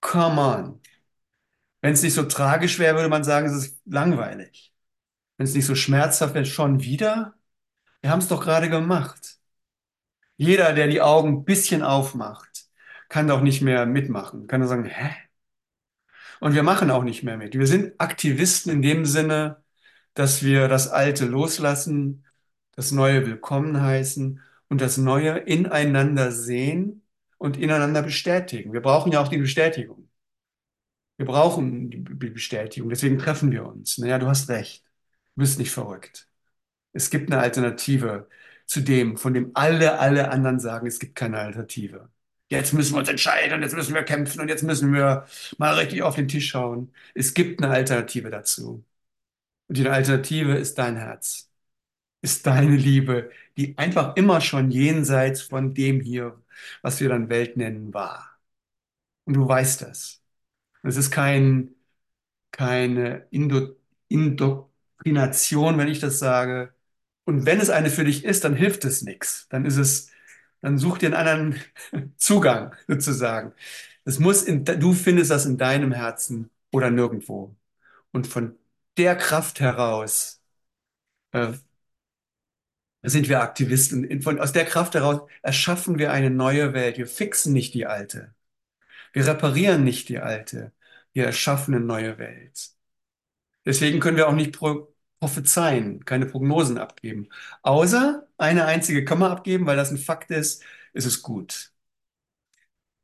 Come 0.00 0.40
on. 0.40 0.80
Wenn 1.80 1.94
es 1.94 2.02
nicht 2.02 2.14
so 2.14 2.22
tragisch 2.24 2.78
wäre, 2.78 2.96
würde 2.96 3.08
man 3.08 3.24
sagen, 3.24 3.46
es 3.46 3.54
ist 3.54 3.80
langweilig. 3.86 4.72
Wenn 5.38 5.46
es 5.46 5.54
nicht 5.54 5.66
so 5.66 5.74
schmerzhaft 5.74 6.34
wäre, 6.34 6.46
schon 6.46 6.82
wieder? 6.82 7.34
Wir 8.02 8.10
haben 8.10 8.18
es 8.20 8.28
doch 8.28 8.42
gerade 8.42 8.68
gemacht. 8.68 9.38
Jeder, 10.36 10.72
der 10.74 10.88
die 10.88 11.00
Augen 11.00 11.28
ein 11.30 11.44
bisschen 11.44 11.82
aufmacht, 11.82 12.66
kann 13.08 13.28
doch 13.28 13.40
nicht 13.42 13.62
mehr 13.62 13.86
mitmachen. 13.86 14.46
Kann 14.46 14.60
nur 14.60 14.68
sagen, 14.68 14.84
hä? 14.84 15.10
Und 16.40 16.54
wir 16.54 16.62
machen 16.62 16.90
auch 16.90 17.04
nicht 17.04 17.22
mehr 17.22 17.36
mit. 17.36 17.54
Wir 17.54 17.66
sind 17.66 17.94
Aktivisten 18.00 18.72
in 18.72 18.82
dem 18.82 19.04
Sinne, 19.04 19.62
dass 20.14 20.42
wir 20.42 20.68
das 20.68 20.88
Alte 20.88 21.26
loslassen, 21.26 22.24
das 22.74 22.92
Neue 22.92 23.26
willkommen 23.26 23.80
heißen 23.80 24.40
und 24.68 24.80
das 24.80 24.96
Neue 24.98 25.38
ineinander 25.38 26.32
sehen 26.32 27.02
und 27.38 27.56
ineinander 27.56 28.02
bestätigen. 28.02 28.72
Wir 28.72 28.82
brauchen 28.82 29.12
ja 29.12 29.22
auch 29.22 29.28
die 29.28 29.38
Bestätigung. 29.38 30.08
Wir 31.16 31.26
brauchen 31.26 31.90
die 31.90 31.98
Be- 31.98 32.30
Bestätigung. 32.30 32.90
Deswegen 32.90 33.18
treffen 33.18 33.50
wir 33.52 33.66
uns. 33.66 33.98
Naja, 33.98 34.18
du 34.18 34.26
hast 34.28 34.48
recht. 34.48 34.84
Du 35.34 35.40
bist 35.40 35.58
nicht 35.58 35.70
verrückt. 35.70 36.28
Es 36.92 37.10
gibt 37.10 37.30
eine 37.32 37.40
Alternative 37.42 38.28
zu 38.66 38.80
dem, 38.80 39.16
von 39.16 39.34
dem 39.34 39.50
alle, 39.54 39.98
alle 39.98 40.30
anderen 40.30 40.60
sagen, 40.60 40.86
es 40.86 40.98
gibt 40.98 41.14
keine 41.16 41.38
Alternative. 41.38 42.10
Jetzt 42.50 42.72
müssen 42.74 42.94
wir 42.94 42.98
uns 43.00 43.08
entscheiden 43.08 43.54
und 43.54 43.62
jetzt 43.62 43.74
müssen 43.74 43.94
wir 43.94 44.02
kämpfen 44.02 44.40
und 44.40 44.48
jetzt 44.48 44.62
müssen 44.62 44.92
wir 44.92 45.26
mal 45.58 45.74
richtig 45.74 46.02
auf 46.02 46.16
den 46.16 46.28
Tisch 46.28 46.48
schauen. 46.50 46.92
Es 47.14 47.32
gibt 47.34 47.62
eine 47.62 47.72
Alternative 47.72 48.30
dazu. 48.30 48.84
Und 49.68 49.78
die 49.78 49.88
Alternative 49.88 50.54
ist 50.56 50.78
dein 50.78 50.96
Herz, 50.96 51.50
ist 52.22 52.46
deine 52.46 52.76
Liebe, 52.76 53.30
die 53.56 53.78
einfach 53.78 54.16
immer 54.16 54.40
schon 54.40 54.70
jenseits 54.70 55.42
von 55.42 55.74
dem 55.74 56.00
hier, 56.00 56.40
was 56.82 57.00
wir 57.00 57.08
dann 57.10 57.28
Welt 57.30 57.56
nennen, 57.56 57.94
war. 57.94 58.38
Und 59.24 59.34
du 59.34 59.46
weißt 59.48 59.82
das. 59.82 60.22
Es 60.82 60.96
ist 60.96 61.10
kein, 61.10 61.74
keine 62.52 63.26
Indo 63.30 63.76
Indoktrination, 64.08 65.78
wenn 65.78 65.88
ich 65.88 66.00
das 66.00 66.18
sage. 66.20 66.74
Und 67.24 67.46
wenn 67.46 67.60
es 67.60 67.70
eine 67.70 67.90
für 67.90 68.04
dich 68.04 68.24
ist, 68.24 68.44
dann 68.44 68.54
hilft 68.54 68.84
es 68.84 69.02
nichts. 69.02 69.46
Dann 69.48 69.64
ist 69.64 69.76
es, 69.76 70.10
dann 70.60 70.78
such 70.78 70.98
dir 70.98 71.06
einen 71.06 71.14
anderen 71.14 72.14
Zugang 72.16 72.74
sozusagen. 72.88 73.52
Es 74.04 74.18
muss 74.18 74.42
in, 74.42 74.64
du 74.64 74.92
findest 74.92 75.30
das 75.30 75.46
in 75.46 75.58
deinem 75.58 75.92
Herzen 75.92 76.50
oder 76.72 76.90
nirgendwo. 76.90 77.56
Und 78.12 78.26
von 78.26 78.58
der 78.96 79.16
Kraft 79.16 79.60
heraus 79.60 80.42
äh, 81.32 81.52
sind 83.02 83.28
wir 83.28 83.40
Aktivisten. 83.42 84.22
Von, 84.22 84.40
aus 84.40 84.52
der 84.52 84.64
Kraft 84.64 84.94
heraus 84.94 85.22
erschaffen 85.42 85.98
wir 85.98 86.12
eine 86.12 86.30
neue 86.30 86.72
Welt. 86.74 86.98
Wir 86.98 87.06
fixen 87.06 87.52
nicht 87.52 87.74
die 87.74 87.86
alte. 87.86 88.34
Wir 89.12 89.26
reparieren 89.26 89.84
nicht 89.84 90.08
die 90.08 90.18
alte. 90.20 90.72
Wir 91.12 91.26
erschaffen 91.26 91.74
eine 91.74 91.84
neue 91.84 92.18
Welt. 92.18 92.70
Deswegen 93.64 94.00
können 94.00 94.16
wir 94.16 94.28
auch 94.28 94.34
nicht 94.34 94.52
pro 94.52 94.91
prophezeien, 95.22 96.04
keine 96.04 96.26
Prognosen 96.26 96.78
abgeben. 96.78 97.28
Außer 97.62 98.26
eine 98.38 98.64
einzige 98.66 99.04
wir 99.04 99.30
abgeben, 99.30 99.66
weil 99.66 99.76
das 99.76 99.90
ein 99.90 99.98
Fakt 99.98 100.30
ist, 100.30 100.62
ist 100.92 101.06
es 101.06 101.22
gut. 101.22 101.72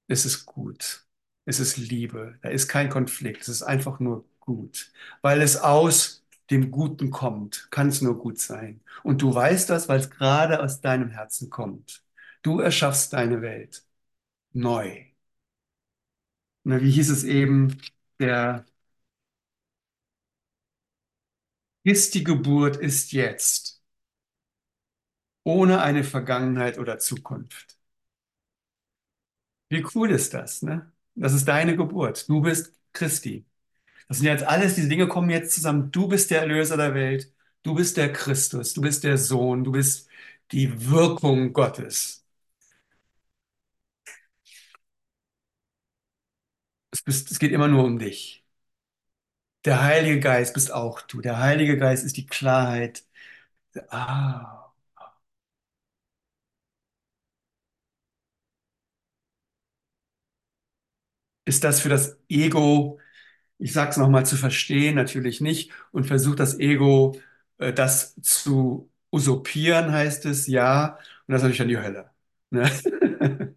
Es 0.06 0.24
ist 0.24 0.46
gut. 0.46 1.06
Es 1.44 1.60
ist 1.60 1.76
Liebe. 1.76 2.38
Da 2.42 2.48
ist 2.50 2.68
kein 2.68 2.88
Konflikt. 2.90 3.42
Es 3.42 3.48
ist 3.48 3.62
einfach 3.62 4.00
nur 4.00 4.24
gut. 4.40 4.92
Weil 5.22 5.40
es 5.42 5.56
aus 5.56 6.24
dem 6.50 6.70
Guten 6.70 7.10
kommt, 7.10 7.68
kann 7.70 7.88
es 7.88 8.00
nur 8.02 8.18
gut 8.18 8.38
sein. 8.38 8.80
Und 9.02 9.22
du 9.22 9.34
weißt 9.34 9.68
das, 9.70 9.88
weil 9.88 10.00
es 10.00 10.10
gerade 10.10 10.62
aus 10.62 10.80
deinem 10.80 11.10
Herzen 11.10 11.50
kommt. 11.50 12.02
Du 12.42 12.60
erschaffst 12.60 13.12
deine 13.12 13.42
Welt 13.42 13.84
neu. 14.52 15.04
Na, 16.64 16.80
wie 16.82 16.90
hieß 16.90 17.10
es 17.10 17.24
eben, 17.24 17.80
der 18.20 18.64
Christi 21.88 22.22
Geburt 22.22 22.76
ist 22.76 23.12
jetzt, 23.12 23.82
ohne 25.42 25.80
eine 25.82 26.04
Vergangenheit 26.04 26.78
oder 26.78 27.00
Zukunft. 27.00 27.76
Wie 29.68 29.84
cool 29.94 30.10
ist 30.10 30.34
das, 30.34 30.62
ne? 30.62 30.92
Das 31.14 31.32
ist 31.34 31.46
deine 31.48 31.76
Geburt. 31.76 32.28
Du 32.28 32.40
bist 32.40 32.72
Christi. 32.92 33.44
Das 34.08 34.18
sind 34.18 34.26
jetzt 34.28 34.44
alles, 34.44 34.76
diese 34.76 34.88
Dinge 34.88 35.08
kommen 35.08 35.30
jetzt 35.30 35.54
zusammen. 35.54 35.92
Du 35.92 36.08
bist 36.08 36.30
der 36.30 36.40
Erlöser 36.42 36.76
der 36.76 36.94
Welt. 36.94 37.32
Du 37.64 37.74
bist 37.74 37.96
der 37.98 38.12
Christus. 38.12 38.74
Du 38.74 38.82
bist 38.82 39.04
der 39.04 39.18
Sohn. 39.18 39.64
Du 39.64 39.72
bist 39.72 40.08
die 40.52 40.90
Wirkung 40.90 41.52
Gottes. 41.54 42.24
Es, 46.90 47.02
bist, 47.02 47.30
es 47.30 47.38
geht 47.38 47.52
immer 47.52 47.68
nur 47.68 47.84
um 47.84 47.98
dich. 47.98 48.44
Der 49.64 49.82
Heilige 49.84 50.18
Geist 50.20 50.54
bist 50.54 50.72
auch 50.72 51.00
du. 51.02 51.20
Der 51.20 51.38
Heilige 51.38 51.76
Geist 51.78 52.04
ist 52.04 52.16
die 52.16 52.26
Klarheit. 52.26 53.04
Ah, 53.90 54.72
ist 61.44 61.64
das 61.64 61.80
für 61.80 61.88
das 61.88 62.18
Ego 62.28 62.98
ich 63.58 63.72
sage 63.72 63.90
es 63.92 63.96
nochmal, 63.98 64.26
zu 64.26 64.36
verstehen, 64.36 64.96
natürlich 64.96 65.40
nicht, 65.40 65.72
und 65.92 66.06
versucht 66.06 66.40
das 66.40 66.58
Ego, 66.60 67.20
äh, 67.58 67.72
das 67.72 68.14
zu 68.22 68.90
usurpieren, 69.12 69.92
heißt 69.92 70.26
es, 70.26 70.48
ja, 70.48 70.96
und 71.28 71.32
das 71.34 71.42
ist 71.42 71.44
natürlich 71.44 71.58
dann 71.58 71.68
die 71.68 71.78
Hölle. 71.78 72.10
Ne? 72.50 73.56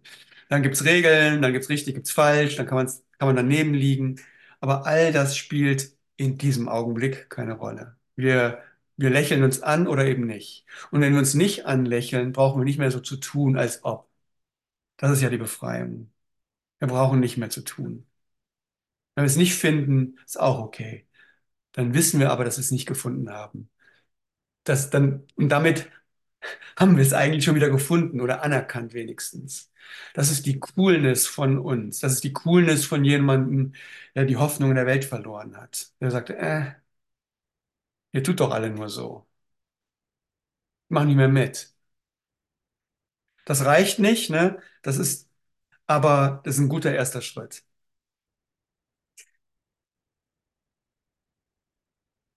Dann 0.50 0.62
gibt 0.62 0.76
es 0.76 0.84
Regeln, 0.86 1.42
dann 1.42 1.52
gibt 1.52 1.64
es 1.64 1.70
richtig, 1.70 1.94
gibt 1.96 2.06
es 2.08 2.12
falsch, 2.12 2.56
dann 2.56 2.66
kann, 2.66 2.86
kann 3.18 3.28
man 3.28 3.36
daneben 3.36 3.74
liegen, 3.74 4.20
aber 4.62 4.86
all 4.86 5.12
das 5.12 5.36
spielt 5.36 5.96
in 6.16 6.38
diesem 6.38 6.68
Augenblick 6.70 7.30
keine 7.30 7.54
Rolle. 7.54 7.98
Wir, 8.16 8.62
wir 8.96 9.10
lächeln 9.10 9.44
uns 9.44 9.62
an 9.62 9.88
oder 9.88 10.06
eben 10.06 10.26
nicht. 10.26 10.66
Und 10.92 11.02
wenn 11.02 11.12
wir 11.14 11.20
uns 11.20 11.34
nicht 11.34 11.66
anlächeln, 11.66 12.32
brauchen 12.32 12.60
wir 12.60 12.66
nicht 12.66 12.78
mehr 12.78 12.92
so 12.92 13.00
zu 13.00 13.16
tun, 13.18 13.58
als 13.58 13.84
ob. 13.84 14.08
Das 14.98 15.12
ist 15.12 15.22
ja 15.22 15.30
die 15.30 15.38
Befreiung. 15.38 16.12
Wir 16.80 16.88
brauchen 16.88 17.20
nicht 17.20 17.38
mehr 17.38 17.50
zu 17.50 17.62
tun. 17.62 18.06
Wenn 19.14 19.24
wir 19.24 19.26
es 19.26 19.36
nicht 19.36 19.54
finden, 19.54 20.18
ist 20.24 20.40
auch 20.40 20.58
okay. 20.60 21.06
Dann 21.72 21.94
wissen 21.94 22.20
wir 22.20 22.32
aber, 22.32 22.44
dass 22.44 22.58
wir 22.58 22.62
es 22.62 22.70
nicht 22.72 22.86
gefunden 22.86 23.30
haben. 23.30 23.70
Das 24.64 24.90
dann, 24.90 25.26
und 25.36 25.48
damit 25.50 25.90
haben 26.78 26.96
wir 26.96 27.02
es 27.04 27.12
eigentlich 27.12 27.44
schon 27.44 27.54
wieder 27.54 27.70
gefunden 27.70 28.20
oder 28.20 28.42
anerkannt 28.44 28.94
wenigstens. 28.94 29.70
Das 30.14 30.30
ist 30.30 30.46
die 30.46 30.58
Coolness 30.60 31.26
von 31.26 31.58
uns. 31.58 32.00
Das 32.00 32.12
ist 32.14 32.24
die 32.24 32.32
Coolness 32.32 32.84
von 32.86 33.04
jemandem, 33.04 33.74
der 34.14 34.24
die 34.24 34.36
Hoffnung 34.36 34.70
in 34.70 34.76
der 34.76 34.86
Welt 34.86 35.04
verloren 35.04 35.56
hat. 35.56 35.92
Der 36.00 36.10
sagt, 36.10 36.30
äh, 36.30 36.72
ihr 38.12 38.22
tut 38.24 38.40
doch 38.40 38.50
alle 38.52 38.70
nur 38.70 38.88
so. 38.88 39.26
Mach 40.88 41.04
nicht 41.04 41.16
mehr 41.16 41.28
mit. 41.28 41.74
Das 43.44 43.64
reicht 43.64 43.98
nicht, 43.98 44.30
ne? 44.30 44.58
Das 44.82 44.98
ist, 44.98 45.28
aber 45.86 46.42
das 46.44 46.56
ist 46.56 46.60
ein 46.62 46.68
guter 46.68 46.92
erster 46.94 47.22
Schritt. 47.22 47.64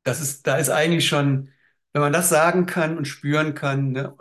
Das 0.04 0.22
ist, 0.22 0.46
da 0.48 0.58
ist 0.58 0.70
eigentlich 0.70 1.08
schon, 1.08 1.52
wenn 1.96 2.02
man 2.02 2.12
das 2.14 2.28
sagen 2.28 2.66
kann 2.66 2.98
und 2.98 3.06
spüren 3.08 3.54
kann, 3.56 3.94
ne, 3.94 4.14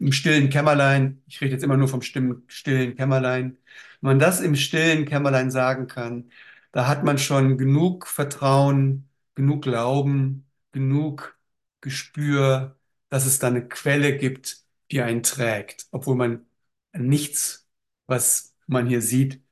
im 0.00 0.12
stillen 0.12 0.48
Kämmerlein, 0.48 1.22
ich 1.26 1.42
rede 1.42 1.52
jetzt 1.52 1.62
immer 1.62 1.76
nur 1.76 1.88
vom 1.88 2.00
stimmen, 2.00 2.42
stillen 2.48 2.96
Kämmerlein, 2.96 3.58
wenn 4.00 4.08
man 4.12 4.18
das 4.18 4.40
im 4.40 4.56
stillen 4.56 5.04
Kämmerlein 5.04 5.50
sagen 5.50 5.88
kann, 5.88 6.30
da 6.72 6.88
hat 6.88 7.04
man 7.04 7.18
schon 7.18 7.58
genug 7.58 8.06
Vertrauen, 8.06 9.10
genug 9.34 9.62
Glauben, 9.62 10.46
genug 10.72 11.38
Gespür, 11.82 12.78
dass 13.10 13.26
es 13.26 13.38
da 13.38 13.48
eine 13.48 13.68
Quelle 13.68 14.16
gibt, 14.16 14.64
die 14.90 15.02
einen 15.02 15.22
trägt, 15.22 15.88
obwohl 15.90 16.16
man 16.16 16.46
nichts, 16.94 17.68
was 18.06 18.54
man 18.66 18.86
hier 18.86 19.02
sieht, 19.02 19.42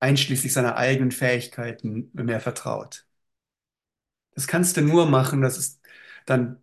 einschließlich 0.00 0.52
seiner 0.52 0.76
eigenen 0.76 1.12
Fähigkeiten 1.12 2.10
mehr 2.12 2.40
vertraut. 2.40 3.06
Das 4.34 4.46
kannst 4.46 4.76
du 4.76 4.82
nur 4.82 5.06
machen, 5.06 5.42
das 5.42 5.58
ist 5.58 5.81
dann 6.26 6.62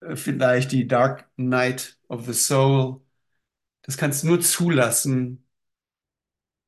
äh, 0.00 0.16
vielleicht 0.16 0.72
die 0.72 0.88
Dark 0.88 1.28
Night 1.36 1.98
of 2.08 2.26
the 2.26 2.34
Soul. 2.34 3.00
Das 3.82 3.96
kannst 3.98 4.24
du 4.24 4.28
nur 4.28 4.40
zulassen, 4.40 5.44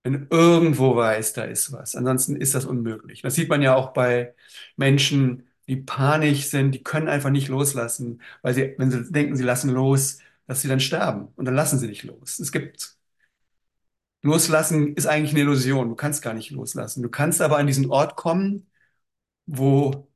wenn 0.04 0.26
irgendwo 0.30 0.96
weißt, 0.96 1.36
da 1.36 1.44
ist 1.44 1.72
was. 1.72 1.94
Ansonsten 1.96 2.36
ist 2.36 2.54
das 2.54 2.64
unmöglich. 2.64 3.22
Das 3.22 3.34
sieht 3.34 3.48
man 3.48 3.62
ja 3.62 3.74
auch 3.74 3.92
bei 3.92 4.34
Menschen, 4.76 5.48
die 5.66 5.76
panisch 5.76 6.46
sind, 6.48 6.72
die 6.72 6.82
können 6.82 7.08
einfach 7.08 7.30
nicht 7.30 7.48
loslassen, 7.48 8.22
weil 8.42 8.54
sie, 8.54 8.74
wenn 8.78 8.90
sie 8.90 9.10
denken, 9.12 9.36
sie 9.36 9.44
lassen 9.44 9.70
los, 9.70 10.18
dass 10.46 10.62
sie 10.62 10.68
dann 10.68 10.80
sterben. 10.80 11.28
Und 11.36 11.44
dann 11.44 11.54
lassen 11.54 11.78
sie 11.78 11.88
nicht 11.88 12.04
los. 12.04 12.38
Es 12.38 12.52
gibt 12.52 12.96
Loslassen 14.22 14.94
ist 14.96 15.06
eigentlich 15.06 15.30
eine 15.32 15.40
Illusion. 15.40 15.88
Du 15.88 15.94
kannst 15.94 16.22
gar 16.22 16.34
nicht 16.34 16.50
loslassen. 16.50 17.02
Du 17.02 17.08
kannst 17.08 17.40
aber 17.40 17.58
an 17.58 17.66
diesen 17.66 17.90
Ort 17.90 18.16
kommen, 18.16 18.66
wo 19.46 20.07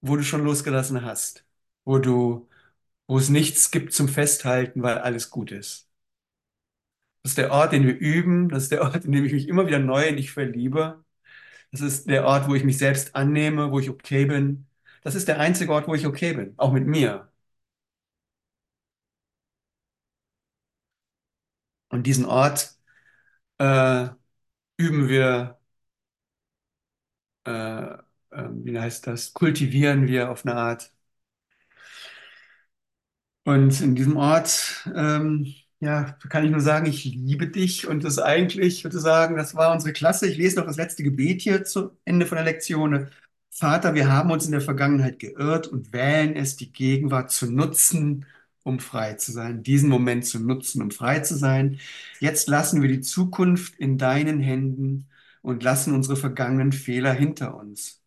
wo 0.00 0.16
du 0.16 0.22
schon 0.24 0.44
losgelassen 0.44 1.02
hast, 1.04 1.44
wo 1.84 1.98
du, 1.98 2.48
wo 3.08 3.18
es 3.18 3.28
nichts 3.30 3.70
gibt 3.72 3.92
zum 3.94 4.08
Festhalten, 4.08 4.82
weil 4.82 4.98
alles 4.98 5.30
gut 5.30 5.52
ist. 5.52 5.88
Das 7.22 7.32
ist 7.32 7.38
der 7.38 7.52
Ort, 7.52 7.72
den 7.72 7.86
wir 7.86 7.96
üben, 7.98 8.48
das 8.48 8.64
ist 8.64 8.72
der 8.72 8.82
Ort, 8.82 9.04
in 9.04 9.12
dem 9.12 9.24
ich 9.24 9.32
mich 9.32 9.48
immer 9.48 9.66
wieder 9.66 9.78
neu 9.78 10.06
in 10.06 10.16
dich 10.16 10.30
verliebe. 10.32 11.04
Das 11.72 11.80
ist 11.82 12.08
der 12.08 12.26
Ort, 12.26 12.48
wo 12.48 12.54
ich 12.56 12.64
mich 12.64 12.78
selbst 12.78 13.16
annehme, 13.16 13.72
wo 13.72 13.80
ich 13.80 13.90
okay 13.90 14.26
bin. 14.26 14.66
Das 15.02 15.14
ist 15.16 15.28
der 15.28 15.40
einzige 15.40 15.72
Ort, 15.72 15.88
wo 15.88 15.94
ich 15.94 16.06
okay 16.06 16.34
bin, 16.34 16.54
auch 16.58 16.72
mit 16.72 16.86
mir. 16.86 17.28
Und 21.88 22.06
diesen 22.06 22.24
Ort 22.26 22.76
äh, 23.58 24.08
üben 24.78 25.08
wir, 25.08 25.58
äh, 27.44 27.98
äh, 28.38 28.48
wie 28.64 28.78
heißt 28.78 29.06
das, 29.06 29.34
kultivieren 29.34 30.06
wir 30.08 30.30
auf 30.30 30.46
eine 30.46 30.56
Art. 30.56 30.92
Und 33.44 33.80
in 33.80 33.94
diesem 33.94 34.16
Ort, 34.16 34.84
ähm, 34.94 35.46
ja, 35.80 36.12
kann 36.28 36.44
ich 36.44 36.50
nur 36.50 36.60
sagen, 36.60 36.86
ich 36.86 37.04
liebe 37.04 37.48
dich. 37.48 37.86
Und 37.86 38.04
das 38.04 38.18
eigentlich, 38.18 38.78
ich 38.78 38.84
würde 38.84 39.00
sagen, 39.00 39.36
das 39.36 39.54
war 39.54 39.72
unsere 39.72 39.92
Klasse. 39.92 40.26
Ich 40.28 40.36
lese 40.36 40.56
noch 40.58 40.66
das 40.66 40.76
letzte 40.76 41.02
Gebet 41.02 41.40
hier 41.42 41.64
zu 41.64 41.96
Ende 42.04 42.26
von 42.26 42.36
der 42.36 42.44
Lektion. 42.44 43.08
Vater, 43.50 43.94
wir 43.94 44.10
haben 44.12 44.30
uns 44.30 44.44
in 44.46 44.52
der 44.52 44.60
Vergangenheit 44.60 45.18
geirrt 45.18 45.66
und 45.66 45.92
wählen 45.92 46.36
es, 46.36 46.56
die 46.56 46.70
Gegenwart 46.72 47.30
zu 47.30 47.50
nutzen, 47.50 48.26
um 48.64 48.80
frei 48.80 49.14
zu 49.14 49.32
sein, 49.32 49.62
diesen 49.62 49.88
Moment 49.88 50.26
zu 50.26 50.38
nutzen, 50.40 50.82
um 50.82 50.90
frei 50.90 51.20
zu 51.20 51.36
sein. 51.36 51.80
Jetzt 52.20 52.48
lassen 52.48 52.82
wir 52.82 52.88
die 52.88 53.00
Zukunft 53.00 53.74
in 53.76 53.96
deinen 53.98 54.40
Händen 54.40 55.08
und 55.42 55.62
lassen 55.62 55.94
unsere 55.94 56.16
vergangenen 56.16 56.72
Fehler 56.72 57.12
hinter 57.14 57.56
uns. 57.56 57.97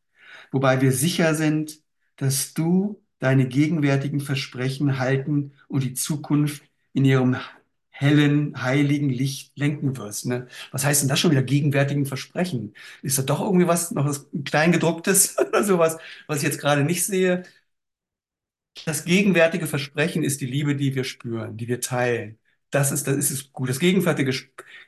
Wobei 0.51 0.81
wir 0.81 0.91
sicher 0.91 1.35
sind, 1.35 1.79
dass 2.17 2.53
du 2.53 3.01
deine 3.19 3.47
gegenwärtigen 3.47 4.19
Versprechen 4.19 4.99
halten 4.99 5.53
und 5.67 5.83
die 5.83 5.93
Zukunft 5.93 6.63
in 6.93 7.05
ihrem 7.05 7.37
hellen, 7.89 8.61
heiligen 8.61 9.09
Licht 9.09 9.51
lenken 9.57 9.95
wirst. 9.97 10.25
Ne? 10.25 10.47
Was 10.71 10.85
heißt 10.85 11.01
denn 11.03 11.09
das 11.09 11.19
schon 11.19 11.31
wieder, 11.31 11.43
gegenwärtigen 11.43 12.05
Versprechen? 12.05 12.73
Ist 13.03 13.17
da 13.19 13.21
doch 13.23 13.41
irgendwie 13.41 13.67
was, 13.67 13.91
noch 13.91 14.05
was 14.05 14.27
Kleingedrucktes 14.45 15.37
oder 15.47 15.63
sowas, 15.63 15.97
was 16.27 16.37
ich 16.37 16.43
jetzt 16.43 16.59
gerade 16.59 16.83
nicht 16.83 17.05
sehe? 17.05 17.43
Das 18.85 19.05
gegenwärtige 19.05 19.67
Versprechen 19.67 20.23
ist 20.23 20.41
die 20.41 20.45
Liebe, 20.45 20.75
die 20.75 20.95
wir 20.95 21.03
spüren, 21.03 21.57
die 21.57 21.67
wir 21.67 21.81
teilen. 21.81 22.39
Das 22.71 22.91
ist, 22.91 23.05
das 23.07 23.15
ist 23.17 23.31
es 23.31 23.51
gut. 23.53 23.69
Das 23.69 23.79
gegenwärtige, 23.79 24.33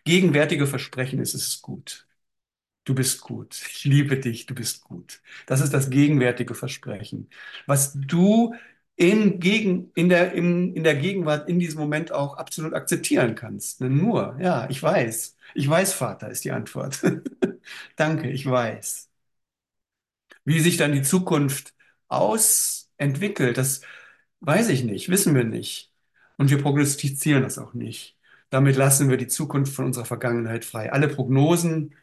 gegenwärtige 0.05 0.67
Versprechen 0.67 1.19
ist 1.19 1.33
es 1.33 1.61
gut. 1.61 2.07
Du 2.85 2.93
bist 2.95 3.21
gut. 3.21 3.55
Ich 3.71 3.85
liebe 3.85 4.17
dich. 4.19 4.45
Du 4.45 4.53
bist 4.55 4.83
gut. 4.83 5.21
Das 5.47 5.61
ist 5.61 5.73
das 5.73 5.89
gegenwärtige 5.89 6.53
Versprechen. 6.55 7.29
Was 7.65 7.93
du 7.93 8.53
in, 8.95 9.39
gegen, 9.39 9.91
in, 9.95 10.09
der, 10.09 10.33
in, 10.33 10.75
in 10.75 10.83
der 10.83 10.95
Gegenwart, 10.95 11.49
in 11.49 11.59
diesem 11.59 11.79
Moment 11.79 12.11
auch 12.11 12.35
absolut 12.37 12.73
akzeptieren 12.73 13.35
kannst. 13.35 13.79
Nur, 13.81 14.37
ja, 14.39 14.67
ich 14.69 14.83
weiß. 14.83 15.37
Ich 15.55 15.69
weiß, 15.69 15.93
Vater, 15.93 16.29
ist 16.29 16.43
die 16.43 16.51
Antwort. 16.51 17.01
Danke, 17.95 18.29
ich 18.29 18.45
weiß. 18.45 19.09
Wie 20.45 20.59
sich 20.59 20.77
dann 20.77 20.91
die 20.93 21.01
Zukunft 21.01 21.73
ausentwickelt, 22.07 23.57
das 23.57 23.81
weiß 24.41 24.69
ich 24.69 24.83
nicht, 24.83 25.09
wissen 25.09 25.35
wir 25.35 25.43
nicht. 25.43 25.91
Und 26.37 26.49
wir 26.49 26.61
prognostizieren 26.61 27.43
das 27.43 27.57
auch 27.57 27.73
nicht. 27.73 28.17
Damit 28.49 28.75
lassen 28.75 29.09
wir 29.09 29.17
die 29.17 29.27
Zukunft 29.27 29.73
von 29.73 29.85
unserer 29.85 30.05
Vergangenheit 30.05 30.65
frei. 30.65 30.91
Alle 30.91 31.07
Prognosen, 31.07 31.95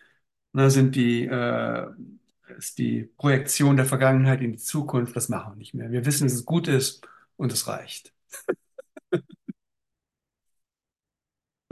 ne, 0.52 0.70
sind 0.70 0.96
die, 0.96 1.24
äh, 1.26 1.86
ist 2.58 2.78
die 2.78 3.04
Projektion 3.16 3.76
der 3.76 3.86
Vergangenheit 3.86 4.40
in 4.42 4.52
die 4.52 4.58
Zukunft. 4.58 5.16
Das 5.16 5.28
machen 5.28 5.52
wir 5.54 5.56
nicht 5.58 5.74
mehr. 5.74 5.90
Wir 5.92 6.04
wissen, 6.06 6.24
dass 6.26 6.34
es 6.34 6.44
gut 6.44 6.68
ist 6.68 7.02
und 7.36 7.52
es 7.52 7.66
reicht. 7.68 8.12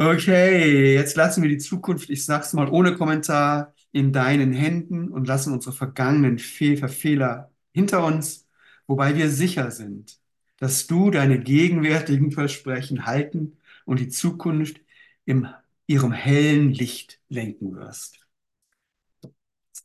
Okay, 0.00 0.94
jetzt 0.94 1.16
lassen 1.16 1.42
wir 1.42 1.48
die 1.48 1.58
Zukunft, 1.58 2.08
ich 2.08 2.24
sag's 2.24 2.52
mal 2.52 2.68
ohne 2.68 2.94
Kommentar, 2.96 3.74
in 3.90 4.12
deinen 4.12 4.52
Händen 4.52 5.08
und 5.08 5.26
lassen 5.26 5.52
unsere 5.52 5.74
vergangenen 5.74 6.38
Fe 6.38 6.76
Verfehler 6.76 7.50
hinter 7.72 8.04
uns, 8.04 8.46
wobei 8.86 9.16
wir 9.16 9.28
sicher 9.28 9.70
sind, 9.72 10.20
dass 10.58 10.86
du 10.86 11.10
deine 11.10 11.40
gegenwärtigen 11.40 12.30
Versprechen 12.30 13.06
halten 13.06 13.56
und 13.86 13.98
die 13.98 14.08
Zukunft 14.08 14.80
in 15.24 15.48
ihrem 15.88 16.12
hellen 16.12 16.72
Licht 16.72 17.20
lenken 17.28 17.74
wirst. 17.74 18.27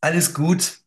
Alles 0.04 0.34
gut. 0.34 0.80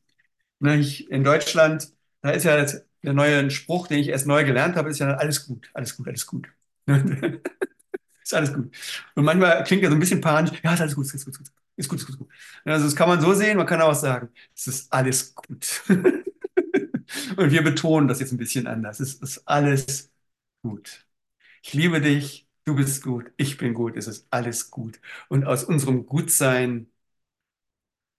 Ne, 0.61 0.77
in 1.11 1.25
Deutschland, 1.25 1.93
da 2.23 2.31
ist 2.31 2.45
ja 2.45 2.57
das, 2.57 2.85
der 3.03 3.15
neue 3.15 3.51
Spruch, 3.51 3.89
den 3.89 4.01
ich 4.01 4.09
erst 4.09 4.27
neu 4.27 4.45
gelernt 4.45 4.77
habe, 4.77 4.91
ist 4.91 5.01
ja 5.01 5.15
alles 5.17 5.47
gut, 5.47 5.71
alles 5.75 5.97
gut, 5.97 6.09
alles 6.09 6.27
gut. 6.27 6.49
Ist 8.23 8.35
alles 8.35 8.53
gut. 8.55 8.75
Und 9.15 9.25
manchmal 9.25 9.65
klingt 9.65 9.83
er 9.85 9.91
so 9.91 9.97
ein 9.97 10.01
bisschen 10.01 10.21
panisch. 10.21 10.53
Ja, 10.63 10.75
ist 10.75 10.81
alles 10.81 10.95
gut, 10.97 11.07
ist 11.07 11.15
ist 11.15 11.27
gut. 11.27 11.37
Ist 11.77 11.89
gut, 11.89 12.01
ist 12.01 12.07
gut, 12.07 12.15
ist 12.15 12.19
gut. 12.19 12.29
Also 12.65 12.85
das 12.87 12.97
kann 12.97 13.09
man 13.09 13.21
so 13.21 13.35
sehen, 13.35 13.57
man 13.57 13.67
kann 13.67 13.83
auch 13.83 13.95
sagen, 13.95 14.31
es 14.55 14.67
ist 14.69 14.93
alles 14.93 15.35
gut. 15.35 15.83
Und 17.37 17.51
wir 17.51 17.63
betonen 17.63 18.09
das 18.09 18.21
jetzt 18.21 18.33
ein 18.33 18.37
bisschen 18.39 18.67
anders. 18.67 19.01
Es 19.01 19.15
ist 19.15 19.43
alles 19.47 20.11
gut. 20.63 21.07
Ich 21.63 21.75
liebe 21.75 22.01
dich, 22.01 22.49
du 22.65 22.77
bist 22.77 23.03
gut, 23.05 23.33
ich 23.37 23.59
bin 23.59 23.75
gut, 23.75 23.97
es 23.97 24.07
ist 24.09 24.27
alles 24.31 24.71
gut. 24.71 25.01
Und 25.29 25.45
aus 25.47 25.65
unserem 25.65 26.07
Gutsein, 26.07 26.91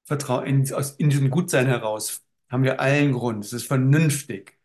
Vertrau 0.07 0.41
in, 0.41 0.73
aus, 0.73 0.93
in 0.93 1.09
diesem 1.09 1.29
Gutsein 1.31 1.67
heraus 1.67 2.23
haben 2.49 2.63
wir 2.63 2.79
allen 2.79 3.13
Grund, 3.13 3.45
es 3.45 3.53
ist 3.53 3.67
vernünftig, 3.67 4.57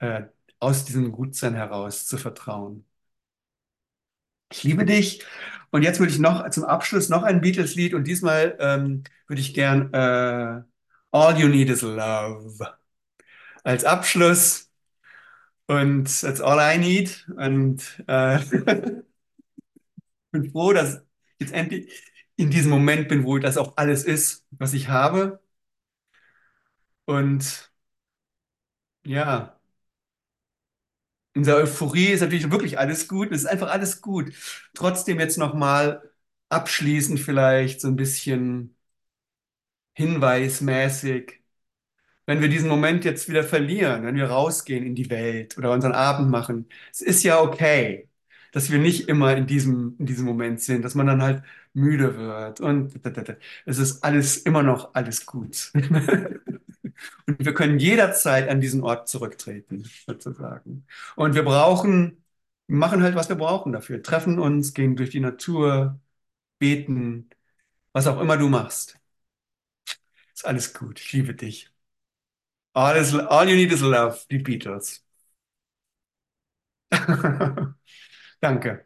äh, 0.00 0.24
aus 0.60 0.84
diesem 0.86 1.12
Gutsein 1.12 1.54
heraus 1.54 2.06
zu 2.06 2.18
vertrauen. 2.18 2.86
Ich 4.52 4.62
liebe 4.62 4.84
dich. 4.84 5.24
Und 5.70 5.82
jetzt 5.82 5.98
würde 6.00 6.12
ich 6.12 6.18
noch 6.18 6.48
zum 6.50 6.64
Abschluss 6.64 7.08
noch 7.08 7.24
ein 7.24 7.40
Beatles-Lied 7.40 7.94
und 7.94 8.04
diesmal 8.06 8.56
ähm, 8.60 9.04
würde 9.26 9.40
ich 9.40 9.54
gern 9.54 9.92
äh, 9.92 10.62
All 11.10 11.38
You 11.38 11.48
Need 11.48 11.70
Is 11.70 11.82
Love 11.82 12.76
als 13.64 13.84
Abschluss 13.84 14.70
und 15.66 16.04
that's 16.20 16.40
all 16.40 16.58
I 16.60 16.78
need. 16.78 17.26
Und 17.36 18.02
äh, 18.06 18.38
bin 20.30 20.50
froh, 20.50 20.72
dass 20.72 21.02
jetzt 21.38 21.52
endlich 21.52 21.90
in 22.36 22.50
diesem 22.50 22.70
Moment 22.70 23.08
bin, 23.08 23.24
wo 23.24 23.38
das 23.38 23.56
auch 23.58 23.76
alles 23.76 24.04
ist, 24.04 24.46
was 24.50 24.74
ich 24.74 24.88
habe. 24.88 25.40
Und 27.06 27.70
ja, 29.04 29.54
in 31.34 31.42
dieser 31.42 31.56
Euphorie 31.56 32.06
ist 32.12 32.20
natürlich 32.20 32.50
wirklich 32.50 32.78
alles 32.78 33.08
gut. 33.08 33.30
Es 33.32 33.40
ist 33.42 33.46
einfach 33.46 33.70
alles 33.70 34.00
gut. 34.00 34.32
Trotzdem 34.74 35.18
jetzt 35.20 35.38
nochmal 35.38 36.02
abschließend 36.48 37.18
vielleicht 37.20 37.80
so 37.80 37.88
ein 37.88 37.96
bisschen 37.96 38.76
hinweismäßig, 39.94 41.42
wenn 42.26 42.40
wir 42.40 42.48
diesen 42.48 42.68
Moment 42.70 43.04
jetzt 43.04 43.28
wieder 43.28 43.44
verlieren, 43.44 44.04
wenn 44.04 44.16
wir 44.16 44.26
rausgehen 44.30 44.84
in 44.86 44.94
die 44.96 45.10
Welt 45.10 45.58
oder 45.58 45.72
unseren 45.72 45.92
Abend 45.92 46.30
machen, 46.30 46.68
es 46.92 47.00
ist 47.02 47.24
ja 47.24 47.40
okay, 47.40 48.08
dass 48.54 48.70
wir 48.72 48.78
nicht 48.80 49.08
immer 49.08 49.36
in 49.36 49.46
diesem, 49.46 49.96
in 49.98 50.06
diesem 50.06 50.26
Moment 50.26 50.62
sind, 50.62 50.82
dass 50.84 50.96
man 50.96 51.06
dann 51.08 51.22
halt 51.22 51.44
müde 51.74 52.16
wird 52.18 52.60
und 52.60 52.94
es 53.66 53.78
ist 53.78 54.04
alles 54.04 54.38
immer 54.38 54.62
noch 54.62 54.94
alles 54.94 55.26
gut. 55.26 55.72
Und 57.26 57.44
wir 57.44 57.54
können 57.54 57.78
jederzeit 57.78 58.48
an 58.48 58.60
diesen 58.60 58.82
Ort 58.82 59.08
zurücktreten, 59.08 59.84
sozusagen. 60.06 60.86
Und 61.16 61.34
wir 61.34 61.44
brauchen, 61.44 62.24
machen 62.66 63.02
halt, 63.02 63.14
was 63.14 63.28
wir 63.28 63.36
brauchen 63.36 63.72
dafür. 63.72 64.02
Treffen 64.02 64.38
uns, 64.38 64.74
gehen 64.74 64.96
durch 64.96 65.10
die 65.10 65.20
Natur, 65.20 66.00
beten, 66.58 67.30
was 67.92 68.06
auch 68.08 68.20
immer 68.20 68.36
du 68.38 68.48
machst. 68.50 68.98
Ist 70.34 70.44
alles 70.46 70.74
gut. 70.74 71.00
Ich 71.00 71.12
liebe 71.12 71.34
dich. 71.34 71.70
All, 72.74 72.96
is, 72.96 73.14
all 73.14 73.48
you 73.48 73.56
need 73.56 73.72
is 73.72 73.82
love, 73.82 74.26
die 74.30 74.38
Beatles. 74.38 75.02
Danke. 78.44 78.84